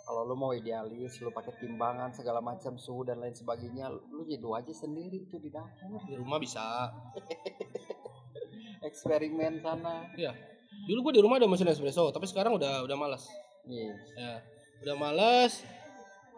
[0.04, 4.56] kalau lu mau idealis lu pakai timbangan segala macam suhu dan lain sebagainya lu nyeduh
[4.56, 6.64] aja sendiri itu di dapur Di rumah bisa.
[8.88, 10.08] eksperimen sana
[10.84, 13.30] Dulu gue di rumah ada mesin espresso, tapi sekarang udah udah malas.
[13.64, 14.34] iya Ya,
[14.84, 15.64] udah males.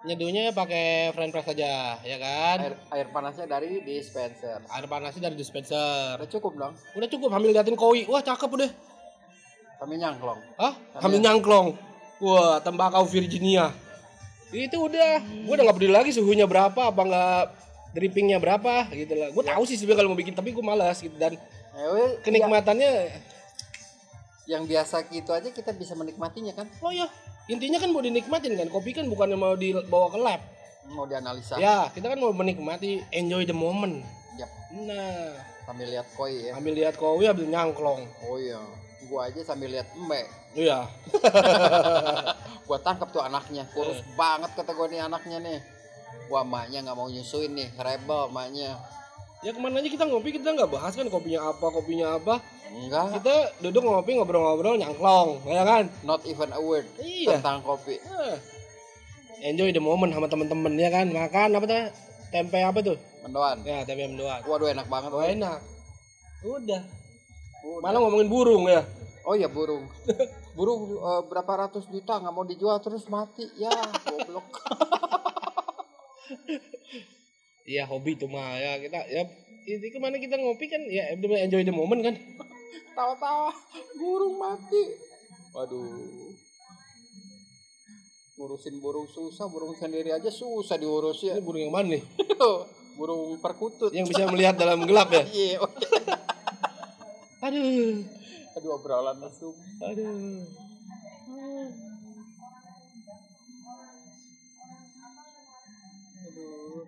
[0.06, 2.58] Nyeduhnya pakai French press aja, ya kan?
[2.62, 6.22] air air panasnya dari dispenser Air panasnya dari dispenser.
[6.22, 8.06] udah cukup dong Udah cukup hamil liatin koi.
[8.06, 8.70] Wah, cakep udah.
[9.82, 10.74] kami nyangklong Hah?
[11.02, 11.74] Hamil nyangklong.
[12.18, 13.76] Wah, tembakau Virginia.
[14.50, 15.20] Itu udah.
[15.20, 17.42] Gue udah nggak peduli lagi suhunya berapa, apa nggak
[17.92, 19.30] drippingnya berapa gitu lah.
[19.32, 21.36] Gue tahu sih sebenarnya kalau mau bikin, tapi gue malas gitu dan
[21.76, 22.92] Eh, weh, kenikmatannya.
[24.46, 27.10] yang biasa gitu aja kita bisa menikmatinya kan Oh ya,
[27.50, 28.70] intinya kan mau dinikmatin kan.
[28.70, 30.42] Kopi kan bukan mau dibawa ke lab.
[30.86, 34.06] mau dianalisa Ya, kita kan mau menikmati, enjoy the moment.
[34.38, 34.48] Yap.
[34.86, 35.34] Nah,
[35.66, 38.06] sambil lihat koi ya ambil lihat kopi, ambil nyangklong.
[38.24, 38.62] oh iya
[39.06, 40.88] gua aja sambil lihat mbak Iya.
[42.68, 44.06] gua tangkap tuh anaknya kurus Eh.
[44.14, 45.60] banget kata gua nih anaknya nih
[46.26, 48.78] gua emaknya nggak mau nyusuin nih rebel emaknya
[49.44, 52.42] Ya ke mana aja kita ngopi kita nggak bahas kan kopinya apa, kopinya apa.
[52.68, 55.86] enggak Kita duduk ngopi ngobrol-ngobrol nyangklong, ya kan?
[56.02, 57.38] not even a word Iya.
[57.38, 58.38] tentang kopi Eh,
[59.46, 61.06] Enjoy the moment sama temen-temen ya kan.
[61.08, 61.84] Makan apa tuh?
[62.28, 62.98] Tempe apa tuh?
[63.22, 64.42] mendoan Ya, tempe mendoan.
[64.42, 65.30] waduh enak banget woy.
[65.32, 65.60] enak.
[66.42, 66.82] Udah.
[67.66, 67.82] Udah.
[67.82, 68.86] Malah ngomongin burung ya.
[69.26, 69.90] oh iya burung
[70.54, 73.74] burung eh, berapa ratus juta nggak mau dijual terus mati ya
[74.06, 74.46] goblok
[77.66, 79.26] Iya, hobi itu mah ya kita ya
[79.66, 82.14] ini ke mana kita ngopi kan ya enjoy the moment kan.
[82.94, 83.50] tawa-tawa
[83.98, 84.94] burung mati
[85.50, 86.30] waduh
[88.38, 92.04] ngurusin burung susah burung sendiri aja susah diurus ya Ini burung yang mana nih?
[93.00, 95.24] burung perkutut Yang bisa melihat dalam gelap ya?
[95.34, 95.58] iya
[97.46, 98.02] Aduh.
[98.58, 99.54] Aduh obrolan langsung
[99.86, 100.42] Aduh.
[106.26, 106.82] Aduh.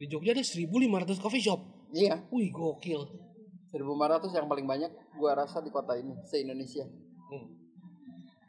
[0.00, 1.60] Di Jogja ada 1500 coffee shop.
[1.92, 2.24] Iya.
[2.32, 3.04] Wih, gokil.
[3.72, 6.88] 1500 yang paling banyak gua rasa di kota ini, se-Indonesia.
[7.28, 7.46] Hmm.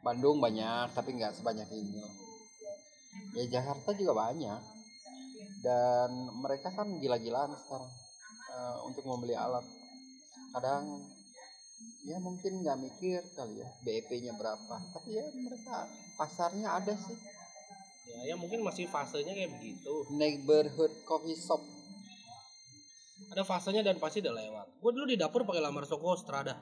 [0.00, 2.00] Bandung banyak, tapi nggak sebanyak ini.
[3.36, 4.60] Ya Jakarta juga banyak.
[5.64, 6.10] Dan
[6.44, 7.88] mereka kan gila-gilaan sekarang
[8.52, 9.64] uh, untuk membeli alat.
[10.52, 10.84] Kadang
[12.04, 14.76] ya mungkin nggak mikir kali ya BEP-nya berapa.
[14.92, 15.88] Tapi ya mereka
[16.20, 17.16] pasarnya ada sih.
[18.04, 20.04] Ya, ya mungkin masih fasenya kayak begitu.
[20.12, 21.64] Neighborhood coffee shop.
[23.32, 24.66] Ada fasenya dan pasti udah lewat.
[24.84, 26.60] Gue dulu di dapur pakai lamar Soko Strada.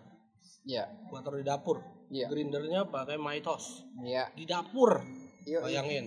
[0.62, 1.82] Ya, Gua taruh di dapur.
[2.06, 2.30] Iya.
[2.30, 3.82] Grindernya pakai Maitos.
[4.06, 4.30] ya.
[4.30, 5.02] Di dapur.
[5.42, 6.06] Iya, Bayangin.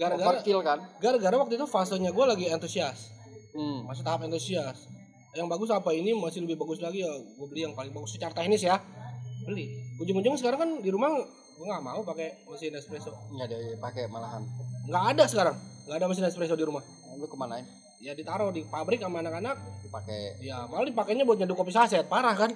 [0.00, 0.78] Gara-gara kan?
[0.98, 3.12] gara-gara waktu itu fasenya gue lagi antusias.
[3.52, 3.84] Hmm.
[3.84, 4.88] Masih tahap antusias.
[5.34, 8.30] Yang bagus apa ini masih lebih bagus lagi ya gue beli yang paling bagus secara
[8.30, 8.78] teknis ya.
[9.42, 9.66] Beli.
[9.98, 11.10] Ujung-ujung sekarang kan di rumah
[11.54, 13.10] gue nggak mau pakai mesin espresso.
[13.34, 14.42] Nggak ada yang pakai malahan.
[14.86, 15.56] Nggak ada sekarang.
[15.90, 16.82] Nggak ada mesin espresso di rumah.
[17.18, 17.66] Lu kemanain?
[17.98, 19.58] Ya ditaruh di pabrik sama anak-anak.
[19.82, 20.38] Dipakai.
[20.38, 22.06] Ya malah dipakainya buat nyeduh kopi saset.
[22.06, 22.54] Parah kan?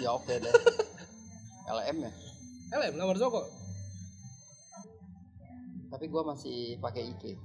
[0.00, 0.52] Ya oke deh.
[1.76, 2.10] LM ya.
[2.80, 3.44] LM lamar Soko.
[5.92, 7.36] Tapi gua masih pakai IG.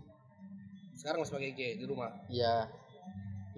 [0.96, 2.10] Sekarang masih pakai IG di rumah.
[2.32, 2.72] Ya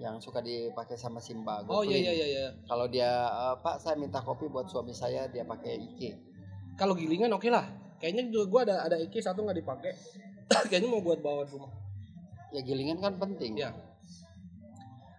[0.00, 1.60] yang suka dipakai sama Simba.
[1.60, 2.46] Gua Oh iya iya iya iya.
[2.64, 6.16] Kalau dia eh, Pak saya minta kopi buat suami saya dia pakai IG.
[6.80, 7.68] Kalau gilingan oke lah.
[8.00, 9.92] Kayaknya juga gue ada ada IG satu nggak dipakai.
[10.72, 11.68] Kayaknya mau buat bawa rumah.
[12.56, 13.60] Ya gilingan kan penting.
[13.60, 13.76] Ya.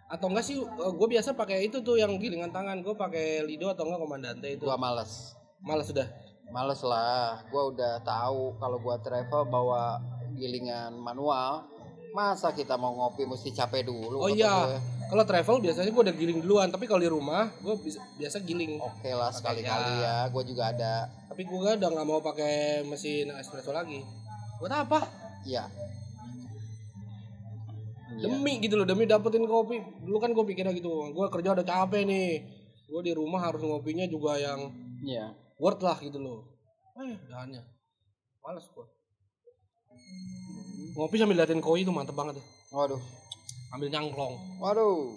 [0.10, 2.82] Atau enggak sih gue biasa pakai itu tuh yang gilingan tangan.
[2.82, 4.66] Gue pakai Lido atau enggak Komandante itu.
[4.66, 5.38] Gua males.
[5.62, 6.10] Malas sudah.
[6.50, 7.46] Males lah.
[7.54, 10.02] Gua udah tahu kalau gua travel bawa
[10.36, 11.71] gilingan manual.
[12.12, 14.20] Masa kita mau ngopi mesti capek dulu?
[14.20, 14.68] Oh iya.
[14.68, 14.80] gue.
[15.12, 16.68] Kalau travel biasanya gue udah giling duluan.
[16.72, 17.76] Tapi kalau di rumah gue
[18.20, 18.80] biasa giling.
[18.80, 20.28] Oke lah sekali-kali ya.
[20.28, 20.32] ya.
[20.32, 21.08] Gua juga ada.
[21.32, 24.04] Tapi gue udah nggak mau pakai mesin espresso lagi.
[24.60, 25.00] Buat apa?
[25.48, 25.68] Iya.
[28.12, 28.28] Iya.
[28.28, 29.80] Demi gitu loh, demi dapetin kopi.
[30.04, 31.16] Dulu kan gue pikirnya gitu.
[31.16, 32.32] Gue kerja udah capek nih.
[32.92, 34.68] Gue di rumah harus ngopinya juga yang
[35.02, 35.32] Iya.
[35.60, 36.44] worth lah gitu loh.
[37.00, 37.64] Eh, dahannya.
[38.44, 38.86] Males gue.
[40.92, 42.46] Ngopi sambil liatin koi itu mantep banget ya.
[42.76, 43.02] Waduh.
[43.72, 44.36] Ambil nyangklong.
[44.60, 45.16] Waduh.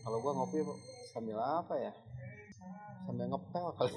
[0.00, 0.64] Kalau gua ngopi
[1.12, 1.92] sambil apa ya?
[3.04, 3.96] Sambil ngepel kali.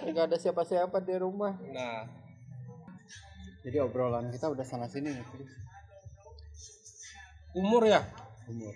[0.10, 1.54] Gak ada siapa-siapa di rumah.
[1.70, 2.08] Nah,
[3.60, 5.24] Jadi obrolan kita udah sana sini nih.
[5.30, 5.52] Chris.
[7.52, 8.00] umur ya.
[8.48, 8.72] Umur.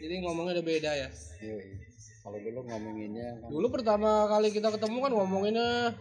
[0.00, 1.08] Jadi ngomongnya udah beda ya.
[1.44, 1.85] Yoi.
[2.26, 3.48] Kalau dulu ngomonginnya kan.
[3.48, 5.94] Dulu pertama kali kita ketemu kan ngomonginnya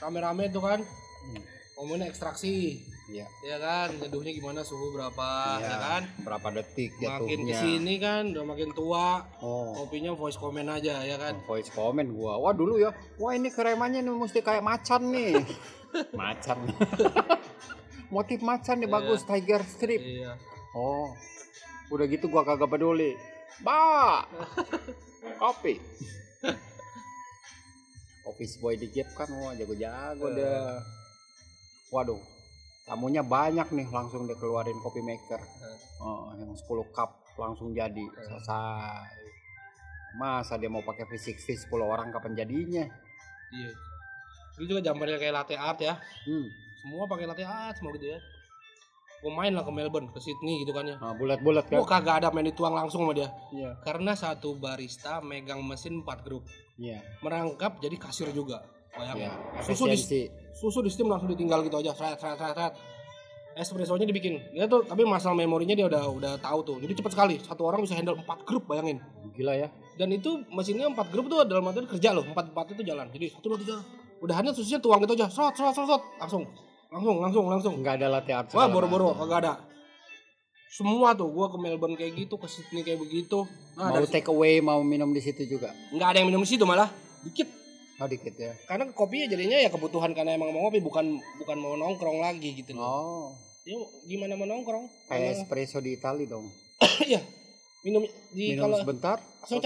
[0.00, 0.80] rame-rame tuh kan.
[0.82, 1.42] Hmm,
[1.74, 2.82] Ngomongin ekstraksi.
[3.04, 3.26] Iya.
[3.44, 5.28] Ya kan, nyeduhnya gimana, suhu berapa,
[5.58, 5.68] Iya.
[5.68, 6.02] ya kan?
[6.22, 7.52] Berapa detik Makin jatuhnya?
[7.52, 9.76] ke sini kan, udah makin tua, Oh.
[9.76, 11.36] kopinya voice comment aja, ya kan?
[11.44, 12.40] Voice comment gua.
[12.40, 12.90] Wah dulu ya.
[13.16, 15.36] Wah ini kremannya nih mesti kayak macan nih.
[16.16, 16.58] macan.
[18.14, 18.94] Motif macan nih Iya.
[18.94, 20.00] bagus tiger strip.
[20.00, 20.32] Iya.
[20.72, 21.12] Oh,
[21.90, 23.14] udah gitu gua kagak peduli.
[23.60, 24.24] Ba,
[25.38, 25.74] kopi.
[28.28, 30.80] Office boy di Jeep kan, wah jago-jago dah.
[31.92, 32.20] Waduh,
[32.88, 35.40] tamunya banyak nih langsung dia keluarin kopi maker.
[35.40, 35.78] Eh.
[36.00, 39.12] Oh, yang 10 cup langsung jadi selesai.
[40.16, 42.84] Masa dia mau pakai fisik 10 orang kapan jadinya?
[43.52, 43.70] Iya.
[44.54, 45.98] Itu juga zamannya kayak latte art ya.
[46.26, 46.46] Hmm.
[46.80, 48.18] Semua pakai latte art semua gitu ya.
[49.24, 51.00] Gue main lah ke Melbourne, ke Sydney gitu kan ya.
[51.00, 51.80] Nah, bulat-bulat kan?
[51.80, 53.32] Gue kagak ada main dituang langsung sama dia.
[53.56, 53.80] Iya.
[53.80, 56.44] Karena satu barista megang mesin 4 grup.
[56.76, 57.00] Iya.
[57.24, 58.60] Merangkap jadi kasir juga.
[58.92, 59.32] Bayangin.
[59.32, 59.64] Iya.
[59.64, 59.96] Susu di
[60.52, 61.96] susu di steam langsung ditinggal gitu aja.
[61.96, 62.74] Seret, seret, seret, seret.
[63.56, 64.36] Espressonya dibikin.
[64.52, 66.76] Dia tuh tapi masalah memorinya dia udah udah tahu tuh.
[66.84, 67.34] Jadi cepet sekali.
[67.40, 69.00] Satu orang bisa handle 4 grup bayangin.
[69.32, 69.72] Gila ya.
[69.96, 72.28] Dan itu mesinnya 4 grup tuh dalam artian kerja loh.
[72.28, 73.08] 4 4 itu jalan.
[73.08, 73.76] Jadi satu dua tiga.
[74.20, 75.32] Udahannya susunya tuang gitu aja.
[75.32, 75.72] Serot serot.
[75.72, 76.02] serot.
[76.20, 76.44] Langsung.
[76.94, 77.74] Langsung langsung langsung.
[77.82, 78.48] Enggak ada latte art.
[78.54, 79.52] Wah boro-boro kagak ada.
[80.70, 83.46] Semua tuh gua ke Melbourne kayak gitu, ke Sydney kayak begitu.
[83.74, 85.70] Nah, Mau take away, mau minum di situ juga.
[85.90, 86.90] nggak ada yang minum di situ malah.
[87.22, 87.46] Dikit.
[87.98, 88.54] Oh dikit ya.
[88.66, 92.74] Karena kopinya jadinya ya kebutuhan karena emang mau ngopi bukan bukan mau nongkrong lagi gitu
[92.74, 92.82] loh.
[92.82, 93.26] Oh,
[93.64, 95.08] Ya gimana mau nongkrong?
[95.08, 96.46] kayak espresso di Itali dong.
[97.06, 97.22] Iya.
[97.82, 99.62] Minum di Minum kalau sebentar, langsung.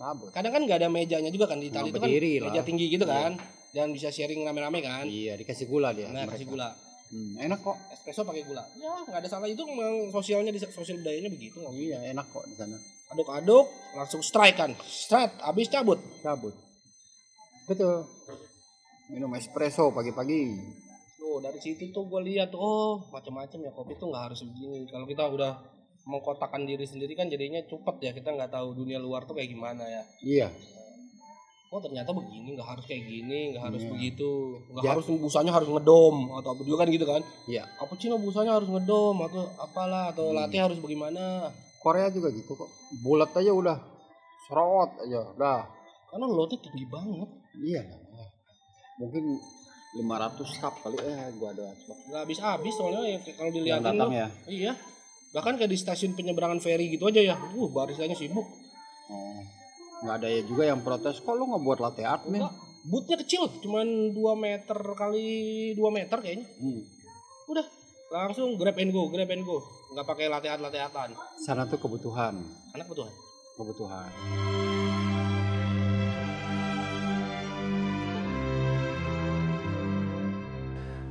[0.00, 0.32] Cabut.
[0.32, 3.04] kadang kan nggak ada mejanya juga kan di Itali itu kan berdiri meja tinggi gitu
[3.04, 3.36] kan.
[3.70, 5.06] Dan bisa sharing rame-rame kan.
[5.06, 6.10] Iya, dikasih gula dia.
[6.10, 6.34] Nah, mereka.
[6.38, 6.68] kasih gula.
[7.10, 7.76] Hmm, enak kok.
[7.90, 8.62] Espresso pakai gula.
[8.78, 11.58] Ya, nggak ada salah itu memang sosialnya di sosial budayanya begitu.
[11.62, 11.90] ngopi.
[11.90, 12.78] Iya, enak kok di sana.
[13.10, 13.66] Aduk-aduk,
[13.98, 14.70] langsung strike kan.
[14.86, 15.98] Straight, habis cabut.
[16.22, 16.54] Cabut.
[17.66, 18.06] Betul.
[19.10, 20.42] Minum espresso pagi-pagi.
[21.18, 24.86] Tuh, dari situ tuh gue lihat oh, macam-macam ya kopi tuh nggak harus begini.
[24.86, 25.58] Kalau kita udah
[26.06, 29.82] mengkotakkan diri sendiri kan jadinya cepet ya kita nggak tahu dunia luar tuh kayak gimana
[29.86, 30.02] ya.
[30.22, 30.48] Iya.
[31.70, 33.90] Oh ternyata begini nggak harus kayak gini nggak harus Iya.
[33.94, 34.30] begitu.
[34.74, 34.90] Nggak Ya.
[34.90, 37.22] harus busanya harus ngedom atau apa juga kan gitu kan?
[37.46, 37.62] Iya.
[37.78, 40.36] cappuccino busanya harus ngedom atau apalah atau Hmm.
[40.36, 41.54] latte harus bagaimana?
[41.78, 42.66] Korea juga gitu kok.
[43.00, 43.78] Bulat aja udah.
[44.44, 45.60] Serot aja udah
[46.10, 47.30] karena lotnya tinggi banget.
[47.54, 47.82] Iya.
[48.98, 49.24] Mungkin
[49.94, 54.10] 500 cup kali eh gua ada nggak habis habis soalnya ya, kalau yang dilihatin datang
[54.10, 54.26] lo, ya?
[54.50, 54.72] Iya.
[55.30, 57.38] Bahkan kayak di stasiun penyeberangan ferry gitu aja ya.
[57.54, 58.46] Uh barisannya sibuk.
[59.06, 59.59] Oh
[60.00, 63.44] nggak ada ya juga yang protes kok lu ngebuat latte art nih enggak bootnya kecil
[63.60, 65.28] cuman 2 meter kali
[65.76, 66.48] 2 meter kayaknya.
[66.56, 66.80] Hmm.
[67.50, 67.66] udah
[68.08, 69.60] langsung grab and go grab and go.
[69.92, 71.12] Nggak pakai latte art latte artan.
[71.44, 72.40] Sana tuh kebutuhan.
[72.72, 73.10] Anak betul
[73.60, 74.08] kebutuhan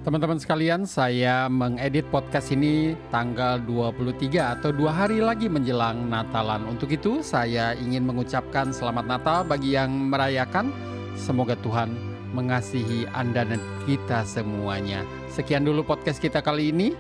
[0.10, 6.66] Teman-teman sekalian, saya mengedit podcast ini tanggal 23 atau dua hari lagi menjelang Natalan.
[6.66, 10.74] Untuk itu, saya ingin mengucapkan selamat Natal bagi yang merayakan.
[11.14, 11.94] Semoga Tuhan
[12.34, 15.06] mengasihi Anda dan kita semuanya.
[15.30, 16.98] Sekian dulu podcast kita kali ini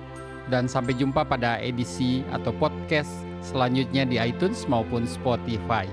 [0.53, 3.09] dan sampai jumpa pada edisi atau podcast
[3.41, 5.89] selanjutnya di iTunes maupun Spotify.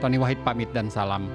[0.00, 1.28] Tony Wahid pamit dan salam.